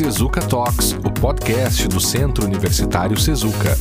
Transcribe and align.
Sezuca 0.00 0.40
Talks, 0.40 0.92
o 0.92 1.12
podcast 1.12 1.86
do 1.86 2.00
Centro 2.00 2.46
Universitário 2.46 3.20
Sezuca. 3.20 3.76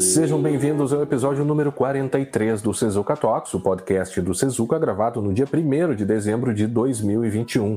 Sejam 0.00 0.40
bem-vindos 0.40 0.92
ao 0.92 1.02
episódio 1.02 1.44
número 1.44 1.72
43 1.72 2.62
do 2.62 2.72
Sezuca 2.72 3.16
Talks, 3.16 3.54
o 3.54 3.60
podcast 3.60 4.20
do 4.20 4.32
Sezuca, 4.32 4.78
gravado 4.78 5.20
no 5.20 5.34
dia 5.34 5.48
1 5.52 5.96
de 5.96 6.04
dezembro 6.04 6.54
de 6.54 6.68
2021. 6.68 7.76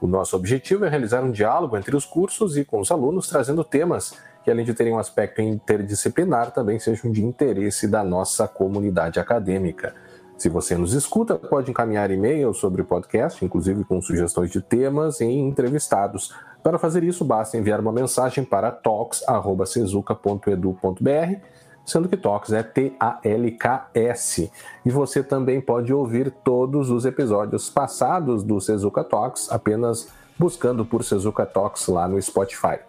O 0.00 0.06
nosso 0.06 0.36
objetivo 0.36 0.84
é 0.84 0.88
realizar 0.88 1.24
um 1.24 1.30
diálogo 1.30 1.76
entre 1.76 1.94
os 1.96 2.04
cursos 2.04 2.56
e 2.56 2.64
com 2.64 2.80
os 2.80 2.90
alunos, 2.90 3.28
trazendo 3.28 3.62
temas 3.64 4.14
que, 4.44 4.50
além 4.50 4.64
de 4.64 4.74
terem 4.74 4.92
um 4.92 4.98
aspecto 4.98 5.40
interdisciplinar, 5.40 6.52
também 6.52 6.78
sejam 6.78 7.10
de 7.10 7.24
interesse 7.24 7.88
da 7.88 8.04
nossa 8.04 8.46
comunidade 8.46 9.18
acadêmica. 9.18 9.94
Se 10.36 10.50
você 10.50 10.76
nos 10.76 10.92
escuta, 10.92 11.36
pode 11.36 11.70
encaminhar 11.70 12.10
e-mails 12.10 12.58
sobre 12.58 12.82
o 12.82 12.84
podcast, 12.84 13.42
inclusive 13.42 13.84
com 13.84 14.02
sugestões 14.02 14.50
de 14.50 14.60
temas 14.60 15.20
e 15.20 15.24
entrevistados. 15.24 16.34
Para 16.62 16.78
fazer 16.78 17.02
isso, 17.02 17.24
basta 17.24 17.56
enviar 17.56 17.80
uma 17.80 17.90
mensagem 17.90 18.44
para 18.44 18.70
talks.sezuca.edu.br 18.70 21.55
sendo 21.86 22.08
que 22.08 22.16
Talks 22.16 22.52
é 22.52 22.64
T-A-L-K-S. 22.64 24.50
E 24.84 24.90
você 24.90 25.22
também 25.22 25.60
pode 25.60 25.94
ouvir 25.94 26.32
todos 26.44 26.90
os 26.90 27.06
episódios 27.06 27.70
passados 27.70 28.42
do 28.42 28.60
Sezuka 28.60 29.04
Talks, 29.04 29.50
apenas 29.50 30.08
buscando 30.36 30.84
por 30.84 31.04
Sezuka 31.04 31.46
Talks 31.46 31.86
lá 31.86 32.08
no 32.08 32.20
Spotify. 32.20 32.80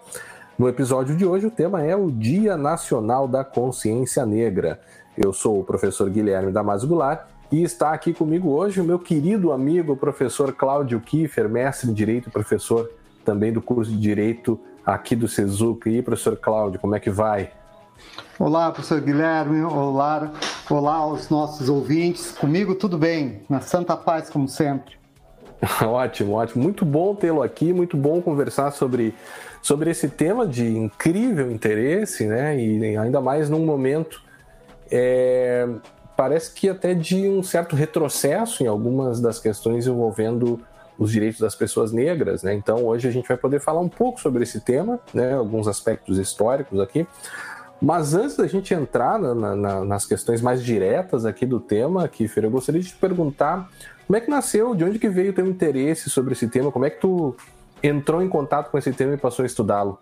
No 0.58 0.68
episódio 0.68 1.16
de 1.16 1.23
hoje, 1.23 1.45
o 1.45 1.52
tema 1.52 1.86
é 1.86 1.95
o 1.95 2.09
Dia 2.09 2.58
Nacional 2.58 3.28
da 3.28 3.44
Consciência 3.44 4.26
Negra. 4.26 4.81
Eu 5.16 5.32
sou 5.32 5.59
o 5.59 5.64
professor 5.64 6.09
Guilherme 6.09 6.52
Damasio 6.52 6.89
Goulart 6.89 7.28
e 7.52 7.61
está 7.61 7.92
aqui 7.92 8.14
comigo 8.14 8.50
hoje 8.50 8.82
o 8.82 8.84
meu 8.84 8.98
querido 8.98 9.52
amigo, 9.52 9.95
professor 9.95 10.52
Cláudio 10.52 11.00
Kiefer, 11.00 11.48
mestre 11.48 11.89
em 11.89 11.94
Direito 11.94 12.32
professor 12.32 12.89
também 13.23 13.54
do 13.54 13.61
curso 13.61 13.92
de 13.92 13.98
Direito 13.98 14.59
aqui 14.84 15.16
do 15.16 15.28
Sezuka. 15.28 15.89
E 15.89 16.02
professor 16.02 16.36
Cláudio, 16.36 16.80
como 16.80 16.95
é 16.95 17.00
que 17.00 17.11
vai? 17.11 17.52
Olá, 18.39 18.71
professor 18.71 19.02
Guilherme. 19.02 19.63
Olá, 19.63 20.31
olá 20.69 20.93
aos 20.93 21.27
nossos 21.27 21.69
ouvintes. 21.69 22.33
Comigo 22.33 22.75
tudo 22.75 22.95
bem, 22.95 23.41
na 23.49 23.61
santa 23.61 23.97
paz 23.97 24.30
como 24.30 24.47
sempre. 24.47 24.93
ótimo, 25.81 26.33
ótimo. 26.33 26.61
Muito 26.61 26.85
bom 26.85 27.15
tê-lo 27.15 27.41
aqui, 27.41 27.73
muito 27.73 27.97
bom 27.97 28.21
conversar 28.21 28.69
sobre, 28.69 29.15
sobre 29.59 29.89
esse 29.89 30.08
tema 30.08 30.45
de 30.45 30.67
incrível 30.67 31.52
interesse, 31.52 32.27
né? 32.27 32.55
E 32.59 32.95
ainda 32.95 33.19
mais 33.19 33.49
num 33.49 33.65
momento 33.65 34.21
é, 34.91 35.67
parece 36.15 36.53
que 36.53 36.69
até 36.69 36.93
de 36.93 37.27
um 37.27 37.41
certo 37.41 37.75
retrocesso 37.75 38.63
em 38.63 38.67
algumas 38.67 39.19
das 39.19 39.39
questões 39.39 39.88
envolvendo 39.88 40.61
os 40.99 41.11
direitos 41.11 41.39
das 41.39 41.55
pessoas 41.55 41.91
negras, 41.91 42.43
né? 42.43 42.53
Então 42.53 42.85
hoje 42.85 43.08
a 43.08 43.11
gente 43.11 43.27
vai 43.27 43.38
poder 43.38 43.59
falar 43.59 43.81
um 43.81 43.89
pouco 43.89 44.21
sobre 44.21 44.43
esse 44.43 44.61
tema, 44.61 44.99
né? 45.11 45.33
Alguns 45.33 45.67
aspectos 45.67 46.19
históricos 46.19 46.80
aqui. 46.80 47.08
Mas 47.81 48.16
antes 48.16 48.36
da 48.36 48.47
gente 48.47 48.73
entrar 48.73 49.20
na, 49.20 49.56
na, 49.56 49.86
nas 49.86 50.06
questões 50.06 50.42
mais 50.42 50.64
diretas 50.64 51.25
aqui 51.25 51.45
do 51.45 51.59
tema, 51.59 52.08
Kiffer, 52.08 52.45
eu 52.45 52.52
gostaria 52.52 52.81
de 52.81 52.88
te 52.88 52.95
perguntar 52.95 53.70
como 54.08 54.17
é 54.17 54.22
que 54.22 54.30
nasceu, 54.30 54.73
de 54.73 54.83
onde 54.83 54.97
que 54.97 55.09
veio 55.09 55.31
o 55.31 55.33
teu 55.33 55.45
interesse 55.45 56.09
sobre 56.09 56.33
esse 56.33 56.48
tema, 56.48 56.72
como 56.72 56.86
é 56.86 56.89
que 56.89 57.00
tu 57.00 57.36
entrou 57.83 58.23
em 58.23 58.30
contato 58.30 58.72
com 58.72 58.78
esse 58.78 58.92
tema 58.94 59.14
e 59.14 59.17
passou 59.17 59.44
a 59.44 59.45
estudá-lo? 59.45 60.00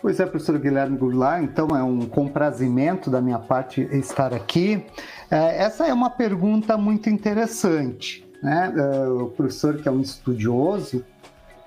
Pois 0.00 0.20
é, 0.20 0.26
professor 0.26 0.58
Guilherme 0.58 0.96
Goulart, 0.96 1.42
então 1.42 1.68
é 1.76 1.82
um 1.82 2.06
comprazimento 2.06 3.10
da 3.10 3.20
minha 3.20 3.38
parte 3.38 3.82
estar 3.92 4.34
aqui. 4.34 4.84
É, 5.30 5.62
essa 5.62 5.86
é 5.86 5.92
uma 5.92 6.10
pergunta 6.10 6.76
muito 6.76 7.08
interessante. 7.08 8.24
Né? 8.42 8.72
É, 8.76 9.08
o 9.08 9.28
professor, 9.28 9.76
que 9.78 9.88
é 9.88 9.90
um 9.90 10.00
estudioso, 10.00 11.04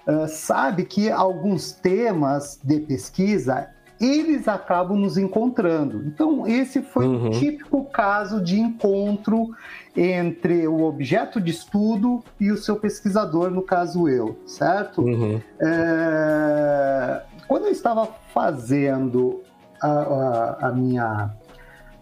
é, 0.06 0.28
sabe 0.28 0.86
que 0.86 1.10
alguns 1.10 1.72
temas 1.72 2.60
de 2.64 2.80
pesquisa 2.80 3.70
eles 4.00 4.48
acabam 4.48 4.98
nos 4.98 5.18
encontrando. 5.18 6.04
Então, 6.06 6.48
esse 6.48 6.82
foi 6.82 7.08
uhum. 7.08 7.28
um 7.28 7.30
típico 7.32 7.84
caso 7.86 8.42
de 8.42 8.60
encontro 8.60 9.50
entre 9.96 10.68
o 10.68 10.84
objeto 10.84 11.42
de 11.42 11.52
estudo 11.52 12.24
e 12.40 12.52
o 12.52 12.58
seu 12.58 12.76
pesquisador, 12.76 13.50
no 13.50 13.62
caso 13.62 14.08
eu, 14.08 14.38
certo? 14.46 15.02
Uhum. 15.02 15.42
É... 15.60 17.24
Quando 17.48 17.66
eu 17.66 17.72
estava 17.72 18.08
fazendo 18.34 19.42
a, 19.82 19.88
a, 19.88 20.68
a 20.68 20.72
minha 20.72 21.32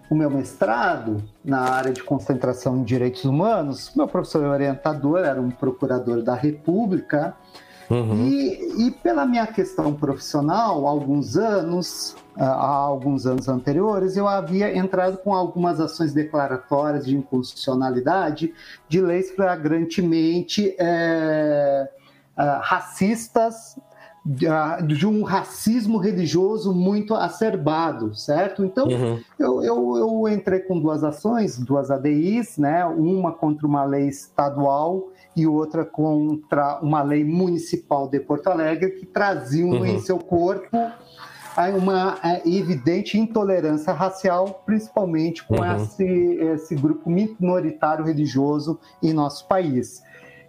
o 0.08 0.14
meu 0.14 0.30
mestrado 0.30 1.24
na 1.44 1.62
área 1.62 1.92
de 1.92 2.04
concentração 2.04 2.78
em 2.78 2.84
direitos 2.84 3.26
humanos, 3.26 3.92
meu 3.96 4.08
professor 4.08 4.44
orientador 4.44 5.20
era 5.20 5.42
um 5.42 5.50
procurador 5.50 6.22
da 6.22 6.36
República 6.36 7.36
Uhum. 7.90 8.28
E, 8.28 8.88
e, 8.88 8.92
pela 8.92 9.26
minha 9.26 9.46
questão 9.46 9.94
profissional, 9.94 10.88
alguns 10.88 11.38
anos, 11.38 12.16
há 12.36 12.66
alguns 12.66 13.26
anos 13.26 13.48
anteriores, 13.48 14.18
eu 14.18 14.28
havia 14.28 14.76
entrado 14.76 15.18
com 15.18 15.34
algumas 15.34 15.80
ações 15.80 16.14
declaratórias 16.14 17.06
de 17.06 17.16
inconstitucionalidade 17.16 18.54
de 18.90 19.02
leis 19.02 19.32
flagrantemente 19.32 20.76
é, 20.80 21.88
racistas 22.62 23.78
de 24.26 25.06
um 25.06 25.22
racismo 25.22 26.00
religioso 26.00 26.74
muito 26.74 27.14
acerbado, 27.14 28.16
certo? 28.16 28.66
Então, 28.66 28.88
uhum. 28.88 29.20
eu, 29.38 29.64
eu, 29.64 29.98
eu, 29.98 30.28
entrei 30.28 30.62
com 30.62 30.80
duas 30.80 31.04
ações, 31.04 31.60
duas 31.60 31.92
ADIs, 31.92 32.58
né? 32.58 32.84
Uma 32.86 33.32
contra 33.32 33.68
uma 33.68 33.84
lei 33.84 34.08
estadual 34.08 35.10
e 35.36 35.46
outra 35.46 35.84
contra 35.84 36.80
uma 36.82 37.04
lei 37.04 37.24
municipal 37.24 38.08
de 38.08 38.20
Porto 38.20 38.48
Alegre 38.48 38.92
que 38.92 39.06
traziam 39.06 39.70
uhum. 39.70 39.86
em 39.86 40.00
seu 40.00 40.18
corpo 40.18 40.78
uma 41.78 42.18
é, 42.22 42.42
evidente 42.48 43.18
intolerância 43.18 43.94
racial, 43.94 44.64
principalmente 44.66 45.44
com 45.44 45.56
uhum. 45.56 45.76
esse, 45.76 46.04
esse 46.04 46.76
grupo 46.76 47.10
minoritário 47.10 48.04
religioso 48.04 48.80
em 49.02 49.14
nosso 49.14 49.48
país. 49.48 50.04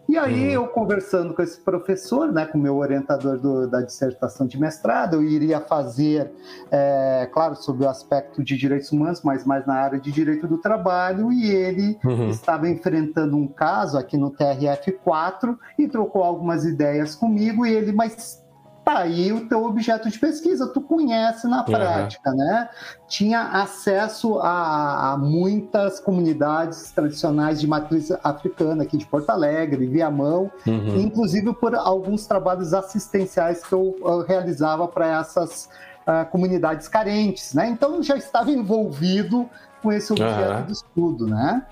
E 0.09 0.17
aí, 0.17 0.49
uhum. 0.49 0.63
eu 0.63 0.69
conversando 0.69 1.35
com 1.35 1.43
esse 1.43 1.61
professor, 1.61 2.31
né, 2.33 2.47
com 2.47 2.59
o 2.59 2.61
meu 2.61 2.77
orientador 2.77 3.39
do, 3.39 3.69
da 3.69 3.81
dissertação 3.81 4.47
de 4.47 4.59
mestrado, 4.59 5.15
eu 5.15 5.25
iria 5.25 5.61
fazer, 5.61 6.33
é, 6.71 7.29
claro, 7.33 7.57
sobre 7.57 7.85
o 7.85 7.89
aspecto 7.89 8.43
de 8.43 8.57
direitos 8.57 8.93
humanos, 8.93 9.23
mas 9.23 9.45
mais 9.45 9.67
na 9.67 9.75
área 9.75 9.99
de 9.99 10.13
direito 10.13 10.47
do 10.47 10.59
trabalho, 10.59 11.33
e 11.33 11.51
ele 11.51 11.99
uhum. 12.05 12.29
estava 12.29 12.69
enfrentando 12.69 13.37
um 13.37 13.49
caso 13.49 13.99
aqui 13.99 14.17
no 14.17 14.31
TRF4 14.31 15.57
e 15.79 15.89
trocou 15.89 16.23
algumas 16.23 16.65
ideias 16.65 17.15
comigo, 17.15 17.67
e 17.67 17.75
ele, 17.75 17.93
mas 17.93 18.46
tá 18.87 18.99
aí 18.99 19.33
o 19.33 19.49
teu 19.49 19.65
objeto 19.65 20.09
de 20.09 20.17
pesquisa, 20.17 20.69
tu 20.69 20.81
conhece 20.81 21.49
na 21.49 21.65
prática, 21.65 22.31
uhum. 22.31 22.37
né? 22.37 22.69
Tinha 23.09 23.43
acesso 23.43 24.39
a, 24.39 25.15
a, 25.15 25.19
muitas 25.19 25.99
comunidades 25.99 26.93
tradicionais 26.93 27.61
de 27.61 27.67
matriz 27.67 28.13
africana 28.23 28.85
aqui 28.85 28.97
de 28.97 29.05
Porto 29.05 29.29
Alegre, 29.31 29.89
Viamão, 29.89 30.53
uhum. 30.65 31.01
inclusive 31.01 31.53
por 31.55 31.75
alguns 31.75 32.27
trabalhos 32.27 32.73
assistenciais 32.73 33.65
que 33.67 33.73
eu, 33.73 33.97
eu 34.01 34.25
realizava 34.25 34.87
para 34.87 35.19
essas 35.19 35.69
uh, 36.07 36.25
comunidades 36.31 36.87
carentes, 36.87 37.55
né? 37.55 37.69
Então 37.69 38.01
já 38.05 38.17
estava 38.17 38.53
envolvido 38.53 39.51
com 39.83 39.91
esse 39.91 40.13
objeto 40.13 40.61
uhum. 40.61 40.67
de 40.67 40.73
estudo, 40.73 41.27
né? 41.27 41.67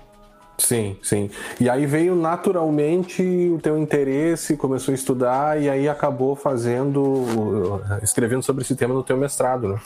Sim, 0.57 0.97
sim. 1.03 1.29
E 1.59 1.69
aí 1.69 1.85
veio 1.85 2.15
naturalmente 2.15 3.21
o 3.53 3.59
teu 3.59 3.77
interesse, 3.77 4.55
começou 4.55 4.91
a 4.91 4.95
estudar 4.95 5.61
e 5.61 5.69
aí 5.69 5.87
acabou 5.89 6.35
fazendo, 6.35 7.81
escrevendo 8.01 8.43
sobre 8.43 8.63
esse 8.63 8.75
tema 8.75 8.93
no 8.93 9.03
teu 9.03 9.17
mestrado, 9.17 9.67
né? 9.67 9.79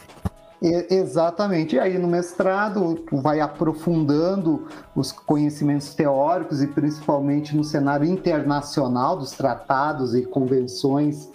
Exatamente. 0.62 1.77
E 1.77 1.80
aí 1.80 1.98
no 1.98 2.07
mestrado 2.07 2.95
tu 3.10 3.18
vai 3.21 3.39
aprofundando 3.39 4.68
os 4.94 5.12
conhecimentos 5.12 5.95
teóricos 5.95 6.62
e 6.62 6.68
principalmente 6.68 7.56
no 7.56 7.63
cenário 7.63 8.06
internacional 8.06 9.18
dos 9.18 9.31
tratados 9.31 10.13
e 10.13 10.24
convenções 10.24 11.30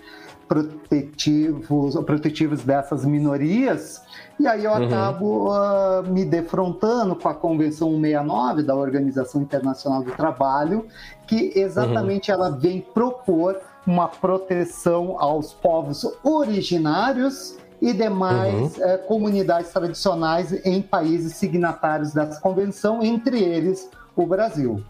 protetivos, 0.46 1.94
protetivos 2.04 2.62
dessas 2.62 3.04
minorias 3.04 4.02
e 4.38 4.46
aí 4.46 4.64
eu 4.64 4.72
uhum. 4.72 4.86
acabo 4.86 5.50
uh, 5.50 6.02
me 6.06 6.25
defrontando 6.25 7.14
com 7.14 7.28
a 7.28 7.34
Convenção 7.34 7.90
169 7.90 8.62
da 8.62 8.75
Organização 8.75 9.42
Internacional 9.42 10.02
do 10.02 10.12
Trabalho, 10.12 10.86
que 11.26 11.52
exatamente 11.54 12.31
uhum. 12.31 12.36
ela 12.36 12.50
vem 12.50 12.81
propor 12.81 13.60
uma 13.86 14.08
proteção 14.08 15.16
aos 15.19 15.52
povos 15.52 16.06
originários 16.22 17.56
e 17.81 17.92
demais 17.92 18.76
uhum. 18.76 18.94
uh, 18.94 18.98
comunidades 19.06 19.70
tradicionais 19.72 20.52
em 20.64 20.80
países 20.82 21.34
signatários 21.37 22.12
dessa 22.12 22.40
convenção, 22.40 23.02
entre 23.02 23.42
eles 23.42 23.88
o 24.16 24.26
Brasil. 24.26 24.82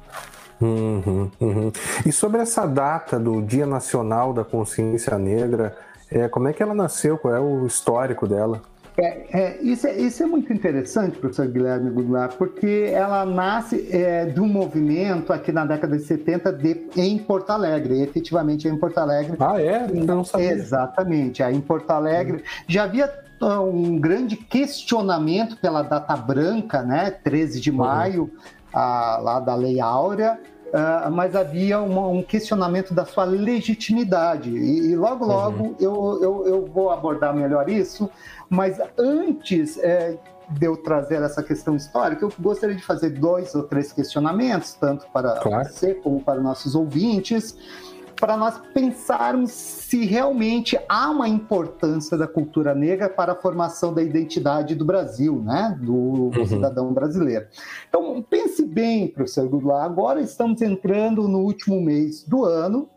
Uhum, 0.61 1.31
uhum. 1.40 1.73
E 2.06 2.12
sobre 2.12 2.40
essa 2.40 2.67
data 2.67 3.19
do 3.19 3.43
Dia 3.43 3.67
Nacional 3.67 4.32
da 4.32 4.44
Consciência 4.44 5.19
Negra, 5.19 5.76
É, 6.11 6.29
como 6.29 6.47
é 6.47 6.52
que 6.52 6.62
ela 6.62 6.75
nasceu? 6.75 7.19
Qual 7.19 7.35
é 7.35 7.40
o 7.40 7.67
histórico 7.67 8.29
dela? 8.29 8.61
É, 8.96 9.26
é, 9.38 9.62
isso, 9.62 9.87
é, 9.87 9.96
isso 9.96 10.23
é 10.23 10.26
muito 10.26 10.52
interessante, 10.52 11.19
professor 11.19 11.49
Guilherme 11.49 11.91
Goulart, 11.91 12.37
porque 12.37 12.91
ela 12.93 13.26
nasce 13.26 13.88
é, 13.91 14.26
de 14.26 14.41
um 14.41 14.46
movimento 14.46 15.32
aqui 15.32 15.50
na 15.50 15.64
década 15.64 15.96
de 15.96 16.05
70 16.05 16.52
de, 16.52 16.87
em 16.96 17.19
Porto 17.19 17.50
Alegre, 17.50 18.00
efetivamente 18.02 18.69
em 18.69 18.76
Porto 18.76 18.99
Alegre. 18.99 19.37
Ah, 19.41 19.61
é? 19.61 19.88
Não 19.88 20.23
sabia. 20.23 20.52
Exatamente, 20.52 21.43
em 21.43 21.61
Porto 21.61 21.91
Alegre. 21.91 22.38
Hum. 22.38 22.64
Já 22.69 22.85
havia 22.85 23.25
um 23.43 23.99
grande 23.99 24.37
questionamento 24.37 25.56
pela 25.56 25.82
data 25.82 26.17
branca, 26.17 26.82
né, 26.82 27.11
13 27.11 27.61
de 27.61 27.70
uhum. 27.70 27.76
maio, 27.79 28.31
a, 28.73 29.19
lá 29.20 29.40
da 29.40 29.55
Lei 29.55 29.81
Áurea, 29.81 30.38
Uh, 30.75 31.09
mas 31.12 31.37
havia 31.37 31.79
uma, 31.81 32.09
um 32.09 32.21
questionamento 32.21 32.93
da 32.93 33.05
sua 33.05 33.23
legitimidade. 33.23 34.50
E, 34.50 34.91
e 34.91 34.97
logo, 34.97 35.25
logo 35.25 35.62
uhum. 35.62 35.76
eu, 35.79 36.19
eu, 36.21 36.47
eu, 36.49 36.67
vou 36.67 36.91
abordar 36.91 37.32
melhor 37.32 37.71
isso, 37.71 38.11
mas 38.50 38.81
antes 38.99 39.79
é, 39.79 40.19
de 40.50 40.67
eu 40.67 40.76
trazer 40.76 41.23
essa 41.23 41.44
questão 41.44 41.76
histórica, 41.76 42.25
eu 42.25 42.32
gostaria 42.41 42.75
de 42.75 42.82
fazer 42.82 43.11
dois 43.11 43.55
ou 43.55 43.62
três 43.62 43.93
questionamentos, 43.93 44.75
tanto 44.75 45.06
para 45.12 45.37
claro. 45.37 45.69
você 45.69 45.94
como 45.94 46.21
para 46.21 46.41
nossos 46.41 46.75
ouvintes 46.75 47.56
para 48.25 48.38
nós 48.38 48.59
pensarmos 48.73 49.50
se 49.50 50.06
realmente 50.06 50.79
há 50.88 51.11
uma 51.11 51.29
importância 51.29 52.17
da 52.17 52.26
cultura 52.26 52.75
negra 52.75 53.06
para 53.06 53.32
a 53.32 53.37
formação 53.37 53.93
da 53.93 54.03
identidade 54.03 54.75
do 54.75 54.82
Brasil, 54.82 55.43
né? 55.44 55.79
do, 55.79 55.93
uhum. 55.93 56.47
cidadão 56.47 56.91
brasileiro. 56.91 57.44
Então, 57.87 58.23
pense 58.23 58.65
bem, 58.65 59.09
professor 59.09 59.47
Goulart, 59.47 59.85
agora 59.85 60.23
estamos 60.23 60.62
entrando 60.62 61.29
no 61.29 61.41
último 61.41 61.79
mês 61.82 62.25
do 62.25 62.47
ano, 62.47 62.88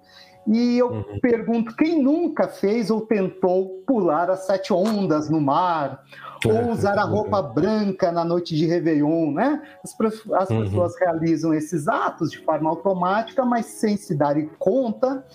e 0.47 0.77
eu 0.77 0.91
uhum. 0.91 1.19
pergunto: 1.21 1.75
quem 1.75 2.01
nunca 2.01 2.47
fez 2.47 2.89
ou 2.89 3.01
tentou 3.01 3.83
pular 3.85 4.29
as 4.29 4.45
sete 4.45 4.71
ondas 4.71 5.29
no 5.29 5.41
mar? 5.41 6.06
Ou 6.45 6.72
usar 6.72 6.98
a 6.98 7.04
roupa 7.04 7.42
branca 7.42 8.12
na 8.12 8.24
noite 8.24 8.56
de 8.56 8.66
Réveillon, 8.66 9.31
né? 9.31 9.62
As, 9.84 9.95
as 10.34 10.50
uhum. 10.50 10.63
pessoas 10.63 11.00
realizam 11.00 11.54
esses 11.54 11.88
atos 11.88 12.31
de 12.31 12.39
forma 12.39 12.69
automática, 12.69 13.45
mas 13.45 13.66
sem 13.66 13.98
se 13.98 14.16
darem 14.16 14.50
conta 14.60 15.25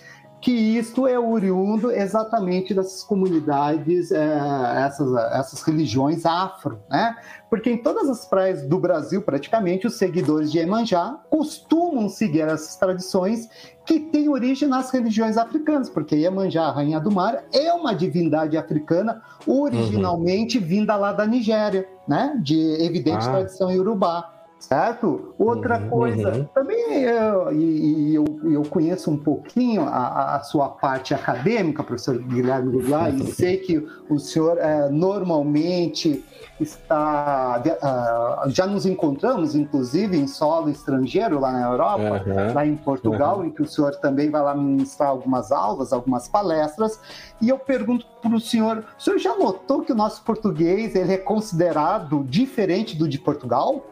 que 0.43 0.51
isto 0.51 1.07
é 1.07 1.17
oriundo 1.17 1.89
exatamente 1.89 2.73
dessas 2.73 3.01
comunidades, 3.01 4.11
é, 4.11 4.83
essas, 4.85 5.15
essas 5.31 5.63
religiões 5.63 6.25
afro, 6.25 6.81
né? 6.89 7.15
Porque 7.49 7.71
em 7.71 7.77
todas 7.77 8.09
as 8.09 8.25
praias 8.25 8.61
do 8.63 8.77
Brasil, 8.77 9.21
praticamente, 9.21 9.87
os 9.87 9.93
seguidores 9.93 10.51
de 10.51 10.57
Iemanjá 10.57 11.17
costumam 11.29 12.09
seguir 12.09 12.41
essas 12.41 12.75
tradições 12.75 13.47
que 13.85 14.01
têm 14.01 14.27
origem 14.27 14.67
nas 14.67 14.91
religiões 14.91 15.37
africanas, 15.37 15.89
porque 15.89 16.13
Iemanjá, 16.13 16.63
a 16.63 16.71
rainha 16.71 16.99
do 16.99 17.09
mar, 17.09 17.45
é 17.53 17.71
uma 17.71 17.95
divindade 17.95 18.57
africana 18.57 19.21
originalmente 19.47 20.57
uhum. 20.57 20.65
vinda 20.65 20.97
lá 20.97 21.13
da 21.13 21.25
Nigéria, 21.25 21.87
né? 22.05 22.37
De 22.43 22.83
evidente 22.83 23.25
ah. 23.29 23.31
tradição 23.31 23.71
iorubá 23.71 24.32
certo? 24.67 25.33
Outra 25.37 25.77
uhum, 25.77 25.89
coisa, 25.89 26.29
uhum. 26.29 26.45
também 26.45 27.03
eu, 27.03 27.51
e, 27.51 28.15
eu, 28.15 28.25
eu 28.43 28.61
conheço 28.63 29.11
um 29.11 29.17
pouquinho 29.17 29.83
a, 29.83 30.35
a 30.35 30.43
sua 30.43 30.69
parte 30.69 31.13
acadêmica, 31.13 31.83
professor 31.83 32.17
Guilherme 32.17 32.71
Goulart, 32.71 33.13
e 33.13 33.31
sei 33.31 33.57
que 33.57 33.85
o 34.09 34.17
senhor 34.17 34.57
é, 34.57 34.89
normalmente 34.89 36.23
está. 36.59 37.61
Uh, 37.61 38.49
já 38.49 38.65
nos 38.65 38.85
encontramos, 38.85 39.53
inclusive, 39.53 40.17
em 40.17 40.27
solo 40.27 40.69
estrangeiro 40.69 41.39
lá 41.39 41.51
na 41.51 41.67
Europa, 41.67 42.23
uhum, 42.25 42.53
lá 42.53 42.65
em 42.65 42.77
Portugal, 42.77 43.43
em 43.43 43.51
que 43.51 43.61
o 43.61 43.67
senhor 43.67 43.95
também 43.97 44.29
vai 44.29 44.41
lá 44.41 44.55
ministrar 44.55 45.09
algumas 45.09 45.51
aulas, 45.51 45.91
algumas 45.91 46.29
palestras, 46.29 46.99
e 47.41 47.49
eu 47.49 47.59
pergunto 47.59 48.05
para 48.21 48.33
o 48.33 48.39
senhor: 48.39 48.85
o 48.97 49.01
senhor 49.01 49.19
já 49.19 49.35
notou 49.35 49.81
que 49.81 49.91
o 49.91 49.95
nosso 49.95 50.23
português 50.23 50.95
ele 50.95 51.13
é 51.13 51.17
considerado 51.17 52.23
diferente 52.23 52.95
do 52.95 53.09
de 53.09 53.19
Portugal? 53.19 53.83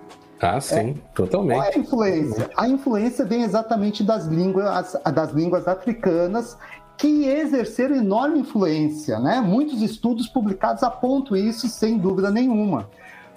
Ah, 0.41 0.59
sim, 0.59 0.75
é, 0.75 0.95
totalmente. 1.13 1.57
Qual 1.57 1.69
é 1.69 1.75
a 1.75 1.77
influência? 1.77 2.49
A 2.57 2.67
influência 2.67 3.25
vem 3.25 3.43
exatamente 3.43 4.03
das 4.03 4.25
línguas, 4.25 4.97
das 5.13 5.31
línguas 5.31 5.67
africanas 5.67 6.57
que 6.97 7.25
exerceram 7.25 7.95
enorme 7.95 8.39
influência, 8.39 9.19
né? 9.19 9.39
Muitos 9.39 9.81
estudos 9.81 10.27
publicados 10.27 10.83
apontam 10.83 11.38
isso 11.38 11.67
sem 11.67 11.97
dúvida 11.97 12.31
nenhuma. 12.31 12.89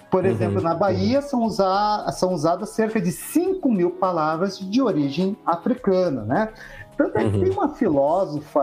Por 0.09 0.23
uhum, 0.23 0.29
exemplo, 0.29 0.61
na 0.61 0.73
Bahia 0.73 1.19
uhum. 1.19 1.27
são, 1.27 1.43
usar, 1.43 2.11
são 2.11 2.33
usadas 2.33 2.69
cerca 2.69 3.01
de 3.01 3.11
5 3.11 3.69
mil 3.69 3.91
palavras 3.91 4.57
de 4.57 4.81
origem 4.81 5.37
africana, 5.45 6.23
né? 6.23 6.49
Tanto 6.97 7.17
é 7.17 7.29
que 7.29 7.35
uhum. 7.35 7.43
tem 7.43 7.51
uma 7.51 7.69
filósofa, 7.69 8.61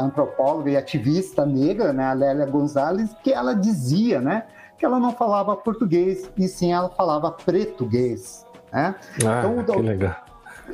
antropóloga 0.00 0.70
e 0.70 0.76
ativista 0.76 1.44
negra, 1.44 1.92
né, 1.92 2.04
a 2.04 2.14
Lélia 2.14 2.46
Gonzalez, 2.46 3.14
que 3.22 3.32
ela 3.32 3.54
dizia, 3.54 4.20
né? 4.20 4.44
Que 4.80 4.86
ela 4.86 4.98
não 4.98 5.12
falava 5.12 5.54
português, 5.54 6.28
e 6.38 6.48
sim 6.48 6.72
ela 6.72 6.88
falava 6.88 7.30
pretuguês. 7.30 8.46
Né? 8.72 8.94
Ah, 9.24 9.42
então, 9.58 9.76
que 9.76 9.82
legal. 9.82 10.16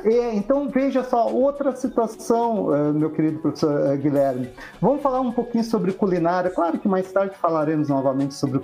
É, 0.05 0.33
então 0.35 0.69
veja 0.69 1.03
só 1.03 1.27
outra 1.27 1.75
situação, 1.75 2.73
eh, 2.73 2.91
meu 2.93 3.09
querido 3.09 3.39
professor 3.39 3.87
eh, 3.87 3.97
Guilherme. 3.97 4.49
Vamos 4.79 5.01
falar 5.01 5.19
um 5.19 5.31
pouquinho 5.31 5.63
sobre 5.63 5.91
culinária. 5.91 6.51
Claro 6.51 6.77
que 6.77 6.87
mais 6.87 7.11
tarde 7.11 7.35
falaremos 7.35 7.89
novamente 7.89 8.35
sobre, 8.35 8.61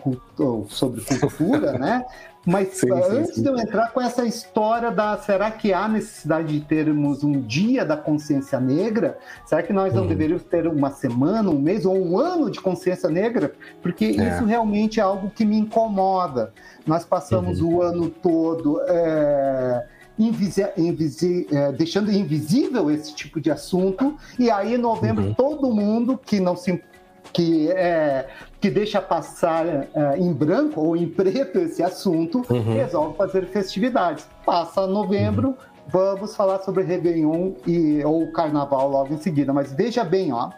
sobre 0.69 1.01
cultura, 1.19 1.73
né? 1.73 2.05
Mas 2.45 2.69
sim, 2.73 2.91
antes 2.91 3.35
sim, 3.35 3.41
de 3.41 3.47
eu 3.47 3.57
entrar 3.57 3.91
com 3.91 4.01
essa 4.01 4.25
história 4.25 4.91
da 4.91 5.17
será 5.17 5.49
que 5.49 5.71
há 5.71 5.87
necessidade 5.87 6.59
de 6.59 6.65
termos 6.65 7.23
um 7.23 7.39
dia 7.39 7.85
da 7.85 7.95
consciência 7.95 8.59
negra? 8.59 9.17
Será 9.45 9.63
que 9.63 9.71
nós 9.71 9.93
não 9.93 10.01
uhum. 10.03 10.09
deveríamos 10.09 10.43
ter 10.43 10.67
uma 10.67 10.91
semana, 10.91 11.49
um 11.49 11.59
mês 11.59 11.85
ou 11.85 11.97
um 11.97 12.17
ano 12.17 12.51
de 12.51 12.59
consciência 12.59 13.09
negra? 13.09 13.53
Porque 13.81 14.05
é. 14.05 14.09
isso 14.09 14.43
realmente 14.43 14.99
é 14.99 15.03
algo 15.03 15.29
que 15.29 15.45
me 15.45 15.57
incomoda. 15.57 16.53
Nós 16.85 17.05
passamos 17.05 17.61
uhum. 17.61 17.75
o 17.75 17.81
ano 17.81 18.09
todo 18.09 18.81
é, 18.87 19.85
invisi 20.19 20.65
invisi 20.77 21.47
é, 21.49 21.71
deixando 21.71 22.11
invisível 22.11 22.91
esse 22.91 23.15
tipo 23.15 23.39
de 23.39 23.51
assunto, 23.51 24.17
e 24.37 24.51
aí 24.51 24.75
em 24.75 24.77
novembro 24.77 25.23
uhum. 25.23 25.33
todo 25.33 25.73
mundo 25.73 26.17
que 26.17 26.41
não 26.41 26.57
se 26.57 26.83
que, 27.31 27.71
é, 27.71 28.27
que 28.63 28.69
deixa 28.69 29.01
passar 29.01 29.67
é, 29.67 30.17
em 30.17 30.31
branco 30.31 30.79
ou 30.79 30.95
em 30.95 31.05
preto 31.05 31.59
esse 31.59 31.83
assunto, 31.83 32.45
uhum. 32.49 32.75
resolve 32.75 33.17
fazer 33.17 33.45
festividades. 33.47 34.25
Passa 34.45 34.87
novembro, 34.87 35.49
uhum. 35.49 35.55
vamos 35.89 36.33
falar 36.33 36.59
sobre 36.59 36.81
Réveillon 36.81 37.55
e, 37.67 38.01
ou 38.05 38.31
Carnaval 38.31 38.89
logo 38.89 39.13
em 39.13 39.17
seguida. 39.17 39.51
Mas 39.51 39.73
veja 39.73 40.05
bem, 40.05 40.31
ó, 40.31 40.49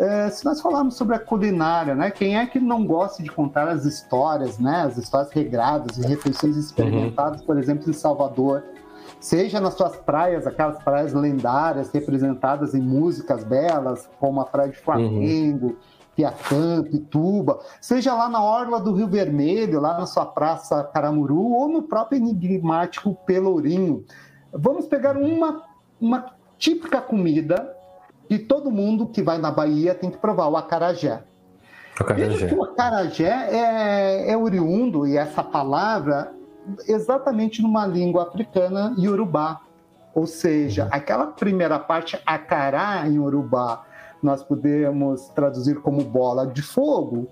é, 0.00 0.28
se 0.30 0.44
nós 0.44 0.60
falarmos 0.60 0.96
sobre 0.96 1.14
a 1.14 1.20
culinária, 1.20 1.94
né? 1.94 2.10
Quem 2.10 2.36
é 2.36 2.44
que 2.44 2.58
não 2.58 2.84
gosta 2.84 3.22
de 3.22 3.30
contar 3.30 3.68
as 3.68 3.84
histórias, 3.84 4.58
né? 4.58 4.82
As 4.82 4.98
histórias 4.98 5.30
regradas 5.30 5.96
e 5.96 6.04
refeições 6.08 6.56
experimentadas, 6.56 7.38
uhum. 7.42 7.46
por 7.46 7.56
exemplo, 7.56 7.88
em 7.88 7.92
Salvador, 7.92 8.64
seja 9.20 9.60
nas 9.60 9.74
suas 9.74 9.94
praias, 9.94 10.44
aquelas 10.44 10.82
praias 10.82 11.12
lendárias 11.12 11.88
representadas 11.92 12.74
em 12.74 12.80
músicas 12.80 13.44
belas, 13.44 14.10
como 14.18 14.40
a 14.40 14.44
Praia 14.44 14.72
de 14.72 14.78
Flamengo, 14.78 15.66
uhum. 15.66 15.97
Piatã, 16.18 16.82
Pituba, 16.82 17.60
seja 17.80 18.12
lá 18.12 18.28
na 18.28 18.42
orla 18.42 18.80
do 18.80 18.92
Rio 18.92 19.06
Vermelho, 19.06 19.80
lá 19.80 19.96
na 19.96 20.04
sua 20.04 20.26
praça 20.26 20.82
Caramuru, 20.82 21.52
ou 21.52 21.68
no 21.68 21.82
próprio 21.84 22.18
enigmático 22.18 23.16
Pelourinho. 23.24 24.04
Vamos 24.52 24.86
pegar 24.86 25.16
uma, 25.16 25.62
uma 26.00 26.32
típica 26.58 27.00
comida 27.00 27.72
que 28.28 28.36
todo 28.36 28.68
mundo 28.68 29.06
que 29.06 29.22
vai 29.22 29.38
na 29.38 29.52
Bahia 29.52 29.94
tem 29.94 30.10
que 30.10 30.18
provar, 30.18 30.48
o 30.48 30.56
acarajé. 30.56 31.22
Acarajé. 32.00 32.52
O 32.52 32.64
acarajé 32.64 33.48
é, 33.52 34.32
é 34.32 34.36
oriundo, 34.36 35.06
e 35.06 35.16
essa 35.16 35.44
palavra, 35.44 36.32
exatamente 36.88 37.62
numa 37.62 37.86
língua 37.86 38.24
africana 38.24 38.92
iorubá. 38.98 39.60
Ou 40.12 40.26
seja, 40.26 40.86
uhum. 40.86 40.90
aquela 40.90 41.26
primeira 41.28 41.78
parte, 41.78 42.20
acará 42.26 43.06
em 43.06 43.20
urubá, 43.20 43.84
nós 44.22 44.42
podemos 44.42 45.28
traduzir 45.28 45.80
como 45.80 46.02
bola 46.04 46.46
de 46.46 46.62
fogo. 46.62 47.28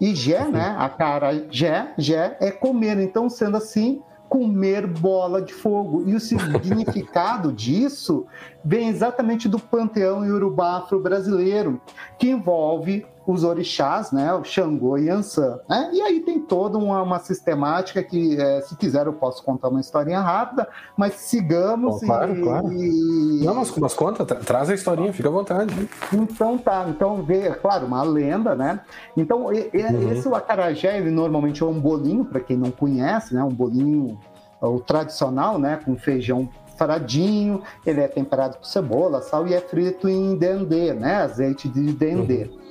E 0.00 0.14
Jé, 0.14 0.46
né? 0.48 0.74
A 0.78 0.88
cara 0.88 1.46
Jé, 1.50 1.94
Jé 1.96 2.36
é 2.40 2.50
comer. 2.50 2.98
Então, 2.98 3.28
sendo 3.30 3.56
assim, 3.56 4.02
comer 4.28 4.86
bola 4.86 5.42
de 5.42 5.52
fogo. 5.52 6.04
E 6.08 6.14
o 6.14 6.20
significado 6.20 7.52
disso 7.52 8.26
vem 8.64 8.88
exatamente 8.88 9.48
do 9.48 9.58
panteão 9.58 10.24
iorubá 10.24 10.78
afro-brasileiro, 10.78 11.80
que 12.18 12.30
envolve 12.30 13.06
os 13.26 13.44
orixás, 13.44 14.10
né, 14.10 14.32
o 14.34 14.44
Xangô 14.44 14.98
e 14.98 15.08
Ansan. 15.08 15.60
Né? 15.68 15.90
E 15.92 16.02
aí 16.02 16.20
tem 16.20 16.40
toda 16.40 16.78
uma, 16.78 17.02
uma 17.02 17.18
sistemática 17.18 18.02
que, 18.02 18.40
é, 18.40 18.60
se 18.62 18.76
quiser, 18.76 19.06
eu 19.06 19.12
posso 19.12 19.44
contar 19.44 19.68
uma 19.68 19.80
historinha 19.80 20.20
rápida, 20.20 20.68
mas 20.96 21.14
sigamos. 21.14 22.02
Oh, 22.02 22.06
claro, 22.06 22.36
e, 22.36 22.42
claro. 22.42 22.72
E... 22.72 23.44
Não, 23.44 23.54
mas, 23.54 23.76
mas 23.76 23.94
conta, 23.94 24.24
tra 24.24 24.36
traz 24.36 24.70
a 24.70 24.74
historinha, 24.74 25.12
fica 25.12 25.28
à 25.28 25.32
vontade. 25.32 25.88
Então 26.12 26.58
tá, 26.58 26.86
então 26.88 27.22
vê, 27.22 27.50
claro, 27.50 27.86
uma 27.86 28.02
lenda, 28.02 28.54
né? 28.54 28.80
Então, 29.16 29.52
e, 29.52 29.70
uhum. 29.74 30.12
esse 30.12 30.28
o 30.28 30.34
acarajé, 30.34 30.98
ele 30.98 31.10
normalmente 31.10 31.62
é 31.62 31.66
um 31.66 31.78
bolinho, 31.78 32.24
para 32.24 32.40
quem 32.40 32.56
não 32.56 32.70
conhece, 32.70 33.34
né? 33.34 33.42
Um 33.42 33.50
bolinho 33.50 34.18
o 34.60 34.78
tradicional, 34.78 35.58
né? 35.58 35.80
Com 35.84 35.96
feijão 35.96 36.48
separadinho, 36.82 37.62
ele 37.86 38.00
é 38.00 38.08
temperado 38.08 38.56
com 38.58 38.64
cebola, 38.64 39.22
sal 39.22 39.46
e 39.46 39.54
é 39.54 39.60
frito 39.60 40.08
em 40.08 40.36
dendê, 40.36 40.92
né? 40.92 41.16
Azeite 41.16 41.68
de 41.68 41.92
dendê. 41.92 42.44
Uhum. 42.44 42.61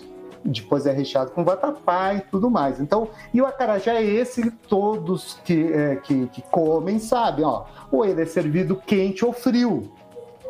Depois 0.44 0.86
é 0.86 0.92
recheado 0.92 1.32
com 1.32 1.44
vatapá 1.44 2.14
e 2.14 2.22
tudo 2.22 2.50
mais. 2.50 2.80
Então, 2.80 3.10
e 3.34 3.42
o 3.42 3.46
acarajé 3.46 3.96
é 3.96 4.04
esse 4.04 4.42
que 4.42 4.52
todos 4.52 5.40
que, 5.44 5.72
é, 5.72 5.96
que, 5.98 6.28
que 6.28 6.42
comem 6.44 7.00
sabem, 7.00 7.46
ó. 7.46 7.66
Ou 7.92 8.06
ele 8.06 8.22
é 8.22 8.26
servido 8.26 8.76
quente 8.76 9.24
ou 9.24 9.34
frio. 9.34 9.92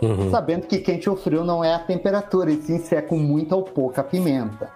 Uhum. 0.01 0.31
Sabendo 0.31 0.65
que 0.65 0.79
quente 0.79 1.10
ou 1.10 1.15
frio 1.15 1.43
não 1.43 1.63
é 1.63 1.75
a 1.75 1.79
temperatura, 1.79 2.51
e 2.51 2.62
sim 2.62 2.79
se 2.79 2.95
é 2.95 3.01
com 3.01 3.17
muita 3.17 3.55
ou 3.55 3.63
pouca 3.63 4.03
pimenta. 4.03 4.69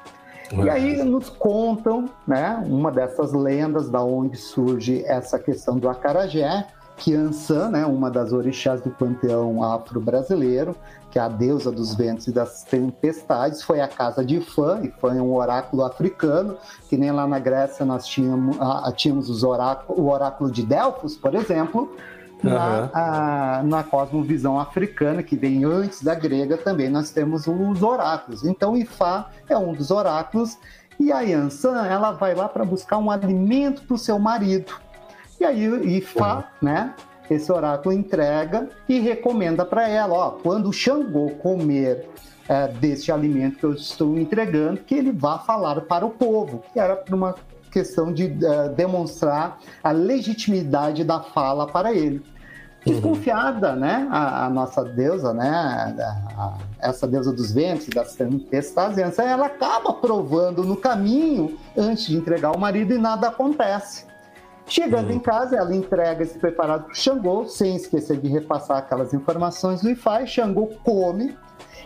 E 0.54 0.70
aí 0.70 1.04
nos 1.04 1.30
contam, 1.30 2.06
né, 2.28 2.64
uma 2.68 2.92
dessas 2.92 3.34
lendas 3.34 3.90
da 3.90 4.04
onde 4.04 4.38
surge 4.38 5.04
essa 5.06 5.40
questão 5.40 5.78
do 5.78 5.90
acarajé, 5.90 6.68
que 6.98 7.14
Ansan, 7.14 7.70
né, 7.70 7.86
uma 7.86 8.10
das 8.10 8.32
orixás 8.32 8.82
do 8.82 8.90
panteão 8.90 9.64
afro-brasileiro, 9.64 10.76
que 11.12 11.20
é 11.20 11.22
a 11.22 11.28
deusa 11.28 11.72
dos 11.72 11.94
ventos 11.96 12.28
e 12.28 12.32
das 12.32 12.64
tempestades, 12.64 13.62
foi 13.62 13.82
a 13.82 13.88
casa 13.88 14.24
de 14.24 14.38
Ifã. 14.38 14.82
Ifã 14.84 15.16
é 15.16 15.22
um 15.22 15.34
oráculo 15.34 15.84
africano, 15.84 16.58
que 16.90 16.98
nem 16.98 17.12
lá 17.12 17.28
na 17.28 17.40
Grécia 17.40 17.86
nós 17.86 18.06
tínhamos, 18.06 18.58
tínhamos 18.96 19.30
os 19.30 19.44
oráculo, 19.44 20.00
o 20.00 20.10
oráculo 20.12 20.52
de 20.52 20.64
Delfos, 20.64 21.16
por 21.16 21.36
exemplo, 21.36 21.96
na, 22.44 22.90
a, 22.94 23.64
na 23.64 23.84
cosmovisão 23.84 24.60
africana, 24.60 25.24
que 25.24 25.36
vem 25.36 25.64
antes 25.64 26.04
da 26.04 26.16
grega, 26.16 26.58
também 26.58 26.90
nós 26.90 27.12
temos 27.12 27.48
os 27.48 27.82
oráculos. 27.82 28.46
Então, 28.46 28.76
Ifá 28.76 29.30
é 29.50 29.58
um 29.58 29.74
dos 29.74 29.92
oráculos, 29.92 30.58
e 31.00 31.12
a 31.12 31.22
Yansan, 31.22 31.86
ela 31.86 32.12
vai 32.12 32.34
lá 32.34 32.48
para 32.48 32.64
buscar 32.64 32.98
um 32.98 33.12
alimento 33.12 33.84
para 33.84 33.96
o 33.96 33.98
seu 33.98 34.18
marido. 34.18 34.74
E 35.40 35.46
aí, 35.46 35.98
Ifá, 35.98 36.52
né, 36.62 36.94
esse 37.30 37.52
oráculo 37.52 37.94
entrega 37.94 38.70
e 38.88 39.00
recomenda 39.00 39.66
para 39.66 39.88
ela, 39.88 40.14
ó, 40.14 40.30
quando 40.32 40.72
Xangô 40.72 41.32
comer 41.42 42.08
é, 42.48 42.68
deste 42.68 43.12
alimento 43.12 43.58
que 43.58 43.64
eu 43.66 43.74
estou 43.74 44.18
entregando, 44.18 44.82
que 44.82 44.96
ele 44.96 45.12
vá 45.12 45.40
falar 45.40 45.82
para 45.82 46.06
o 46.06 46.12
povo, 46.12 46.64
que 46.72 46.80
era 46.80 47.04
uma 47.12 47.36
questão 47.72 48.14
de 48.14 48.26
uh, 48.26 48.74
demonstrar 48.74 49.60
a 49.84 49.92
legitimidade 49.92 51.04
da 51.04 51.20
fala 51.20 51.68
para 51.68 51.94
ele. 51.94 52.24
Desconfiada, 52.86 53.74
uhum. 53.74 53.80
né, 53.80 54.08
a, 54.12 54.46
a, 54.46 54.50
nossa 54.50 54.86
deusa, 54.86 55.34
né, 55.34 55.50
a, 55.50 56.14
a, 56.38 56.58
essa 56.80 57.06
deusa 57.06 57.34
dos 57.34 57.52
ventos, 57.52 57.88
das 57.88 58.14
tempestades, 58.16 58.98
ela 59.20 59.48
acaba 59.48 59.92
provando 59.92 60.64
no 60.64 60.78
caminho 60.78 61.58
antes 61.76 62.06
de 62.06 62.16
entregar 62.16 62.52
o 62.52 62.60
marido 62.60 62.94
e 62.94 62.98
nada 62.98 63.28
acontece. 63.28 64.06
Chegando 64.68 65.10
uhum. 65.10 65.16
em 65.16 65.20
casa, 65.20 65.56
ela 65.56 65.76
entrega 65.76 66.24
esse 66.24 66.38
preparado 66.38 66.86
para 66.86 66.92
o 66.92 66.96
Xangô, 66.96 67.46
sem 67.46 67.76
esquecer 67.76 68.18
de 68.18 68.28
repassar 68.28 68.78
aquelas 68.78 69.14
informações 69.14 69.82
do 69.82 69.90
Ifá. 69.90 70.26
Xangô 70.26 70.68
come 70.84 71.36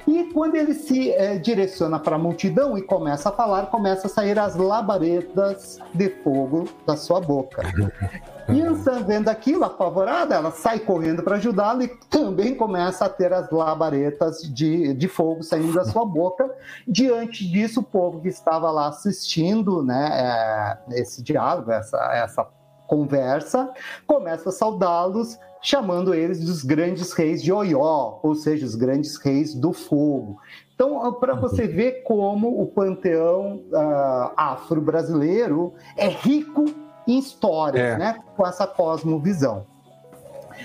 e 0.07 0.23
quando 0.33 0.55
ele 0.55 0.73
se 0.73 1.11
é, 1.11 1.37
direciona 1.37 1.99
para 1.99 2.15
a 2.15 2.19
multidão 2.19 2.75
e 2.75 2.81
começa 2.81 3.29
a 3.29 3.31
falar, 3.31 3.67
começa 3.67 4.07
a 4.07 4.09
sair 4.09 4.39
as 4.39 4.55
labaredas 4.55 5.77
de 5.93 6.09
fogo 6.23 6.67
da 6.85 6.95
sua 6.95 7.21
boca. 7.21 7.61
E 8.51 8.61
Ansan, 8.61 9.03
vendo 9.03 9.29
aquilo, 9.29 9.63
apavorada, 9.63 10.33
ela 10.33 10.49
sai 10.49 10.79
correndo 10.79 11.21
para 11.21 11.35
ajudá-lo 11.35 11.83
e 11.83 11.87
também 12.09 12.55
começa 12.55 13.05
a 13.05 13.09
ter 13.09 13.31
as 13.31 13.47
labaretas 13.51 14.41
de, 14.41 14.91
de 14.95 15.07
fogo 15.07 15.43
saindo 15.43 15.71
da 15.71 15.85
sua 15.85 16.03
boca. 16.03 16.49
Diante 16.87 17.47
disso, 17.47 17.81
o 17.81 17.83
povo 17.83 18.19
que 18.19 18.27
estava 18.27 18.71
lá 18.71 18.87
assistindo 18.87 19.83
né, 19.83 20.09
é, 20.11 20.99
esse 20.99 21.21
diálogo, 21.21 21.71
essa, 21.71 21.97
essa 22.11 22.43
conversa, 22.89 23.71
começa 24.07 24.49
a 24.49 24.51
saudá-los 24.51 25.37
chamando 25.61 26.13
eles 26.13 26.39
dos 26.43 26.63
grandes 26.63 27.13
reis 27.13 27.43
de 27.43 27.53
Oió, 27.53 28.19
ou 28.23 28.33
seja, 28.33 28.65
os 28.65 28.75
grandes 28.75 29.17
reis 29.17 29.53
do 29.53 29.71
fogo. 29.71 30.37
Então, 30.73 31.13
para 31.13 31.35
uhum. 31.35 31.41
você 31.41 31.67
ver 31.67 32.03
como 32.03 32.61
o 32.61 32.65
panteão 32.65 33.61
uh, 33.71 34.31
afro-brasileiro 34.35 35.73
é 35.95 36.07
rico 36.07 36.65
em 37.05 37.19
histórias, 37.19 37.95
é. 37.95 37.97
né? 37.97 38.19
Com 38.35 38.47
essa 38.47 38.65
cosmovisão. 38.65 39.65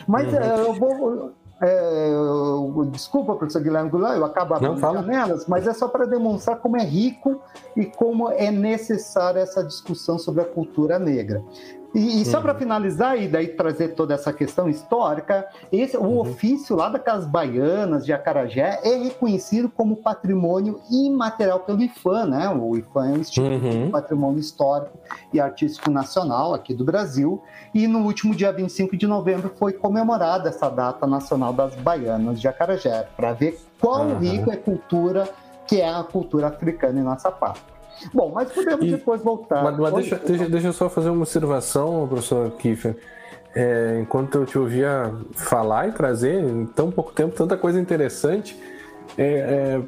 Mas 0.07 0.33
uhum. 0.33 0.39
uh, 0.39 0.69
eu 0.69 0.75
vou. 0.75 1.33
É, 1.63 2.11
desculpa, 2.91 3.35
professor 3.37 3.63
Guilherme 3.63 3.89
Goulart, 3.89 4.17
eu 4.17 4.25
acabo 4.25 4.55
abrindo 4.55 4.79
janelas, 4.79 5.47
mas 5.47 5.67
é 5.67 5.73
só 5.73 5.89
para 5.89 6.05
demonstrar 6.05 6.59
como 6.59 6.77
é 6.77 6.83
rico 6.83 7.41
e 7.77 7.87
como 7.87 8.29
é 8.29 8.51
necessária 8.51 9.41
essa 9.41 9.63
discussão 9.63 10.19
sobre 10.19 10.43
a 10.43 10.45
cultura 10.45 10.99
negra. 10.99 11.43
E, 11.95 12.21
e 12.21 12.25
só 12.25 12.39
uhum. 12.39 12.43
para 12.43 12.55
finalizar 12.57 13.17
e 13.17 13.29
daí 13.29 13.49
trazer 13.49 13.89
toda 13.95 14.15
essa 14.15 14.33
questão 14.33 14.69
histórica, 14.69 15.47
esse, 15.71 15.97
uhum. 15.97 16.17
o 16.17 16.21
ofício 16.21 16.75
lá 16.75 16.89
das 16.89 17.25
baianas 17.25 18.05
de 18.05 18.13
Acarajé 18.13 18.81
é 18.83 18.97
reconhecido 18.97 19.69
como 19.69 19.97
patrimônio 19.97 20.81
imaterial 20.91 21.61
pelo 21.61 21.81
IFAM, 21.83 22.27
né? 22.27 22.49
O 22.49 22.77
IFAM 22.77 23.07
é 23.07 23.13
um 23.13 23.19
Instituto 23.19 23.65
uhum. 23.65 23.85
de 23.85 23.91
Patrimônio 23.91 24.41
Histórico 24.41 24.99
e 25.33 25.39
Artístico 25.39 25.91
Nacional 25.91 26.53
aqui 26.53 26.75
do 26.75 26.85
Brasil. 26.85 27.41
E 27.73 27.87
no 27.87 28.01
último 28.01 28.35
dia 28.35 28.53
25 28.53 28.97
de 28.97 29.07
novembro 29.07 29.53
foi 29.57 29.73
comemorada 29.73 30.49
essa 30.49 30.69
data 30.69 31.07
nacional 31.07 31.53
das 31.53 31.75
baianas 31.77 32.41
de 32.41 32.49
Acarajé, 32.49 33.07
para 33.17 33.33
ver 33.33 33.61
quão 33.81 34.09
uhum. 34.09 34.19
rico 34.19 34.51
é 34.51 34.55
a 34.55 34.59
cultura 34.59 35.29
que 35.67 35.81
é 35.81 35.89
a 35.89 36.03
cultura 36.03 36.49
africana 36.49 37.01
em 37.01 37.03
nossa 37.03 37.31
pátria. 37.31 37.74
Bom, 38.13 38.33
mas 38.35 38.51
podemos 38.53 38.85
e, 38.85 38.91
depois 38.91 39.23
voltar. 39.23 39.63
Mas, 39.63 39.79
mas 39.79 39.95
deixa, 39.95 40.17
deixa, 40.17 40.49
deixa, 40.49 40.69
eu 40.69 40.73
só 40.73 40.89
fazer 40.89 41.11
uma 41.11 41.23
observação, 41.23 42.07
professor 42.09 42.51
Kiffer. 42.53 42.97
É, 43.55 43.99
enquanto 44.01 44.35
eu 44.37 44.47
te 44.47 44.59
ouvia 44.59 45.15
falar 45.35 45.89
e 45.89 45.93
trazer 45.93 46.43
em 46.43 46.67
tão 46.67 46.91
pouco 46.91 47.13
tempo 47.13 47.37
tanta 47.37 47.57
coisa 47.57 47.81
interessante, 47.81 48.61
é, 49.17 49.25
é, 49.25 49.81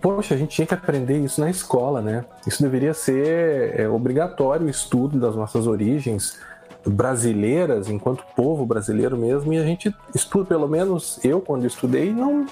poxa, 0.00 0.34
a 0.34 0.36
gente 0.36 0.50
tinha 0.50 0.66
que 0.66 0.74
aprender 0.74 1.18
isso 1.18 1.40
na 1.40 1.48
escola, 1.48 2.02
né? 2.02 2.24
Isso 2.46 2.62
deveria 2.62 2.92
ser 2.92 3.80
é, 3.80 3.88
obrigatório 3.88 4.66
o 4.66 4.70
estudo 4.70 5.18
das 5.18 5.34
nossas 5.34 5.66
origens 5.66 6.38
brasileiras, 6.86 7.88
enquanto 7.88 8.24
povo 8.36 8.64
brasileiro 8.64 9.16
mesmo, 9.16 9.52
e 9.52 9.58
a 9.58 9.64
gente 9.64 9.94
estuda, 10.14 10.44
pelo 10.44 10.68
menos 10.68 11.18
eu, 11.24 11.40
quando 11.40 11.66
estudei, 11.66 12.12
não, 12.12 12.46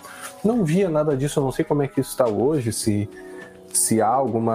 não 0.45 0.65
via 0.65 0.88
nada 0.88 1.17
disso. 1.17 1.38
Eu 1.38 1.45
não 1.45 1.53
sei 1.53 1.65
como 1.65 1.83
é 1.83 1.88
que 1.88 2.00
isso 2.00 2.11
está 2.11 2.26
hoje, 2.26 2.73
se 2.73 3.09
se 3.76 4.00
há 4.00 4.09
alguma, 4.09 4.54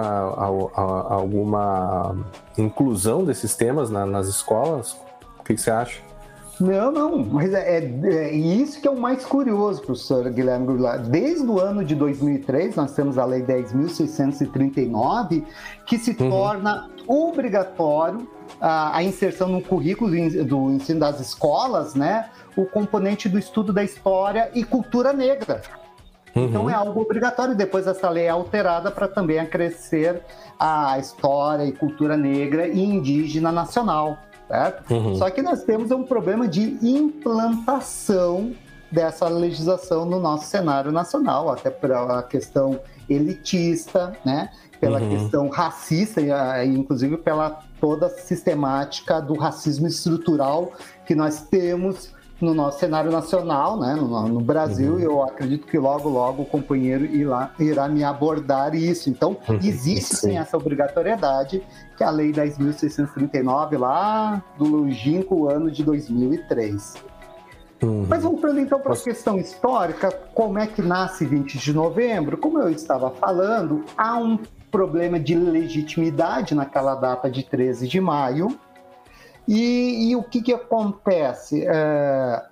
alguma 1.10 2.16
inclusão 2.56 3.24
desses 3.24 3.54
temas 3.54 3.90
nas 3.90 4.26
escolas. 4.26 4.96
O 5.38 5.44
que 5.44 5.54
você 5.56 5.70
acha? 5.70 6.00
Não, 6.60 6.92
não, 6.92 7.18
mas 7.18 7.52
é, 7.52 7.78
é, 7.78 7.90
é, 8.04 8.32
isso 8.32 8.80
que 8.80 8.86
é 8.86 8.90
o 8.90 9.00
mais 9.00 9.24
curioso, 9.24 9.82
professor 9.82 10.30
Guilherme 10.30 10.66
Goulart. 10.66 11.02
Desde 11.02 11.44
o 11.44 11.58
ano 11.58 11.84
de 11.84 11.96
2003, 11.96 12.76
nós 12.76 12.92
temos 12.92 13.18
a 13.18 13.24
Lei 13.24 13.42
10.639, 13.42 15.44
que 15.84 15.98
se 15.98 16.16
uhum. 16.20 16.30
torna 16.30 16.88
obrigatório 17.08 18.28
a, 18.60 18.98
a, 18.98 19.02
inserção 19.02 19.48
no 19.48 19.60
currículo 19.60 20.12
do 20.44 20.70
ensino 20.70 21.00
das 21.00 21.18
escolas, 21.18 21.96
né, 21.96 22.30
o 22.54 22.64
componente 22.64 23.28
do 23.28 23.40
estudo 23.40 23.72
da 23.72 23.82
história 23.82 24.48
e 24.54 24.62
cultura 24.62 25.12
negra. 25.12 25.62
Uhum. 26.34 26.44
Então 26.44 26.70
é 26.70 26.74
algo 26.74 27.00
obrigatório. 27.00 27.54
Depois 27.54 27.86
essa 27.86 28.08
lei 28.08 28.24
é 28.24 28.30
alterada 28.30 28.90
para 28.90 29.08
também 29.08 29.38
acrescer 29.38 30.22
a 30.58 30.98
história 30.98 31.64
e 31.64 31.72
cultura 31.72 32.16
negra 32.16 32.68
e 32.68 32.80
indígena 32.80 33.52
nacional. 33.52 34.18
Certo? 34.48 34.92
Uhum. 34.92 35.14
Só 35.16 35.30
que 35.30 35.40
nós 35.40 35.62
temos 35.62 35.90
um 35.90 36.02
problema 36.02 36.46
de 36.46 36.76
implantação 36.82 38.52
dessa 38.90 39.26
legislação 39.26 40.04
no 40.04 40.20
nosso 40.20 40.44
cenário 40.44 40.92
nacional, 40.92 41.50
até 41.50 41.70
pela 41.70 42.22
questão 42.22 42.78
elitista, 43.08 44.14
né? 44.24 44.50
pela 44.78 45.00
uhum. 45.00 45.08
questão 45.08 45.48
racista, 45.48 46.20
e 46.20 46.68
inclusive 46.68 47.16
pela 47.16 47.60
toda 47.80 48.06
a 48.06 48.10
sistemática 48.10 49.20
do 49.20 49.34
racismo 49.34 49.86
estrutural 49.86 50.72
que 51.06 51.14
nós 51.14 51.42
temos 51.42 52.12
no 52.44 52.52
nosso 52.52 52.80
cenário 52.80 53.10
nacional, 53.10 53.78
né, 53.78 53.94
no, 53.94 54.28
no 54.28 54.40
Brasil, 54.40 54.94
uhum. 54.94 55.00
e 55.00 55.04
eu 55.04 55.22
acredito 55.22 55.66
que 55.66 55.78
logo, 55.78 56.08
logo 56.08 56.42
o 56.42 56.46
companheiro 56.46 57.04
irá, 57.04 57.52
irá 57.58 57.88
me 57.88 58.02
abordar 58.02 58.74
isso. 58.74 59.08
Então, 59.08 59.36
uhum. 59.48 59.58
existe 59.62 60.16
sim 60.16 60.36
essa 60.36 60.56
obrigatoriedade, 60.56 61.62
que 61.96 62.02
é 62.02 62.06
a 62.06 62.10
Lei 62.10 62.32
10.639, 62.32 63.78
lá 63.78 64.42
do 64.58 64.64
longínquo 64.64 65.48
ano 65.48 65.70
de 65.70 65.84
2003. 65.84 66.94
Uhum. 67.82 68.06
Mas 68.08 68.22
voltando 68.22 68.60
então 68.60 68.80
para 68.80 68.92
a 68.92 68.96
questão 68.96 69.38
histórica, 69.38 70.10
como 70.34 70.58
é 70.58 70.66
que 70.66 70.82
nasce 70.82 71.24
20 71.24 71.58
de 71.58 71.72
novembro? 71.72 72.36
Como 72.36 72.58
eu 72.58 72.70
estava 72.70 73.10
falando, 73.10 73.84
há 73.96 74.16
um 74.16 74.38
problema 74.70 75.20
de 75.20 75.34
legitimidade 75.34 76.54
naquela 76.54 76.94
data 76.94 77.30
de 77.30 77.42
13 77.42 77.86
de 77.86 78.00
maio, 78.00 78.58
e, 79.46 80.10
e 80.10 80.16
o 80.16 80.22
que, 80.22 80.42
que 80.42 80.52
acontece? 80.52 81.64
É, 81.66 82.42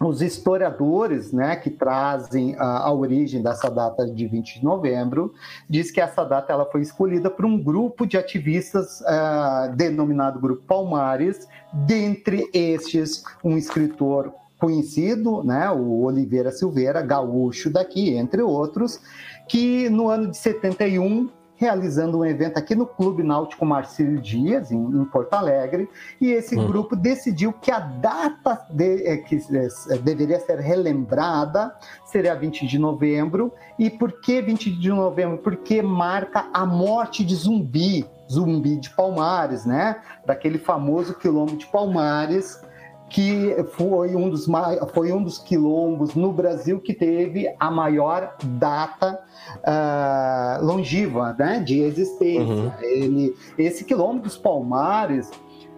os 0.00 0.20
historiadores 0.20 1.32
né, 1.32 1.56
que 1.56 1.70
trazem 1.70 2.54
a, 2.58 2.86
a, 2.86 2.92
origem 2.92 3.42
dessa 3.42 3.70
data 3.70 4.06
de 4.06 4.26
20 4.26 4.58
de 4.58 4.64
novembro 4.64 5.32
diz 5.68 5.90
que 5.90 6.00
essa 6.00 6.24
data 6.24 6.52
ela 6.52 6.66
foi 6.66 6.82
escolhida 6.82 7.30
por 7.30 7.44
um 7.44 7.58
grupo 7.58 8.06
de 8.06 8.18
ativistas 8.18 9.00
uh, 9.00 9.74
denominado 9.74 10.38
Grupo 10.38 10.62
Palmares, 10.62 11.48
dentre 11.72 12.48
estes 12.52 13.24
um 13.42 13.56
escritor 13.56 14.32
conhecido, 14.58 15.42
né, 15.42 15.70
o 15.70 16.02
Oliveira 16.02 16.50
Silveira, 16.50 17.02
gaúcho 17.02 17.70
daqui, 17.70 18.14
entre 18.14 18.42
outros, 18.42 19.00
que 19.48 19.88
no 19.90 20.08
ano 20.08 20.30
de 20.30 20.36
71 20.36 21.28
realizando 21.56 22.18
um 22.18 22.24
evento 22.24 22.58
aqui 22.58 22.74
no 22.74 22.86
Clube 22.86 23.22
Náutico 23.22 23.64
Marcílio 23.64 24.20
Dias, 24.20 24.70
em, 24.70 24.76
em 24.76 25.04
Porto 25.06 25.34
Alegre, 25.34 25.88
e 26.20 26.30
esse 26.30 26.56
hum. 26.56 26.66
grupo 26.66 26.94
decidiu 26.94 27.52
que 27.52 27.70
a 27.70 27.78
data 27.78 28.66
de, 28.70 29.06
é, 29.06 29.16
que 29.16 29.36
é, 29.36 29.98
deveria 29.98 30.38
ser 30.40 30.58
relembrada 30.58 31.74
seria 32.04 32.34
20 32.34 32.66
de 32.66 32.78
novembro. 32.78 33.52
E 33.78 33.90
por 33.90 34.20
que 34.20 34.40
20 34.40 34.70
de 34.70 34.88
novembro? 34.90 35.38
Porque 35.38 35.82
marca 35.82 36.48
a 36.52 36.64
morte 36.64 37.24
de 37.24 37.34
Zumbi, 37.34 38.06
Zumbi 38.30 38.76
de 38.76 38.90
Palmares, 38.90 39.64
né? 39.64 39.96
Daquele 40.24 40.58
famoso 40.58 41.14
quilombo 41.14 41.56
de 41.56 41.66
Palmares, 41.66 42.60
que 43.08 43.54
foi 43.72 44.16
um 44.16 44.28
dos 44.28 44.46
foi 44.92 45.12
um 45.12 45.22
dos 45.22 45.38
quilombos 45.38 46.14
no 46.14 46.32
Brasil 46.32 46.80
que 46.80 46.92
teve 46.92 47.54
a 47.58 47.70
maior 47.70 48.34
data 48.42 49.20
uh, 49.58 50.64
longiva 50.64 51.34
né, 51.38 51.60
de 51.60 51.80
existência. 51.80 52.54
Uhum. 52.54 52.72
Ele, 52.80 53.34
esse 53.56 53.84
quilombo 53.84 54.22
dos 54.22 54.36
Palmares, 54.36 55.30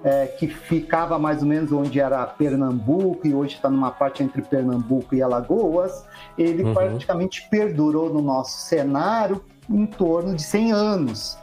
é, 0.02 0.26
que 0.26 0.46
ficava 0.46 1.18
mais 1.18 1.42
ou 1.42 1.48
menos 1.48 1.72
onde 1.72 1.98
era 2.00 2.24
Pernambuco 2.24 3.26
e 3.26 3.34
hoje 3.34 3.56
está 3.56 3.68
numa 3.68 3.90
parte 3.90 4.22
entre 4.22 4.42
Pernambuco 4.42 5.14
e 5.14 5.22
Alagoas, 5.22 6.06
ele 6.36 6.62
uhum. 6.62 6.72
praticamente 6.72 7.48
perdurou 7.50 8.12
no 8.12 8.22
nosso 8.22 8.58
cenário 8.60 9.44
em 9.68 9.86
torno 9.86 10.34
de 10.34 10.42
100 10.42 10.72
anos. 10.72 11.38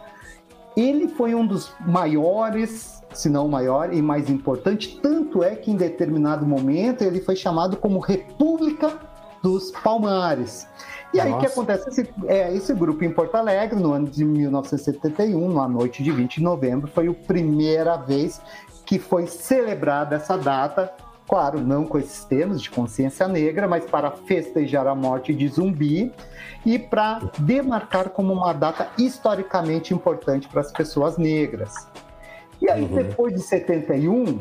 Ele 0.75 1.07
foi 1.09 1.35
um 1.35 1.45
dos 1.45 1.73
maiores 1.85 2.94
se 3.17 3.29
não 3.29 3.45
o 3.45 3.49
maior 3.49 3.93
e 3.93 4.01
mais 4.01 4.29
importante, 4.29 4.99
tanto 5.01 5.43
é 5.43 5.55
que 5.55 5.71
em 5.71 5.75
determinado 5.75 6.45
momento 6.45 7.03
ele 7.03 7.21
foi 7.21 7.35
chamado 7.35 7.77
como 7.77 7.99
República 7.99 8.93
dos 9.41 9.71
Palmares. 9.71 10.67
E 11.13 11.19
aí 11.19 11.31
o 11.31 11.39
que 11.39 11.45
acontece? 11.45 11.89
Esse, 11.89 12.09
é, 12.27 12.53
esse 12.53 12.73
grupo 12.73 13.03
em 13.05 13.11
Porto 13.11 13.35
Alegre, 13.35 13.79
no 13.79 13.93
ano 13.93 14.07
de 14.07 14.25
1971, 14.25 15.53
na 15.53 15.67
noite 15.67 16.03
de 16.03 16.11
20 16.11 16.35
de 16.35 16.43
novembro, 16.43 16.87
foi 16.87 17.07
a 17.07 17.13
primeira 17.13 17.95
vez 17.95 18.41
que 18.85 18.99
foi 18.99 19.25
celebrada 19.25 20.17
essa 20.17 20.37
data, 20.37 20.93
claro, 21.27 21.59
não 21.61 21.85
com 21.85 21.97
esses 21.97 22.25
termos 22.25 22.61
de 22.61 22.69
consciência 22.69 23.27
negra, 23.27 23.67
mas 23.67 23.85
para 23.85 24.11
festejar 24.11 24.87
a 24.87 24.93
morte 24.93 25.33
de 25.33 25.47
Zumbi 25.47 26.11
e 26.65 26.77
para 26.77 27.21
demarcar 27.39 28.09
como 28.09 28.33
uma 28.33 28.51
data 28.51 28.89
historicamente 28.97 29.93
importante 29.93 30.47
para 30.47 30.61
as 30.61 30.71
pessoas 30.71 31.17
negras. 31.17 31.87
E 32.61 32.69
aí, 32.69 32.83
uhum. 32.83 32.95
depois 32.95 33.33
de 33.33 33.41
71, 33.41 34.39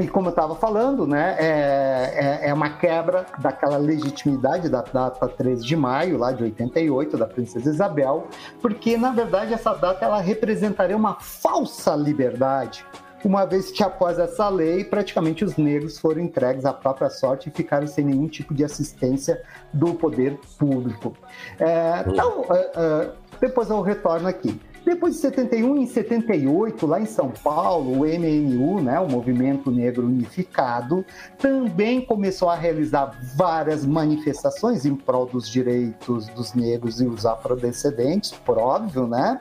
e 0.00 0.06
como 0.06 0.28
eu 0.28 0.30
estava 0.30 0.54
falando, 0.54 1.06
né, 1.06 1.36
é, 1.38 2.40
é, 2.44 2.48
é, 2.48 2.54
uma 2.54 2.70
quebra 2.70 3.26
daquela 3.38 3.76
legitimidade 3.76 4.68
da 4.68 4.82
data 4.82 5.26
13 5.28 5.64
de 5.64 5.76
maio, 5.76 6.18
lá 6.18 6.30
de 6.30 6.44
88, 6.44 7.16
da 7.16 7.26
Princesa 7.26 7.68
Isabel, 7.68 8.28
porque, 8.60 8.96
na 8.96 9.10
verdade, 9.10 9.52
essa 9.52 9.74
data 9.74 10.04
ela 10.04 10.20
representaria 10.20 10.96
uma 10.96 11.14
falsa 11.20 11.96
liberdade, 11.96 12.84
uma 13.24 13.44
vez 13.44 13.70
que, 13.72 13.82
após 13.82 14.18
essa 14.18 14.48
lei, 14.48 14.84
praticamente 14.84 15.44
os 15.44 15.56
negros 15.56 15.98
foram 15.98 16.20
entregues 16.20 16.64
à 16.64 16.72
própria 16.72 17.10
sorte 17.10 17.48
e 17.48 17.52
ficaram 17.52 17.86
sem 17.86 18.04
nenhum 18.04 18.28
tipo 18.28 18.54
de 18.54 18.64
assistência 18.64 19.42
do 19.72 19.94
poder 19.94 20.38
público. 20.56 21.16
É, 21.58 22.04
então, 22.06 22.44
é, 22.50 22.70
é, 22.76 23.10
depois 23.40 23.68
eu 23.70 23.80
retorno 23.80 24.28
aqui. 24.28 24.60
Depois 24.84 25.14
de 25.14 25.20
71, 25.20 25.76
em 25.76 25.86
78, 25.86 26.86
lá 26.86 27.00
em 27.00 27.06
São 27.06 27.30
Paulo, 27.30 27.92
o 27.92 28.06
MNU, 28.06 28.80
né, 28.80 28.98
o 28.98 29.08
Movimento 29.08 29.70
Negro 29.70 30.06
Unificado, 30.06 31.04
também 31.38 32.00
começou 32.00 32.48
a 32.48 32.54
realizar 32.54 33.18
várias 33.34 33.84
manifestações 33.84 34.86
em 34.86 34.94
prol 34.94 35.26
dos 35.26 35.48
direitos 35.48 36.28
dos 36.28 36.54
negros 36.54 37.00
e 37.00 37.06
os 37.06 37.26
afrodescendentes, 37.26 38.32
por 38.32 38.58
óbvio, 38.58 39.06
né? 39.06 39.40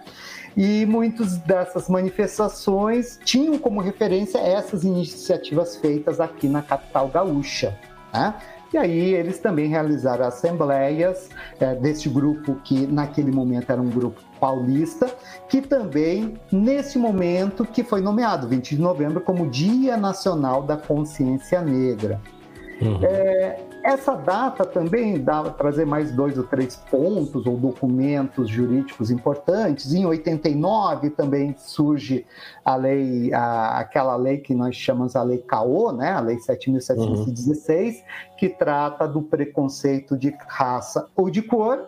E 0.58 0.88
muitas 0.88 1.38
dessas 1.38 1.88
manifestações 1.88 3.20
tinham 3.24 3.60
como 3.60 3.80
referência 3.80 4.40
essas 4.40 4.84
iniciativas 4.84 5.76
feitas 5.76 6.20
aqui 6.20 6.50
na 6.50 6.64
capital 6.64 7.08
gaúcha. 7.10 7.78
Né? 8.12 8.34
E 8.74 8.78
aí 8.78 9.14
eles 9.14 9.38
também 9.38 9.68
realizaram 9.68 10.26
assembleias 10.26 11.30
é, 11.60 11.76
desse 11.76 12.10
grupo 12.10 12.56
que 12.64 12.88
naquele 12.88 13.32
momento 13.32 13.70
era 13.70 13.82
um 13.82 13.90
grupo 13.90 14.20
paulista, 14.40 15.10
que 15.50 15.62
também 15.62 16.36
nesse 16.52 16.98
momento 16.98 17.66
que 17.66 17.84
foi 17.84 18.02
nomeado 18.02 18.48
20 18.48 18.76
de 18.76 18.82
novembro 18.82 19.22
como 19.22 19.50
Dia 19.50 19.98
Nacional 19.98 20.64
da 20.64 20.78
Consciência 20.78 21.62
Negra. 21.62 22.22
Uhum. 22.82 23.00
É, 23.04 23.60
essa 23.84 24.16
data 24.16 24.66
também 24.66 25.24
dá 25.24 25.42
para 25.42 25.54
trazer 25.54 25.86
mais 25.86 26.12
dois 26.12 26.38
ou 26.38 26.44
três 26.44 26.76
pontos 26.76 27.46
ou 27.46 27.56
documentos 27.56 28.50
jurídicos 28.50 29.10
importantes. 29.10 29.94
Em 29.94 30.06
89 30.06 31.10
também 31.12 31.56
surge 31.58 32.26
a 32.66 32.76
lei, 32.76 33.34
a, 33.34 33.80
aquela 33.80 34.16
lei 34.16 34.40
que 34.40 34.54
nós 34.54 34.76
chamamos 34.76 35.16
a 35.16 35.24
lei 35.24 35.38
CAO, 35.38 35.92
né? 35.94 36.12
a 36.12 36.20
lei 36.20 36.38
7.716, 36.38 37.96
uhum. 37.96 38.02
que 38.38 38.50
trata 38.50 39.08
do 39.08 39.22
preconceito 39.22 40.18
de 40.18 40.36
raça 40.48 41.08
ou 41.16 41.30
de 41.30 41.42
cor. 41.42 41.88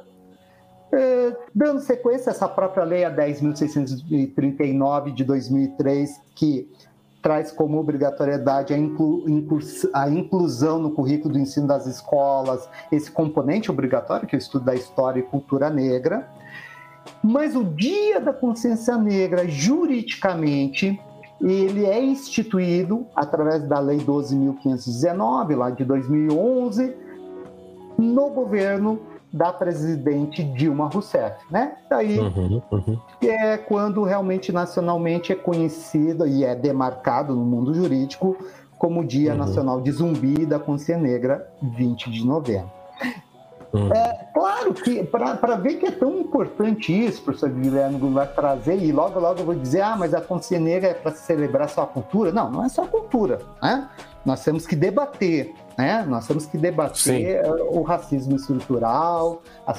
É, 0.92 1.36
dando 1.54 1.80
sequência 1.82 2.32
a 2.32 2.34
essa 2.34 2.48
própria 2.48 2.84
lei, 2.84 3.04
a 3.06 3.16
10.639 3.16 5.14
de 5.14 5.24
2003, 5.24 6.20
que 6.34 6.68
traz 7.22 7.52
como 7.52 7.78
obrigatoriedade 7.78 8.74
a, 8.74 8.78
inclu, 8.78 9.24
a, 9.94 10.10
inclusão 10.10 10.80
no 10.80 10.92
currículo 10.92 11.34
do 11.34 11.40
ensino 11.40 11.68
das 11.68 11.86
escolas, 11.86 12.68
esse 12.92 13.12
componente 13.12 13.70
obrigatório, 13.70 14.28
que 14.28 14.36
é 14.36 14.38
o 14.38 14.40
estudo 14.40 14.66
da 14.66 14.74
história 14.74 15.20
e 15.20 15.24
cultura 15.24 15.70
negra. 15.70 16.28
Mas 17.22 17.56
o 17.56 17.64
Dia 17.64 18.20
da 18.20 18.32
Consciência 18.32 18.98
Negra, 18.98 19.48
juridicamente, 19.48 21.00
ele 21.42 21.86
é 21.86 22.04
instituído 22.04 23.06
através 23.16 23.64
da 23.64 23.80
Lei 23.80 23.98
12.519, 23.98 25.56
lá 25.56 25.70
de 25.70 25.84
2011, 25.84 26.96
no 27.98 28.30
governo 28.30 29.00
da 29.32 29.54
presidente 29.54 30.44
Dilma 30.44 30.88
Rousseff, 30.88 31.38
né? 31.52 31.74
Daí 31.90 32.20
uhum, 32.20 32.62
uhum. 32.72 32.98
é 33.22 33.58
quando 33.58 34.04
realmente 34.04 34.52
nacionalmente 34.52 35.32
é 35.32 35.36
conhecido 35.36 36.28
e 36.28 36.44
é 36.44 36.56
demarcado 36.56 37.36
no 37.36 37.46
mundo 37.46 37.74
jurídico 37.74 38.36
como 38.78 39.06
Dia 39.06 39.34
uhum. 39.34 39.38
Nacional 39.38 39.82
de 39.82 39.92
Zumbi 39.92 40.46
da 40.46 40.58
Consciência 40.58 40.98
Negra, 40.98 41.48
20 41.62 42.10
de 42.10 42.26
novembro. 42.26 42.72
Uhum. 43.72 43.94
É 43.94 44.28
claro 44.34 44.74
que 44.74 45.04
para 45.04 45.56
ver 45.56 45.76
que 45.76 45.86
é 45.86 45.92
tão 45.92 46.20
importante 46.20 46.92
isso, 46.92 47.22
professor 47.22 47.50
Guilherme 47.50 48.00
vai 48.12 48.28
trazer, 48.28 48.78
e 48.78 48.92
logo 48.92 49.20
logo 49.20 49.42
eu 49.42 49.46
vou 49.46 49.54
dizer, 49.54 49.82
ah, 49.82 49.96
mas 49.96 50.14
a 50.14 50.22
consciência 50.22 50.60
negra 50.60 50.90
é 50.90 50.94
para 50.94 51.12
celebrar 51.12 51.70
só 51.70 51.84
a 51.84 51.88
cultura. 51.88 52.32
Não, 52.32 52.50
não 52.50 52.66
é 52.66 52.70
só 52.70 52.84
a 52.84 52.88
cultura. 52.88 53.40
Né? 53.62 53.88
Nós 54.26 54.44
temos 54.44 54.66
que 54.66 54.76
debater, 54.76 55.54
né? 55.80 56.06
Nós 56.06 56.28
temos 56.28 56.46
que 56.46 56.58
debater 56.58 57.42
Sim. 57.42 57.52
o 57.70 57.82
racismo 57.84 58.36
estrutural, 58.36 59.42
a, 59.66 59.72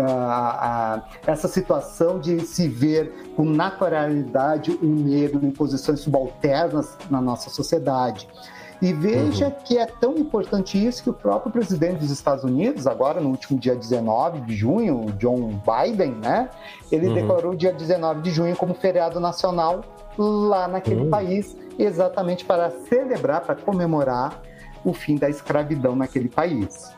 a, 0.00 0.94
a, 0.94 1.02
essa 1.26 1.46
situação 1.48 2.18
de 2.18 2.40
se 2.40 2.66
ver 2.66 3.12
com 3.36 3.44
naturalidade 3.44 4.70
um 4.82 4.94
negro 4.94 5.44
em 5.44 5.50
posições 5.50 6.00
subalternas 6.00 6.96
na 7.10 7.20
nossa 7.20 7.50
sociedade. 7.50 8.26
E 8.80 8.90
veja 8.94 9.48
uhum. 9.48 9.52
que 9.64 9.76
é 9.76 9.84
tão 9.84 10.16
importante 10.16 10.82
isso 10.82 11.02
que 11.02 11.10
o 11.10 11.14
próprio 11.14 11.52
presidente 11.52 11.98
dos 11.98 12.10
Estados 12.10 12.42
Unidos, 12.42 12.86
agora 12.86 13.20
no 13.20 13.28
último 13.28 13.58
dia 13.58 13.76
19 13.76 14.40
de 14.42 14.56
junho, 14.56 15.12
John 15.18 15.60
Biden, 15.60 16.12
né? 16.12 16.48
Ele 16.90 17.08
uhum. 17.08 17.14
declarou 17.14 17.52
o 17.52 17.56
dia 17.56 17.72
19 17.72 18.22
de 18.22 18.30
junho 18.30 18.56
como 18.56 18.72
feriado 18.72 19.20
nacional 19.20 19.82
lá 20.16 20.66
naquele 20.66 21.02
uhum. 21.02 21.10
país, 21.10 21.54
exatamente 21.78 22.46
para 22.46 22.70
celebrar, 22.88 23.42
para 23.42 23.54
comemorar 23.54 24.40
o 24.86 24.92
fim 24.92 25.16
da 25.16 25.28
escravidão 25.28 25.96
naquele 25.96 26.28
país. 26.28 26.94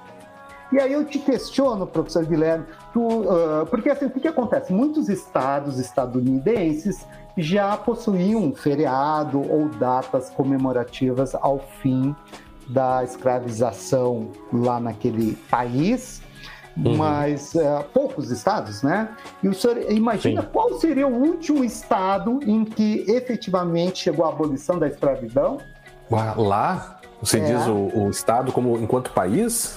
E 0.70 0.78
aí 0.78 0.92
eu 0.92 1.04
te 1.06 1.18
questiono, 1.18 1.86
professor 1.86 2.26
Guilherme, 2.26 2.66
tu, 2.92 3.00
uh, 3.00 3.66
porque 3.70 3.88
assim, 3.88 4.04
o 4.04 4.10
que, 4.10 4.20
que 4.20 4.28
acontece? 4.28 4.70
Muitos 4.70 5.08
estados 5.08 5.78
estadunidenses 5.78 7.06
já 7.38 7.74
possuíam 7.76 8.44
um 8.44 8.54
feriado 8.54 9.40
ou 9.40 9.70
datas 9.70 10.28
comemorativas 10.28 11.34
ao 11.34 11.58
fim 11.80 12.14
da 12.68 13.02
escravização 13.02 14.30
lá 14.52 14.78
naquele 14.78 15.36
país, 15.50 16.20
uhum. 16.76 16.98
mas 16.98 17.54
uh, 17.54 17.82
poucos 17.94 18.30
estados, 18.30 18.82
né? 18.82 19.08
E 19.42 19.48
o 19.48 19.54
senhor 19.54 19.90
imagina 19.90 20.42
Sim. 20.42 20.48
qual 20.52 20.78
seria 20.78 21.08
o 21.08 21.14
último 21.14 21.64
estado 21.64 22.40
em 22.46 22.66
que 22.66 23.06
efetivamente 23.08 24.00
chegou 24.00 24.26
a 24.26 24.28
abolição 24.28 24.78
da 24.78 24.86
escravidão? 24.86 25.56
Lá? 26.10 26.97
Você 27.20 27.38
é. 27.38 27.40
diz 27.40 27.66
o, 27.66 27.90
o 27.98 28.10
estado 28.10 28.52
como 28.52 28.78
enquanto 28.78 29.10
país? 29.12 29.76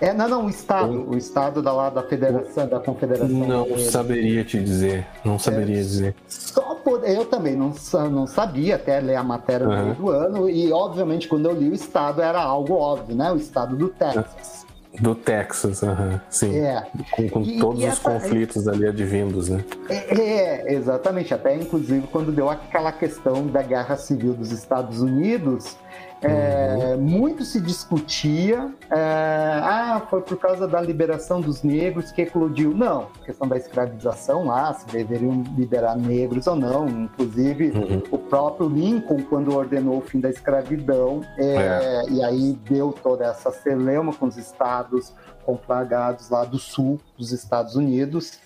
É, 0.00 0.12
não, 0.12 0.28
não, 0.28 0.46
o 0.46 0.50
Estado, 0.50 1.10
o 1.10 1.16
Estado 1.16 1.62
da, 1.62 1.72
lá, 1.72 1.88
da 1.88 2.02
Federação, 2.02 2.68
da 2.68 2.78
Confederação. 2.78 3.28
Não 3.28 3.78
saberia 3.78 4.44
te 4.44 4.62
dizer, 4.62 5.06
não 5.24 5.38
saberia 5.38 5.76
é, 5.76 5.82
dizer. 5.82 6.14
Só 6.28 6.74
por, 6.74 7.02
eu 7.08 7.24
também 7.24 7.56
não, 7.56 7.72
não 8.10 8.26
sabia 8.26 8.76
até 8.76 9.00
ler 9.00 9.16
a 9.16 9.24
matéria 9.24 9.66
uhum. 9.66 9.94
do 9.94 10.10
ano, 10.10 10.50
e 10.50 10.70
obviamente 10.70 11.26
quando 11.26 11.48
eu 11.48 11.54
li 11.54 11.70
o 11.70 11.74
Estado 11.74 12.20
era 12.20 12.42
algo 12.42 12.74
óbvio, 12.74 13.16
né? 13.16 13.32
O 13.32 13.36
Estado 13.36 13.74
do 13.74 13.88
Texas. 13.88 14.66
Do 15.00 15.14
Texas, 15.14 15.82
uhum, 15.82 16.20
sim. 16.28 16.58
É. 16.58 16.86
Com, 17.10 17.28
com 17.28 17.42
e, 17.42 17.58
todos 17.58 17.82
e 17.82 17.86
os 17.86 17.92
essa, 17.92 18.10
conflitos 18.10 18.68
ali 18.68 18.86
advindos, 18.86 19.48
né? 19.48 19.64
É, 19.88 20.18
é, 20.18 20.74
exatamente. 20.74 21.32
Até 21.32 21.54
inclusive 21.54 22.06
quando 22.08 22.32
deu 22.32 22.50
aquela 22.50 22.92
questão 22.92 23.46
da 23.46 23.62
guerra 23.62 23.96
civil 23.96 24.34
dos 24.34 24.52
Estados 24.52 25.00
Unidos, 25.00 25.76
é, 26.22 26.94
uhum. 26.94 27.02
Muito 27.02 27.44
se 27.44 27.60
discutia, 27.60 28.72
é, 28.90 29.60
ah, 29.62 30.02
foi 30.08 30.22
por 30.22 30.38
causa 30.38 30.66
da 30.66 30.80
liberação 30.80 31.40
dos 31.40 31.62
negros 31.62 32.10
que 32.10 32.22
eclodiu. 32.22 32.72
Não, 32.72 33.08
questão 33.24 33.46
da 33.46 33.56
escravização 33.56 34.46
lá, 34.46 34.72
se 34.72 34.86
deveriam 34.86 35.42
liberar 35.56 35.96
negros 35.96 36.46
ou 36.46 36.56
não. 36.56 36.88
Inclusive, 36.88 37.70
uhum. 37.70 38.02
o 38.10 38.18
próprio 38.18 38.68
Lincoln, 38.68 39.22
quando 39.28 39.54
ordenou 39.54 39.98
o 39.98 40.00
fim 40.00 40.18
da 40.18 40.30
escravidão, 40.30 41.20
é, 41.36 41.44
é. 41.44 42.10
e 42.10 42.22
aí 42.22 42.58
deu 42.68 42.92
toda 42.92 43.26
essa 43.26 43.50
celeuma 43.50 44.12
com 44.14 44.26
os 44.26 44.36
estados 44.36 45.12
conflagrados 45.44 46.30
lá 46.30 46.44
do 46.44 46.58
sul 46.58 46.98
dos 47.16 47.30
Estados 47.30 47.76
Unidos. 47.76 48.40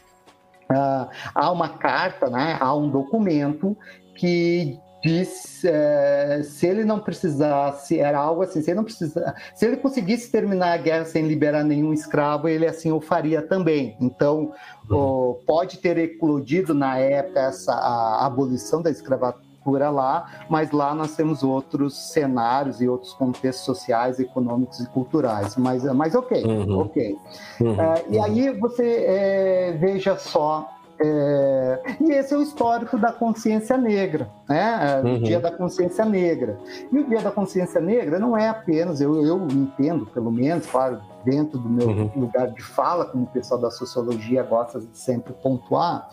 Ah, 0.69 1.09
há 1.35 1.51
uma 1.51 1.69
carta, 1.69 2.29
né, 2.29 2.57
há 2.61 2.75
um 2.75 2.89
documento 2.89 3.77
que 4.15 4.79
diz 5.03 5.65
é, 5.65 6.43
se 6.43 6.67
ele 6.67 6.85
não 6.85 6.99
precisasse, 6.99 7.99
era 7.99 8.19
algo 8.19 8.43
assim, 8.43 8.61
se 8.63 8.71
ele 8.71 8.77
não 8.77 8.85
precisa, 8.85 9.35
se 9.55 9.67
ele 9.67 9.77
conseguisse 9.77 10.31
terminar 10.31 10.73
a 10.73 10.77
guerra 10.77 11.05
sem 11.05 11.27
liberar 11.27 11.65
nenhum 11.65 11.93
escravo, 11.93 12.49
ele 12.49 12.67
assim 12.67 12.93
o 12.93 13.01
faria 13.01 13.43
também. 13.43 13.97
Então, 14.01 14.53
uhum. 14.91 15.39
pode 15.47 15.79
ter 15.79 15.99
eclodido 15.99 16.75
na 16.75 16.99
época 16.99 17.41
essa 17.41 17.73
a 17.73 18.27
abolição 18.27 18.83
da 18.83 18.91
escravatura 18.91 19.91
lá, 19.91 20.47
mas 20.49 20.71
lá 20.71 20.95
nós 20.95 21.15
temos 21.15 21.43
outros 21.43 22.13
cenários 22.13 22.81
e 22.81 22.89
outros 22.89 23.13
contextos 23.13 23.65
sociais, 23.65 24.19
econômicos 24.19 24.81
e 24.81 24.87
culturais. 24.89 25.57
Mas, 25.57 25.85
mas 25.95 26.15
ok, 26.15 26.43
uhum. 26.45 26.81
ok. 26.81 27.19
Uhum. 27.61 27.81
É, 27.81 28.05
e 28.09 28.19
aí 28.19 28.51
você 28.59 29.05
é, 29.07 29.77
veja 29.79 30.17
só 30.17 30.81
é, 31.03 31.81
e 31.99 32.13
esse 32.13 32.35
é 32.35 32.37
o 32.37 32.43
histórico 32.43 32.99
da 32.99 33.11
consciência 33.11 33.79
negra, 33.79 34.31
né? 34.51 35.01
Uhum. 35.05 35.15
O 35.15 35.19
Dia 35.21 35.39
da 35.39 35.53
Consciência 35.53 36.05
Negra. 36.05 36.59
E 36.91 36.99
o 36.99 37.09
Dia 37.09 37.21
da 37.21 37.31
Consciência 37.31 37.81
Negra 37.81 38.19
não 38.19 38.37
é 38.37 38.49
apenas, 38.49 39.01
eu, 39.01 39.25
eu 39.25 39.47
entendo, 39.47 40.07
pelo 40.07 40.33
menos, 40.33 40.67
claro, 40.67 41.01
dentro 41.25 41.57
do 41.57 41.69
meu 41.69 41.87
uhum. 41.87 42.11
lugar 42.17 42.49
de 42.49 42.61
fala, 42.61 43.05
como 43.05 43.25
o 43.25 43.27
pessoal 43.29 43.61
da 43.61 43.71
sociologia 43.71 44.43
gosta 44.43 44.81
de 44.81 44.99
sempre 44.99 45.33
pontuar, 45.35 46.09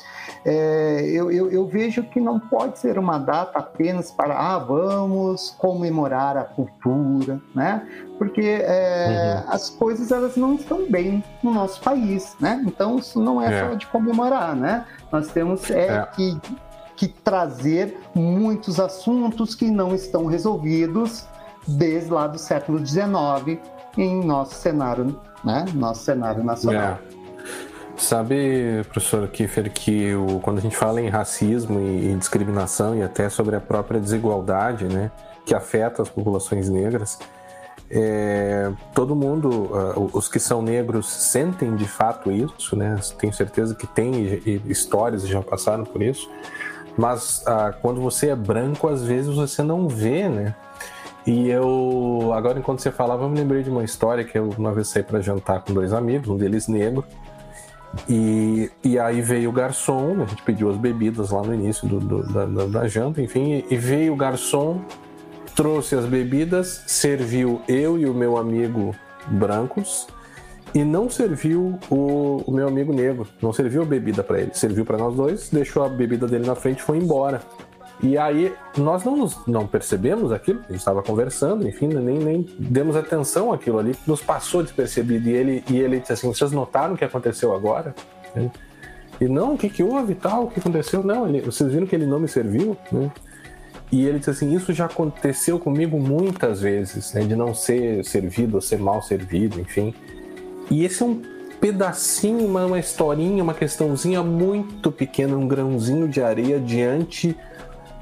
é, 0.45 1.01
eu, 1.09 1.31
eu, 1.31 1.49
eu, 1.49 1.65
vejo 1.65 2.03
que 2.03 2.21
não 2.21 2.39
pode 2.39 2.77
ser 2.77 2.99
uma 2.99 3.17
data 3.17 3.57
apenas 3.57 4.11
para, 4.11 4.37
ah, 4.37 4.59
vamos 4.59 5.55
comemorar 5.57 6.37
a 6.37 6.43
cultura, 6.43 7.41
né? 7.55 7.87
Porque 8.19 8.41
é, 8.41 9.43
uhum. 9.45 9.51
as 9.51 9.69
coisas 9.71 10.11
elas 10.11 10.35
não 10.35 10.53
estão 10.55 10.87
bem 10.87 11.23
no 11.41 11.51
nosso 11.51 11.81
país, 11.81 12.35
né? 12.39 12.63
Então 12.67 12.97
isso 12.97 13.19
não 13.19 13.41
é, 13.41 13.51
é. 13.51 13.67
só 13.67 13.73
de 13.73 13.87
comemorar, 13.87 14.55
né? 14.55 14.85
Nós 15.11 15.29
temos 15.29 15.71
é, 15.71 15.87
é. 15.87 16.05
que 16.15 16.39
que 16.97 17.07
trazer 17.07 17.97
muitos 18.13 18.79
assuntos 18.79 19.55
que 19.55 19.69
não 19.69 19.95
estão 19.95 20.25
resolvidos 20.25 21.25
desde 21.67 22.11
lá 22.11 22.27
do 22.27 22.39
século 22.39 22.83
XIX 22.85 23.59
em 23.95 24.25
nosso 24.25 24.55
cenário, 24.55 25.17
né? 25.43 25.65
Nosso 25.73 26.03
cenário 26.03 26.43
nacional. 26.43 26.99
É. 27.13 27.17
Sabe, 27.95 28.83
professor 28.89 29.27
Kiefer, 29.27 29.71
que 29.71 30.13
o, 30.13 30.39
quando 30.39 30.57
a 30.57 30.61
gente 30.61 30.75
fala 30.75 31.01
em 31.01 31.09
racismo 31.09 31.79
e, 31.79 32.11
e, 32.11 32.15
discriminação 32.15 32.95
e 32.95 33.01
até 33.01 33.27
sobre 33.27 33.55
a 33.55 33.59
própria 33.59 33.99
desigualdade, 33.99 34.85
né, 34.85 35.09
que 35.43 35.55
afeta 35.55 36.03
as 36.03 36.09
populações 36.09 36.69
negras, 36.69 37.17
é, 37.89 38.71
todo 38.93 39.15
mundo, 39.15 39.49
uh, 39.49 40.09
os 40.13 40.27
que 40.27 40.39
são 40.39 40.61
negros 40.61 41.09
sentem 41.09 41.75
de 41.75 41.87
fato 41.87 42.29
isso, 42.29 42.75
né? 42.75 42.99
Tenho 43.17 43.31
certeza 43.31 43.73
que 43.73 43.87
tem 43.87 44.41
histórias 44.65 45.23
e 45.23 45.27
já 45.27 45.41
passaram 45.41 45.85
por 45.85 46.01
isso. 46.01 46.29
Mas 46.97 47.43
uh, 47.47 47.73
quando 47.81 48.01
você 48.01 48.29
é 48.29 48.35
branco, 48.35 48.87
às 48.87 49.03
vezes 49.03 49.35
você 49.35 49.61
não 49.61 49.87
vê, 49.87 50.27
né? 50.27 50.55
E 51.25 51.49
eu, 51.49 52.31
agora 52.33 52.57
enquanto 52.57 52.79
você 52.79 52.89
falava, 52.89 53.25
eu 53.25 53.29
me 53.29 53.37
lembrei 53.37 53.61
de 53.61 53.69
uma 53.69 53.83
história 53.83 54.23
que 54.23 54.37
eu 54.37 54.49
uma 54.57 54.71
vez 54.71 54.87
saí 54.87 55.03
para 55.03 55.19
jantar 55.19 55.61
com 55.61 55.73
dois 55.73 55.93
amigos, 55.93 56.29
um 56.29 56.37
deles 56.37 56.67
negro. 56.67 57.03
E, 58.07 58.71
e 58.83 58.97
aí 58.97 59.21
veio 59.21 59.49
o 59.49 59.53
garçom, 59.53 60.21
a 60.21 60.25
gente 60.25 60.41
pediu 60.43 60.69
as 60.69 60.77
bebidas 60.77 61.31
lá 61.31 61.41
no 61.41 61.53
início 61.53 61.87
do, 61.87 61.99
do, 61.99 62.33
da, 62.33 62.45
da, 62.45 62.65
da, 62.65 62.87
janta, 62.87 63.21
enfim, 63.21 63.63
e 63.69 63.77
veio 63.77 64.13
o 64.13 64.15
garçom, 64.15 64.81
trouxe 65.55 65.95
as 65.95 66.05
bebidas, 66.05 66.83
serviu 66.87 67.61
eu 67.67 67.97
e 67.97 68.05
o 68.05 68.13
meu 68.13 68.37
amigo 68.37 68.95
brancos 69.27 70.07
e 70.73 70.83
não 70.83 71.09
serviu 71.09 71.79
o, 71.89 72.43
o 72.45 72.51
meu 72.51 72.67
amigo 72.67 72.93
negro, 72.93 73.27
não 73.41 73.51
serviu 73.53 73.81
a 73.81 73.85
bebida 73.85 74.23
para 74.23 74.41
ele, 74.41 74.51
serviu 74.53 74.85
para 74.85 74.97
nós 74.97 75.15
dois, 75.15 75.49
deixou 75.49 75.83
a 75.83 75.89
bebida 75.89 76.27
dele 76.27 76.45
na 76.45 76.55
frente 76.55 76.79
e 76.79 76.83
foi 76.83 76.97
embora. 76.97 77.41
E 78.01 78.15
aí 78.15 78.53
nós 78.77 79.03
não, 79.03 79.27
não 79.47 79.65
percebemos 79.65 80.31
aquilo, 80.31 80.59
a 80.59 80.71
gente 80.71 80.79
estava 80.79 81.01
conversando, 81.01 81.67
enfim, 81.67 81.87
nem, 81.87 82.19
nem 82.19 82.49
demos 82.59 82.95
atenção 82.95 83.51
àquilo 83.51 83.79
ali, 83.79 83.95
nos 84.05 84.21
passou 84.21 84.61
despercebido. 84.61 85.27
E 85.27 85.33
ele, 85.33 85.63
e 85.69 85.79
ele 85.79 85.99
disse 85.99 86.13
assim: 86.13 86.27
vocês 86.27 86.51
notaram 86.51 86.93
o 86.93 86.97
que 86.97 87.05
aconteceu 87.05 87.55
agora? 87.55 87.95
E 89.19 89.27
não, 89.27 89.55
o 89.55 89.57
que, 89.57 89.67
que 89.67 89.81
houve 89.81 90.13
tal, 90.13 90.43
o 90.43 90.51
que 90.51 90.59
aconteceu? 90.59 91.03
Não, 91.03 91.27
ele, 91.27 91.41
vocês 91.41 91.71
viram 91.71 91.87
que 91.87 91.95
ele 91.95 92.05
não 92.05 92.19
me 92.19 92.27
serviu? 92.27 92.77
Né? 92.91 93.11
E 93.91 94.05
ele 94.05 94.19
disse 94.19 94.29
assim: 94.29 94.53
Isso 94.53 94.71
já 94.73 94.85
aconteceu 94.85 95.57
comigo 95.57 95.99
muitas 95.99 96.61
vezes, 96.61 97.13
né, 97.13 97.21
de 97.21 97.35
não 97.35 97.53
ser 97.53 98.03
servido 98.05 98.55
ou 98.55 98.61
ser 98.61 98.77
mal 98.77 99.01
servido, 99.01 99.59
enfim. 99.59 99.93
E 100.69 100.83
esse 100.83 101.01
é 101.01 101.05
um 101.05 101.21
pedacinho, 101.59 102.45
uma, 102.45 102.65
uma 102.65 102.79
historinha, 102.79 103.43
uma 103.43 103.53
questãozinha 103.53 104.21
muito 104.23 104.91
pequena, 104.91 105.35
um 105.35 105.47
grãozinho 105.47 106.07
de 106.07 106.21
areia 106.21 106.59
diante 106.59 107.35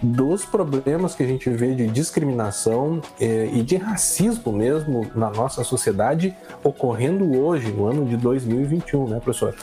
dos 0.01 0.45
problemas 0.45 1.15
que 1.15 1.23
a 1.23 1.25
gente 1.25 1.49
vê 1.49 1.73
de 1.73 1.87
discriminação 1.87 3.01
é, 3.19 3.49
e 3.51 3.63
de 3.63 3.77
racismo 3.77 4.51
mesmo 4.51 5.07
na 5.15 5.29
nossa 5.29 5.63
sociedade 5.63 6.35
ocorrendo 6.63 7.39
hoje, 7.39 7.71
no 7.71 7.85
ano 7.85 8.05
de 8.05 8.17
2021, 8.17 9.07
né, 9.07 9.19
professor? 9.19 9.55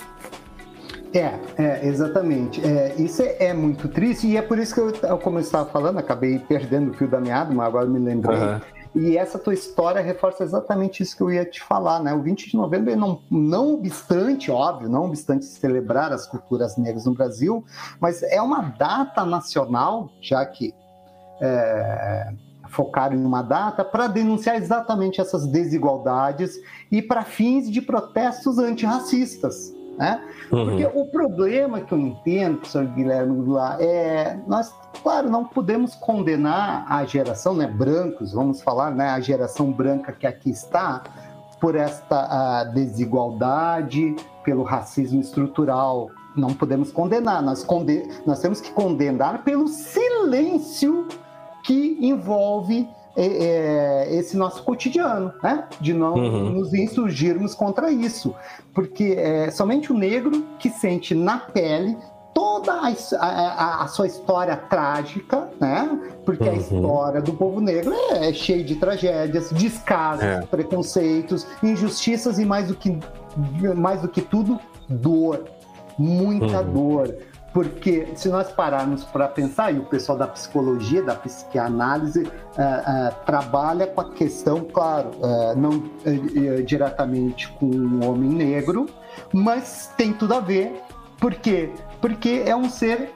É, 1.15 1.35
é 1.59 1.87
exatamente. 1.87 2.65
É, 2.67 2.95
isso 2.97 3.23
é, 3.23 3.37
é, 3.38 3.55
muito 3.55 3.87
triste 3.88 4.27
e 4.27 4.37
é 4.37 4.43
por 4.43 4.59
isso 4.59 4.75
que 4.75 4.81
eu, 4.81 5.19
como 5.19 5.38
eu 5.38 5.43
estava 5.43 5.69
falando, 5.69 5.99
acabei 5.99 6.38
perdendo 6.38 6.91
o 6.91 6.95
fio 6.95 7.07
da 7.07 7.21
meada, 7.21 7.53
mas 7.53 7.67
agora 7.67 7.87
me 7.87 7.99
lembrei. 7.99 8.38
Uhum. 8.38 8.61
E 8.94 9.16
essa 9.16 9.38
tua 9.38 9.55
história 9.55 10.02
reforça 10.02 10.44
exatamente 10.44 11.02
isso 11.02 11.16
que 11.16 11.22
eu 11.22 11.31
ia 11.31 11.46
te 11.46 11.62
falar, 11.62 12.00
né? 12.00 12.12
O 12.12 12.20
20 12.20 12.50
de 12.50 12.57
novembro, 12.57 12.94
não, 12.94 13.22
não 13.31 13.74
obstante, 13.74 14.50
óbvio, 14.50 14.88
não 14.88 15.07
obstante 15.07 15.46
celebrar 15.46 16.12
as 16.12 16.26
culturas 16.26 16.76
negras 16.76 17.07
no 17.07 17.14
Brasil, 17.14 17.64
mas 17.98 18.22
é 18.22 18.40
uma 18.40 18.61
data 18.61 19.24
nacional, 19.24 20.11
já 20.20 20.44
que 20.44 20.74
é, 21.40 22.33
focaram 22.68 23.16
em 23.16 23.24
uma 23.24 23.42
data 23.42 23.83
para 23.83 24.07
denunciar 24.09 24.57
exatamente 24.57 25.20
essas 25.20 25.46
desigualdades 25.46 26.55
e 26.90 27.00
para 27.00 27.22
fins 27.22 27.70
de 27.70 27.81
protestos 27.81 28.59
antirracistas. 28.59 29.72
Né? 29.98 30.20
Uhum. 30.50 30.64
Porque 30.64 30.87
o 30.94 31.07
problema 31.07 31.81
que 31.81 31.92
eu 31.92 31.98
entendo, 31.98 32.59
professor 32.59 32.87
Guilherme 32.87 33.44
Goulart, 33.44 33.81
é 33.81 34.38
nós, 34.46 34.74
claro, 35.02 35.31
não 35.31 35.44
podemos 35.44 35.94
condenar 35.94 36.87
a 36.88 37.05
geração, 37.05 37.55
né, 37.55 37.66
brancos, 37.66 38.33
vamos 38.33 38.62
falar, 38.62 38.90
né, 38.90 39.11
a 39.11 39.20
geração 39.20 39.70
branca 39.70 40.12
que 40.12 40.26
aqui 40.26 40.50
está, 40.50 41.02
por 41.61 41.76
esta 41.76 42.64
desigualdade, 42.74 44.16
pelo 44.42 44.64
racismo 44.64 45.20
estrutural. 45.20 46.11
Não 46.35 46.52
podemos 46.55 46.90
condenar, 46.90 47.40
nós, 47.42 47.62
conde 47.62 48.02
nós 48.26 48.40
temos 48.40 48.61
que 48.61 48.72
condenar 48.72 49.44
pelo 49.44 49.68
silêncio 49.68 51.07
que 51.62 51.98
envolve 52.00 52.88
esse 53.16 54.37
nosso 54.37 54.62
cotidiano, 54.62 55.33
né? 55.42 55.64
De 55.81 55.92
não 55.92 56.14
uhum. 56.14 56.51
nos 56.51 56.72
insurgirmos 56.72 57.55
contra 57.55 57.90
isso. 57.90 58.35
Porque 58.75 59.14
é 59.18 59.51
somente 59.51 59.92
o 59.92 59.96
negro 59.96 60.46
que 60.59 60.70
sente 60.70 61.14
na 61.14 61.38
pele 61.38 61.96
toda 62.35 62.72
a, 62.72 62.92
a, 63.18 63.85
a, 63.85 63.88
sua 63.88 64.07
história 64.07 64.57
trágica, 64.57 65.51
né? 65.61 65.98
Porque 66.25 66.44
uhum. 66.44 66.51
a 66.51 66.57
história 66.57 67.22
do 67.22 67.33
povo 67.35 67.61
negro 67.61 67.92
é, 67.92 68.31
é 68.31 68.33
cheia 68.33 68.64
de 68.64 68.77
tragédias, 68.77 69.51
descasos, 69.51 70.25
é. 70.25 70.40
preconceitos, 70.42 71.46
injustiças 71.62 72.38
e 72.38 72.44
mais 72.44 72.68
do 72.68 72.75
que 72.75 72.98
mais 73.77 74.03
do 74.03 74.09
que 74.09 74.20
tudo 74.20 74.61
dor, 74.88 75.44
muita 75.98 76.61
uhum. 76.61 76.72
dor 76.72 77.14
Porque 77.53 78.09
se 78.15 78.29
nós 78.29 78.51
pararmos 78.51 79.05
para 79.05 79.29
pensar, 79.29 79.73
e 79.75 79.79
o 79.79 79.85
pessoal 79.85 80.17
da 80.17 80.27
psicologia, 80.27 81.03
da 81.03 81.15
psicanálise, 81.15 82.23
uh, 82.23 82.27
uh, 82.27 83.25
trabalha 83.27 83.87
com 83.87 84.01
a 84.01 84.11
questão, 84.11 84.65
claro, 84.65 85.11
uh, 85.19 85.55
não 85.55 85.83
diretamente 86.65 87.49
com 87.53 87.67
o 87.67 88.09
homem 88.09 88.31
negro, 88.31 88.87
mas 89.33 89.93
tem 89.97 90.12
tudo 90.12 90.35
a 90.35 90.41
ver. 90.41 90.81
Por 91.21 91.35
quê? 91.35 91.71
Porque 92.01 92.43
é 92.45 92.57
um 92.57 92.69
ser 92.69 93.15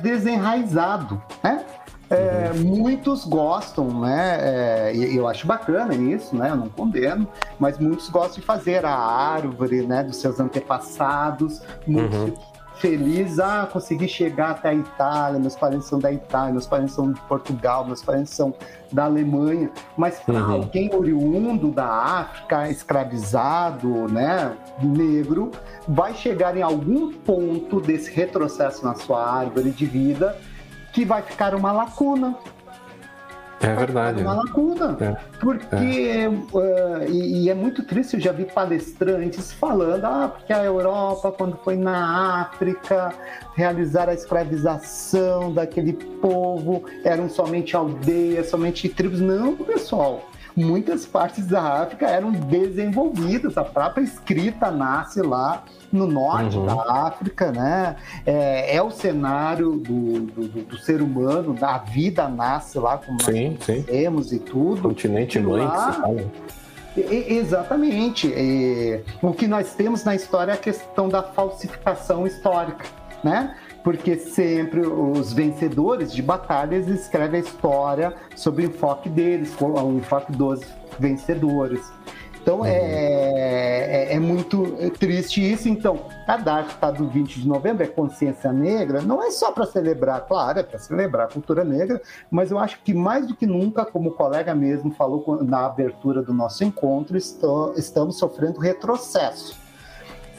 desenraizado, 0.00 1.20
né? 1.42 1.64
É, 2.10 2.52
uhum. 2.54 2.64
Muitos 2.64 3.24
gostam, 3.24 4.00
né? 4.00 4.38
É, 4.40 4.92
eu 4.94 5.26
acho 5.26 5.46
bacana 5.46 5.94
isso, 5.94 6.34
né? 6.36 6.50
Eu 6.50 6.56
não 6.56 6.68
condeno, 6.68 7.28
mas 7.58 7.78
muitos 7.78 8.08
gostam 8.08 8.36
de 8.36 8.42
fazer 8.42 8.84
a 8.84 8.94
árvore, 8.94 9.86
né? 9.86 10.04
Dos 10.04 10.16
seus 10.16 10.40
antepassados. 10.40 11.60
Muitos 11.86 12.18
uhum. 12.18 12.34
Felizes, 12.78 13.38
ah, 13.38 13.68
consegui 13.70 14.08
chegar 14.08 14.50
até 14.50 14.70
a 14.70 14.74
Itália. 14.74 15.38
Meus 15.38 15.56
parentes 15.56 15.86
são 15.86 15.98
da 15.98 16.12
Itália, 16.12 16.52
meus 16.52 16.66
parentes 16.66 16.94
são 16.94 17.12
de 17.12 17.20
Portugal, 17.22 17.84
meus 17.84 18.02
parentes 18.02 18.32
são 18.32 18.54
da 18.92 19.04
Alemanha. 19.04 19.70
Mas 19.96 20.18
para 20.20 20.42
uhum. 20.42 20.52
alguém 20.52 20.90
oriundo 20.94 21.70
da 21.70 21.86
África, 21.86 22.68
escravizado, 22.70 23.88
né? 24.08 24.56
Negro, 24.82 25.50
vai 25.86 26.14
chegar 26.14 26.56
em 26.56 26.62
algum 26.62 27.12
ponto 27.12 27.80
desse 27.80 28.10
retrocesso 28.12 28.84
na 28.84 28.94
sua 28.94 29.24
árvore 29.24 29.70
de 29.70 29.86
vida 29.86 30.36
que 30.92 31.04
vai 31.04 31.22
ficar 31.22 31.54
uma 31.54 31.72
lacuna. 31.72 32.36
É 33.60 33.74
verdade. 33.74 34.22
Uma 34.22 34.34
lacuna. 34.34 34.96
É. 35.00 35.16
Porque, 35.40 35.76
é. 35.76 36.28
Uh, 36.28 37.08
e, 37.08 37.44
e, 37.44 37.50
é 37.50 37.54
muito 37.54 37.82
triste, 37.82 38.14
eu 38.14 38.20
já 38.20 38.32
vi 38.32 38.44
palestrantes 38.44 39.52
falando, 39.52 40.04
ah, 40.04 40.28
porque 40.28 40.52
a 40.52 40.64
Europa, 40.64 41.32
quando 41.32 41.56
foi 41.64 41.76
na 41.76 42.42
África, 42.42 43.12
realizar 43.54 44.08
a 44.08 44.14
escravização 44.14 45.52
daquele 45.52 45.92
povo, 45.92 46.84
eram 47.04 47.28
somente 47.28 47.76
aldeias, 47.76 48.48
somente 48.48 48.88
tribos. 48.88 49.20
Não, 49.20 49.56
pessoal 49.56 50.22
muitas 50.56 51.06
partes 51.06 51.46
da 51.46 51.82
África 51.82 52.06
eram 52.06 52.32
desenvolvidas, 52.32 53.56
a 53.56 53.62
própria 53.62 54.02
escrita 54.02 54.72
nasce 54.72 55.22
lá 55.22 55.62
no 55.92 56.06
norte 56.06 56.56
uhum. 56.56 56.66
da 56.66 57.06
África, 57.06 57.50
né? 57.50 57.96
É, 58.26 58.76
é 58.76 58.82
o 58.82 58.90
cenário 58.90 59.76
do, 59.76 60.20
do, 60.20 60.48
do, 60.64 60.78
ser 60.78 61.00
humano, 61.00 61.54
da 61.54 61.78
vida 61.78 62.28
nasce 62.28 62.78
lá, 62.78 62.98
como 62.98 63.22
sim, 63.22 63.50
nós 63.50 63.66
conhecemos 63.66 64.32
e 64.32 64.38
tudo. 64.38 64.82
Continente 64.82 65.38
mãe 65.38 65.64
lá, 65.64 65.86
que 65.86 65.94
se 65.94 66.00
fala. 66.00 66.32
Exatamente. 66.96 68.28
E, 68.28 69.02
o 69.22 69.32
que 69.32 69.46
nós 69.46 69.74
temos 69.74 70.04
na 70.04 70.14
história 70.14 70.52
é 70.52 70.54
a 70.54 70.58
questão 70.58 71.08
da 71.08 71.22
falsificação 71.22 72.26
histórica, 72.26 72.84
né? 73.22 73.54
porque 73.82 74.16
sempre 74.16 74.80
os 74.80 75.32
vencedores 75.32 76.12
de 76.12 76.20
batalhas 76.20 76.88
escrevem 76.88 77.40
a 77.40 77.42
história 77.42 78.14
sobre 78.36 78.66
o 78.66 78.68
enfoque 78.68 79.08
deles, 79.08 79.54
o 79.58 79.92
enfoque 79.96 80.32
dos 80.32 80.60
vencedores. 80.98 81.80
Então 82.40 82.64
é, 82.64 82.72
é, 82.72 84.14
é, 84.14 84.18
muito 84.18 84.64
triste 84.98 85.40
isso. 85.40 85.68
Então, 85.68 86.00
a 86.26 86.36
data 86.36 86.74
tá 86.80 86.90
do 86.90 87.08
20 87.08 87.40
de 87.40 87.48
novembro, 87.48 87.82
é 87.82 87.86
consciência 87.86 88.52
negra, 88.52 89.02
não 89.02 89.22
é 89.22 89.30
só 89.30 89.52
para 89.52 89.66
celebrar, 89.66 90.26
claro, 90.26 90.60
é 90.60 90.62
para 90.62 90.78
celebrar 90.78 91.26
a 91.26 91.30
cultura 91.30 91.64
negra, 91.64 92.00
mas 92.30 92.50
eu 92.50 92.58
acho 92.58 92.80
que 92.82 92.94
mais 92.94 93.26
do 93.26 93.34
que 93.34 93.46
nunca, 93.46 93.84
como 93.84 94.10
o 94.10 94.12
colega 94.12 94.54
mesmo 94.54 94.90
falou 94.92 95.42
na 95.42 95.66
abertura 95.66 96.22
do 96.22 96.32
nosso 96.32 96.64
encontro, 96.64 97.16
estou, 97.16 97.74
estamos 97.74 98.18
sofrendo 98.18 98.58
retrocesso 98.58 99.68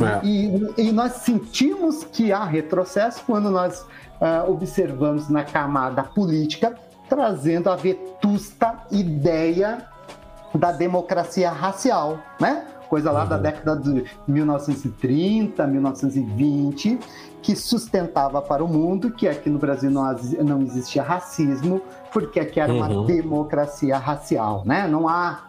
é. 0.06 0.26
E, 0.26 0.74
e, 0.78 0.92
nós 0.92 1.14
sentimos 1.14 2.04
que 2.06 2.32
há 2.32 2.44
retrocesso 2.44 3.22
quando 3.26 3.52
nós 3.52 3.82
uh, 3.82 4.50
observamos 4.50 5.30
na 5.30 5.44
camada 5.44 6.04
política 6.04 6.76
trazendo 7.10 7.70
a 7.70 7.76
vetusta 7.76 8.86
ideia 8.92 9.89
da 10.54 10.72
democracia 10.72 11.50
racial, 11.50 12.20
né? 12.40 12.66
Coisa 12.90 13.12
lá 13.12 13.24
uhum. 13.24 13.30
da 13.30 13.38
década 13.38 13.76
de 13.76 14.04
1930, 14.28 15.68
1920, 15.68 17.00
que 17.42 17.56
sustentava 17.56 18.42
para 18.42 18.64
o 18.64 18.68
mundo 18.68 19.12
que 19.12 19.28
aqui 19.28 19.50
no 19.50 19.60
Brasil 19.60 19.92
não, 19.92 20.12
não 20.44 20.62
existia 20.64 21.04
racismo, 21.04 21.82
porque 22.12 22.40
aqui 22.40 22.60
era 22.60 22.74
uma 22.74 22.90
uhum. 22.90 23.06
democracia 23.06 23.98
racial, 23.98 24.64
né? 24.66 24.88
Não 24.88 25.08
há, 25.08 25.44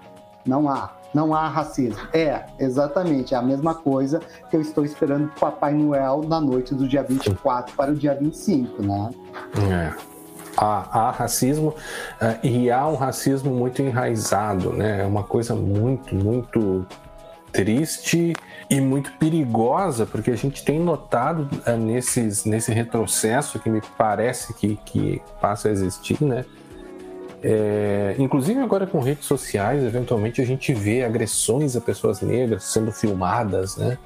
não 0.45 0.69
há 0.69 0.91
não 1.13 1.35
há 1.35 1.49
racismo. 1.49 2.01
É, 2.13 2.45
exatamente, 2.59 3.35
é 3.35 3.37
a 3.37 3.43
mesma 3.43 3.75
coisa 3.75 4.21
que 4.49 4.57
eu 4.57 4.61
estou 4.61 4.85
esperando 4.85 5.27
do 5.27 5.41
Papai 5.41 5.75
Noel 5.75 6.23
na 6.27 6.41
noite 6.41 6.75
do 6.75 6.87
dia 6.87 7.03
24 7.03 7.75
para 7.75 7.91
o 7.91 7.95
dia 7.95 8.15
25, 8.15 8.83
né? 8.83 9.11
É. 9.69 10.10
Há, 10.57 11.09
há 11.09 11.11
racismo 11.11 11.69
uh, 12.21 12.47
e 12.47 12.71
há 12.71 12.87
um 12.87 12.97
racismo 12.97 13.53
muito 13.53 13.81
enraizado, 13.81 14.73
né? 14.73 15.03
É 15.03 15.07
uma 15.07 15.23
coisa 15.23 15.55
muito, 15.55 16.15
muito 16.15 16.87
triste 17.53 18.33
e 18.69 18.81
muito 18.81 19.13
perigosa, 19.13 20.07
porque 20.07 20.31
a 20.31 20.37
gente 20.37 20.65
tem 20.65 20.79
notado 20.79 21.49
uh, 21.67 21.77
nesses, 21.77 22.45
nesse 22.45 22.73
retrocesso 22.73 23.59
que 23.59 23.71
me 23.71 23.81
parece 23.97 24.53
que, 24.55 24.77
que 24.85 25.23
passa 25.41 25.69
a 25.69 25.71
existir, 25.71 26.23
né? 26.23 26.45
É, 27.43 28.15
inclusive 28.19 28.61
agora 28.61 28.87
com 28.87 29.01
redes 29.01 29.25
sociais, 29.25 29.83
eventualmente 29.83 30.43
a 30.43 30.45
gente 30.45 30.75
vê 30.75 31.03
agressões 31.03 31.75
a 31.75 31.81
pessoas 31.81 32.21
negras 32.21 32.65
sendo 32.65 32.93
filmadas, 32.93 33.77
né? 33.77 33.97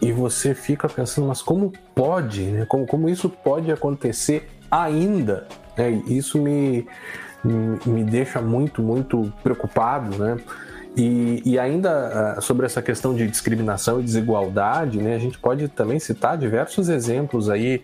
E 0.00 0.12
você 0.12 0.54
fica 0.54 0.88
pensando, 0.88 1.28
mas 1.28 1.40
como 1.40 1.72
pode, 1.94 2.42
né? 2.42 2.66
Como, 2.66 2.86
como 2.86 3.08
isso 3.08 3.28
pode 3.28 3.70
acontecer 3.72 4.48
ainda? 4.70 5.46
Né? 5.76 6.02
Isso 6.06 6.38
me, 6.38 6.86
me 7.86 8.04
deixa 8.04 8.40
muito, 8.40 8.82
muito 8.82 9.32
preocupado, 9.42 10.16
né? 10.18 10.36
E, 10.94 11.42
e, 11.46 11.58
ainda 11.58 12.36
uh, 12.36 12.42
sobre 12.42 12.66
essa 12.66 12.82
questão 12.82 13.14
de 13.14 13.26
discriminação 13.26 13.98
e 13.98 14.02
desigualdade, 14.02 14.98
né, 14.98 15.14
a 15.14 15.18
gente 15.18 15.38
pode 15.38 15.66
também 15.68 15.98
citar 15.98 16.36
diversos 16.36 16.90
exemplos 16.90 17.48
aí 17.48 17.82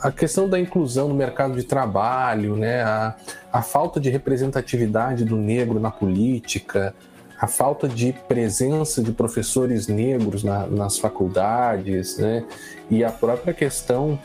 a 0.00 0.12
questão 0.12 0.48
da 0.48 0.60
inclusão 0.60 1.08
no 1.08 1.14
mercado 1.14 1.54
de 1.54 1.64
trabalho, 1.64 2.54
né, 2.56 2.82
a, 2.82 3.14
a 3.52 3.62
falta 3.62 3.98
de 3.98 4.10
representatividade 4.10 5.24
do 5.24 5.36
negro 5.36 5.80
na 5.80 5.90
política, 5.90 6.94
a 7.40 7.46
falta 7.46 7.88
de 7.88 8.12
presença 8.28 9.02
de 9.02 9.10
professores 9.12 9.88
negros 9.88 10.44
na, 10.44 10.66
nas 10.66 10.98
faculdades, 10.98 12.18
né, 12.18 12.44
e 12.88 13.02
a 13.02 13.10
própria 13.10 13.52
questão 13.52 14.16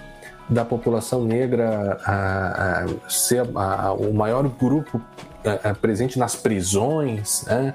da 0.49 0.65
população 0.65 1.23
negra 1.23 1.99
a, 2.05 2.83
a 2.83 3.09
ser 3.09 3.47
a, 3.55 3.93
o 3.93 4.13
maior 4.13 4.47
grupo 4.47 5.01
presente 5.81 6.17
nas 6.19 6.35
prisões, 6.35 7.45
né? 7.45 7.73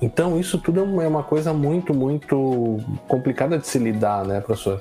Então 0.00 0.38
isso 0.38 0.58
tudo 0.58 0.80
é 1.00 1.08
uma 1.08 1.22
coisa 1.22 1.52
muito, 1.52 1.94
muito 1.94 2.78
complicada 3.08 3.58
de 3.58 3.66
se 3.66 3.78
lidar, 3.78 4.24
né, 4.24 4.40
professor? 4.40 4.80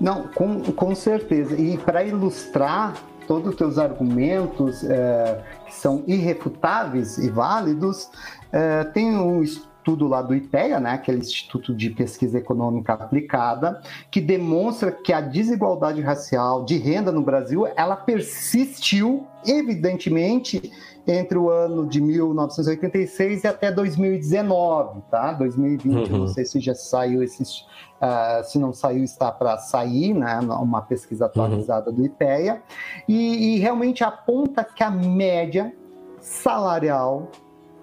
Não, 0.00 0.28
com, 0.28 0.60
com 0.60 0.94
certeza. 0.94 1.54
E 1.56 1.76
para 1.78 2.04
ilustrar 2.04 2.94
todos 3.26 3.50
os 3.50 3.56
teus 3.56 3.78
argumentos 3.78 4.84
é, 4.84 5.40
que 5.66 5.74
são 5.74 6.02
irrefutáveis 6.06 7.18
e 7.18 7.28
válidos, 7.28 8.10
é, 8.52 8.84
tem 8.84 9.16
um 9.16 9.42
estudo 9.42 9.71
lá 9.90 10.22
do 10.22 10.34
IPEA, 10.34 10.78
né, 10.78 10.92
aquele 10.92 11.18
Instituto 11.18 11.74
de 11.74 11.90
Pesquisa 11.90 12.38
Econômica 12.38 12.92
Aplicada, 12.92 13.82
que 14.10 14.20
demonstra 14.20 14.92
que 14.92 15.12
a 15.12 15.20
desigualdade 15.20 16.00
racial 16.00 16.64
de 16.64 16.76
renda 16.76 17.10
no 17.10 17.22
Brasil, 17.22 17.66
ela 17.76 17.96
persistiu, 17.96 19.26
evidentemente, 19.44 20.70
entre 21.06 21.36
o 21.36 21.50
ano 21.50 21.86
de 21.86 22.00
1986 22.00 23.44
e 23.44 23.46
até 23.46 23.72
2019, 23.72 25.02
tá? 25.10 25.32
2020, 25.32 26.12
uhum. 26.12 26.18
não 26.18 26.28
sei 26.28 26.44
se 26.44 26.60
já 26.60 26.74
saiu 26.74 27.22
esses, 27.22 27.62
uh, 28.00 28.44
se 28.44 28.58
não 28.58 28.72
saiu 28.72 29.02
está 29.02 29.32
para 29.32 29.58
sair, 29.58 30.14
né? 30.14 30.38
Uma 30.38 30.82
pesquisa 30.82 31.26
atualizada 31.26 31.90
uhum. 31.90 31.96
do 31.96 32.06
IPEA 32.06 32.62
e, 33.08 33.56
e 33.56 33.58
realmente 33.58 34.04
aponta 34.04 34.62
que 34.62 34.84
a 34.84 34.90
média 34.90 35.74
salarial 36.20 37.28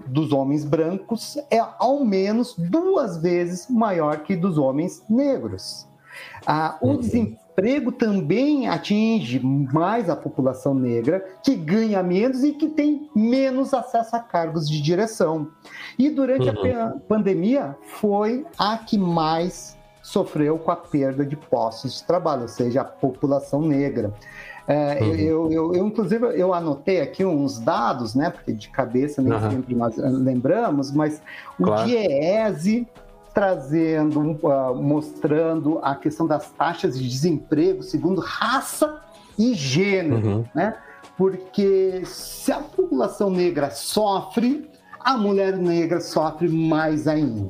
dos 0.09 0.31
homens 0.31 0.65
brancos 0.65 1.37
é 1.49 1.59
ao 1.77 2.03
menos 2.03 2.55
duas 2.57 3.21
vezes 3.21 3.69
maior 3.69 4.19
que 4.23 4.35
dos 4.35 4.57
homens 4.57 5.03
negros. 5.09 5.87
Ah, 6.45 6.77
o 6.81 6.89
uhum. 6.89 6.97
desemprego 6.97 7.49
desemprego 7.59 7.91
também 7.91 8.67
atinge 8.67 9.39
mais 9.39 10.09
a 10.09 10.15
população 10.15 10.73
negra, 10.73 11.23
que 11.43 11.55
ganha 11.55 12.01
menos 12.01 12.43
e 12.43 12.53
que 12.53 12.69
tem 12.69 13.09
menos 13.15 13.73
acesso 13.73 14.15
a 14.15 14.19
cargos 14.19 14.69
de 14.69 14.81
direção. 14.81 15.49
E 15.97 16.09
durante 16.09 16.49
uhum. 16.49 16.81
a 16.81 16.89
pandemia 17.07 17.75
foi 17.99 18.45
a 18.57 18.77
que 18.77 18.97
mais 18.97 19.77
sofreu 20.01 20.57
com 20.57 20.71
a 20.71 20.75
perda 20.75 21.25
de 21.25 21.35
postos 21.35 21.99
de 21.99 22.03
trabalho, 22.05 22.43
ou 22.43 22.47
seja, 22.47 22.81
a 22.81 22.85
população 22.85 23.61
negra. 23.61 24.13
É, 24.69 24.99
uhum. 25.01 25.15
eu, 25.15 25.51
eu, 25.51 25.73
eu, 25.73 25.87
inclusive, 25.87 26.23
eu 26.39 26.53
anotei 26.53 27.01
aqui 27.01 27.25
uns 27.25 27.57
dados, 27.57 28.13
né? 28.13 28.29
Porque 28.29 28.53
de 28.53 28.69
cabeça 28.69 29.19
nem 29.19 29.33
uhum. 29.33 29.49
sempre 29.49 29.73
nós 29.73 29.97
lembramos, 29.97 30.91
mas 30.91 31.19
claro. 31.57 31.81
o 31.81 31.85
DIEESE 31.87 32.87
trazendo, 33.33 34.19
uh, 34.43 34.75
mostrando 34.75 35.79
a 35.81 35.95
questão 35.95 36.27
das 36.27 36.51
taxas 36.51 36.99
de 36.99 37.09
desemprego 37.09 37.81
segundo 37.81 38.21
raça 38.21 39.01
e 39.39 39.55
gênero, 39.55 40.27
uhum. 40.27 40.45
né? 40.53 40.75
Porque 41.17 42.03
se 42.05 42.51
a 42.51 42.59
população 42.59 43.31
negra 43.31 43.71
sofre, 43.71 44.69
a 44.99 45.17
mulher 45.17 45.57
negra 45.57 45.99
sofre 45.99 46.47
mais 46.47 47.07
ainda. 47.07 47.49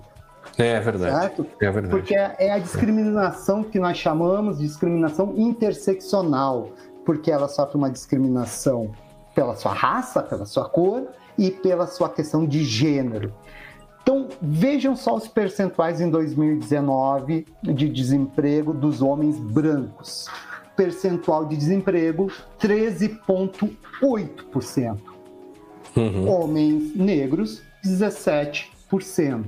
É 0.57 0.79
verdade. 0.79 1.19
Certo? 1.19 1.45
É 1.61 1.71
verdade. 1.71 1.89
Porque 1.89 2.15
é, 2.15 2.35
é 2.37 2.51
a 2.51 2.59
discriminação 2.59 3.63
que 3.63 3.79
nós 3.79 3.97
chamamos 3.97 4.57
de 4.57 4.67
discriminação 4.67 5.33
interseccional, 5.37 6.69
porque 7.09 7.31
ela 7.31 7.47
sofre 7.47 7.75
uma 7.75 7.89
discriminação 7.89 8.91
pela 9.33 9.55
sua 9.55 9.73
raça, 9.73 10.21
pela 10.21 10.45
sua 10.45 10.69
cor 10.69 11.07
e 11.39 11.49
pela 11.49 11.87
sua 11.87 12.07
questão 12.07 12.45
de 12.45 12.63
gênero. 12.63 13.33
Então, 14.03 14.27
vejam 14.39 14.95
só 14.95 15.15
os 15.15 15.27
percentuais 15.27 15.99
em 15.99 16.11
2019 16.11 17.47
de 17.63 17.89
desemprego 17.89 18.75
dos 18.75 19.01
homens 19.01 19.39
brancos. 19.39 20.27
Percentual 20.75 21.47
de 21.47 21.57
desemprego 21.57 22.31
13,8%. 22.61 24.99
Uhum. 25.97 26.29
Homens 26.29 26.95
negros, 26.95 27.63
17% 27.83 29.45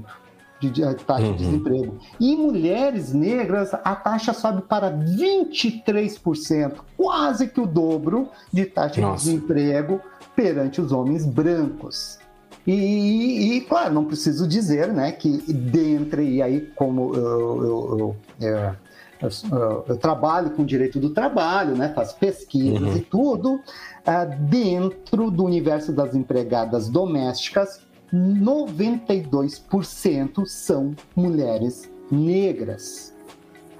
de 0.69 0.81
taxa 1.05 1.25
uhum. 1.25 1.33
de 1.33 1.43
desemprego. 1.45 1.97
E 2.19 2.35
mulheres 2.35 3.13
negras, 3.13 3.73
a 3.73 3.95
taxa 3.95 4.33
sobe 4.33 4.61
para 4.61 4.91
23%, 4.91 6.75
quase 6.95 7.47
que 7.47 7.59
o 7.59 7.65
dobro 7.65 8.29
de 8.51 8.65
taxa 8.65 9.01
Nossa. 9.01 9.23
de 9.23 9.31
desemprego 9.31 9.99
perante 10.35 10.79
os 10.79 10.91
homens 10.91 11.25
brancos. 11.25 12.19
E, 12.65 13.57
e, 13.57 13.61
claro, 13.61 13.93
não 13.93 14.05
preciso 14.05 14.47
dizer 14.47 14.87
né, 14.89 15.11
que 15.11 15.29
dentre, 15.51 16.35
e 16.35 16.41
aí 16.41 16.61
como 16.75 17.15
eu, 17.15 17.63
eu, 17.63 18.15
eu, 18.39 18.75
eu, 19.21 19.85
eu 19.87 19.97
trabalho 19.97 20.51
com 20.51 20.63
direito 20.63 20.99
do 20.99 21.09
trabalho, 21.09 21.75
né, 21.75 21.91
faço 21.93 22.15
pesquisas 22.17 22.81
uhum. 22.81 22.97
e 22.97 23.01
tudo, 23.01 23.55
uh, 23.55 24.45
dentro 24.47 25.31
do 25.31 25.43
universo 25.43 25.91
das 25.91 26.13
empregadas 26.13 26.87
domésticas, 26.87 27.81
92% 28.13 30.45
são 30.45 30.93
mulheres 31.15 31.89
negras. 32.11 33.11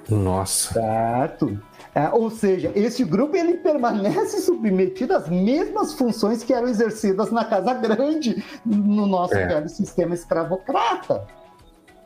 Nossa. 0.10 0.74
Certo. 0.74 1.60
É, 1.94 2.10
ou 2.10 2.30
seja, 2.30 2.72
esse 2.74 3.04
grupo 3.04 3.36
ele 3.36 3.56
permanece 3.56 4.42
submetido 4.42 5.14
às 5.14 5.28
mesmas 5.28 5.94
funções 5.94 6.44
que 6.44 6.54
eram 6.54 6.68
exercidas 6.68 7.32
na 7.32 7.44
Casa 7.44 7.74
Grande, 7.74 8.44
no 8.66 9.06
nosso 9.06 9.36
é. 9.36 9.46
velho 9.46 9.70
sistema 9.70 10.14
escravocrata. 10.14 11.28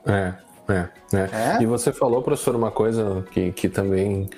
É, 0.06 0.34
é, 0.70 0.90
é, 1.14 1.58
é. 1.58 1.62
E 1.62 1.66
você 1.66 1.94
falou, 1.94 2.24
professor, 2.24 2.56
uma 2.56 2.72
coisa 2.72 3.24
que, 3.32 3.52
que 3.52 3.70
também 3.70 4.30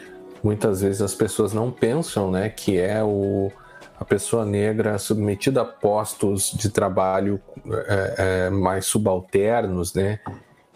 muitas 0.44 0.82
vezes 0.82 1.02
as 1.02 1.16
pessoas 1.16 1.54
não 1.54 1.72
pensam, 1.72 2.30
né? 2.30 2.50
Que 2.50 2.78
é 2.78 3.02
o, 3.04 3.52
a 4.00 4.06
pessoa 4.06 4.46
negra 4.46 4.98
submetida 4.98 5.62
a 5.62 5.66
postos 5.66 6.52
de 6.52 6.70
trabalho 6.70 7.42
é, 7.88 8.16
é, 8.18 8.50
mais 8.50 8.86
subalternos, 8.86 9.94
né? 9.94 10.20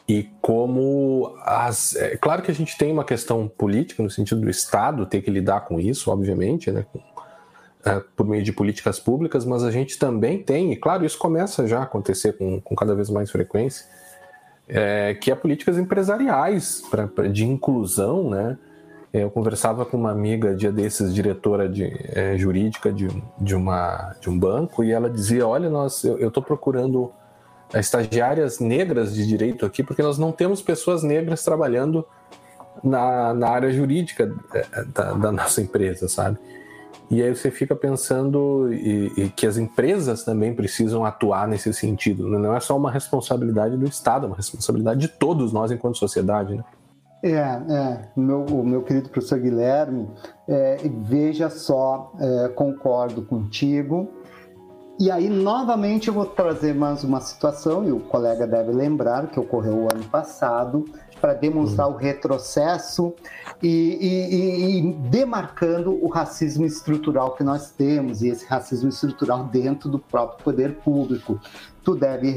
E 0.08 0.28
como 0.42 1.36
as. 1.44 1.96
É 1.96 2.18
claro 2.18 2.42
que 2.42 2.52
a 2.52 2.54
gente 2.54 2.78
tem 2.78 2.92
uma 2.92 3.06
questão 3.06 3.48
política, 3.48 4.02
no 4.02 4.10
sentido 4.10 4.42
do 4.42 4.50
Estado 4.50 5.06
ter 5.06 5.22
que 5.22 5.30
lidar 5.30 5.62
com 5.62 5.80
isso, 5.80 6.10
obviamente, 6.10 6.72
né? 6.72 6.86
É, 7.86 8.02
por 8.16 8.28
meio 8.28 8.44
de 8.44 8.52
políticas 8.52 9.00
públicas, 9.00 9.46
mas 9.46 9.64
a 9.64 9.72
gente 9.72 9.98
também 9.98 10.44
tem, 10.44 10.72
e 10.72 10.76
claro, 10.76 11.04
isso 11.04 11.18
começa 11.18 11.68
já 11.68 11.80
a 11.80 11.84
acontecer 11.84 12.34
com, 12.34 12.62
com 12.62 12.76
cada 12.76 12.94
vez 12.94 13.10
mais 13.10 13.32
frequência, 13.32 13.86
é, 14.68 15.16
que 15.16 15.32
é 15.32 15.36
políticas 15.36 15.78
empresariais 15.78 16.84
pra, 16.92 17.08
pra, 17.08 17.28
de 17.28 17.46
inclusão, 17.46 18.30
né? 18.30 18.58
Eu 19.14 19.30
conversava 19.30 19.86
com 19.86 19.98
uma 19.98 20.12
amiga 20.12 20.56
dia 20.56 20.72
desses, 20.72 21.14
diretora 21.14 21.68
de, 21.68 21.84
é, 22.14 22.38
jurídica 22.38 22.94
de, 22.94 23.10
de, 23.38 23.56
uma, 23.56 24.16
de 24.22 24.30
um 24.30 24.40
banco, 24.40 24.84
e 24.84 24.92
ela 24.92 25.10
dizia: 25.10 25.46
Olha, 25.46 25.70
nós, 25.70 26.04
eu 26.04 26.30
estou 26.30 26.42
procurando 26.42 27.12
estagiárias 27.74 28.60
negras 28.60 29.14
de 29.14 29.28
direito 29.28 29.66
aqui, 29.66 29.84
porque 29.84 30.02
nós 30.02 30.18
não 30.18 30.32
temos 30.32 30.62
pessoas 30.62 31.04
negras 31.04 31.44
trabalhando 31.44 32.06
na, 32.84 33.34
na 33.34 33.50
área 33.50 33.72
jurídica 33.72 34.34
é, 34.54 34.84
da, 34.86 35.14
da 35.14 35.32
nossa 35.32 35.62
empresa, 35.62 36.08
sabe? 36.08 36.38
E 37.10 37.22
aí 37.22 37.36
você 37.36 37.52
fica 37.52 37.76
pensando 37.76 38.74
e, 38.74 39.12
e 39.18 39.30
que 39.30 39.46
as 39.46 39.58
empresas 39.58 40.24
também 40.24 40.56
precisam 40.56 41.04
atuar 41.04 41.46
nesse 41.46 41.74
sentido. 41.74 42.30
Né? 42.30 42.38
Não 42.38 42.56
é 42.56 42.60
só 42.62 42.78
uma 42.78 42.90
responsabilidade 42.90 43.76
do 43.76 43.86
Estado, 43.86 44.26
é 44.26 44.28
uma 44.28 44.38
responsabilidade 44.38 45.02
de 45.02 45.08
todos 45.10 45.52
nós 45.52 45.72
enquanto 45.72 45.98
sociedade, 45.98 46.56
né? 46.56 46.64
É, 47.24 47.36
é. 47.36 48.10
Meu, 48.16 48.46
o 48.46 48.66
meu 48.66 48.82
querido 48.82 49.10
professor 49.10 49.40
Guilherme, 49.40 50.10
é, 50.48 50.78
veja 51.04 51.50
só, 51.50 52.12
é, 52.20 52.48
concordo 52.50 53.22
contigo. 53.22 54.10
E 55.00 55.10
aí, 55.10 55.30
novamente, 55.30 56.08
eu 56.08 56.14
vou 56.14 56.26
trazer 56.26 56.76
mais 56.76 57.04
uma 57.04 57.22
situação, 57.22 57.88
e 57.88 57.92
o 57.92 58.00
colega 58.00 58.46
deve 58.46 58.72
lembrar, 58.72 59.28
que 59.28 59.40
ocorreu 59.40 59.76
o 59.76 59.88
ano 59.92 60.04
passado, 60.06 60.86
para 61.20 61.34
demonstrar 61.34 61.88
uhum. 61.88 61.94
o 61.94 61.98
retrocesso 61.98 63.14
e, 63.62 63.68
e, 63.70 64.80
e, 64.80 64.94
demarcando 65.10 65.92
o 66.04 66.08
racismo 66.08 66.66
estrutural 66.66 67.36
que 67.36 67.44
nós 67.44 67.72
temos, 67.72 68.22
e 68.22 68.30
esse 68.30 68.46
racismo 68.46 68.90
estrutural 68.90 69.46
dentro 69.46 69.90
do 69.90 70.00
próprio 70.00 70.44
poder 70.44 70.76
público. 70.78 71.40
Tu 71.84 71.96
deve, 71.96 72.34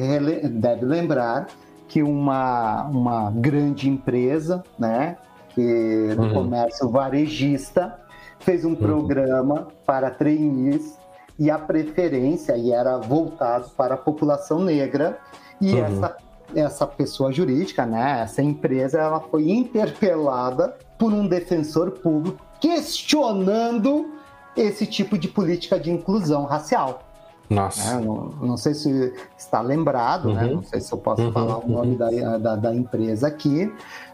deve 0.48 0.84
lembrar 0.84 1.48
que 1.88 2.02
uma, 2.02 2.84
uma 2.84 3.30
grande 3.30 3.88
empresa, 3.88 4.62
né, 4.78 5.16
que, 5.50 6.14
do 6.14 6.22
uhum. 6.22 6.34
comércio 6.34 6.88
varejista, 6.88 7.98
fez 8.40 8.64
um 8.64 8.70
uhum. 8.70 8.76
programa 8.76 9.68
para 9.86 10.10
trainees 10.10 10.98
e 11.38 11.50
a 11.50 11.58
preferência 11.58 12.56
e 12.56 12.72
era 12.72 12.98
voltado 12.98 13.70
para 13.76 13.94
a 13.94 13.98
população 13.98 14.62
negra 14.62 15.18
e 15.60 15.72
uhum. 15.72 15.84
essa 15.84 16.16
essa 16.54 16.86
pessoa 16.86 17.32
jurídica, 17.32 17.86
né, 17.86 18.20
essa 18.22 18.42
empresa, 18.42 19.00
ela 19.00 19.18
foi 19.18 19.50
interpelada 19.50 20.76
por 20.98 21.12
um 21.12 21.26
defensor 21.26 21.92
público 21.92 22.38
questionando 22.60 24.14
esse 24.56 24.86
tipo 24.86 25.18
de 25.18 25.28
política 25.28 25.78
de 25.78 25.90
inclusão 25.90 26.44
racial. 26.44 27.02
Nossa. 27.48 27.96
Né? 27.96 28.04
Não, 28.04 28.30
não, 28.40 28.56
sei 28.56 28.74
se 28.74 29.12
está 29.36 29.60
lembrado, 29.60 30.32
né? 30.32 30.42
uhum. 30.42 30.48
né? 30.48 30.54
não 30.54 30.62
sei 30.62 30.80
se 30.80 30.92
eu 30.92 30.98
posso 30.98 31.22
uhum. 31.22 31.32
falar 31.32 31.58
o 31.58 31.68
nome 31.68 31.92
uhum. 31.92 31.96
da, 31.96 32.38
da, 32.38 32.56
da, 32.56 32.74
empresa 32.74 33.26
aqui, 33.28 33.72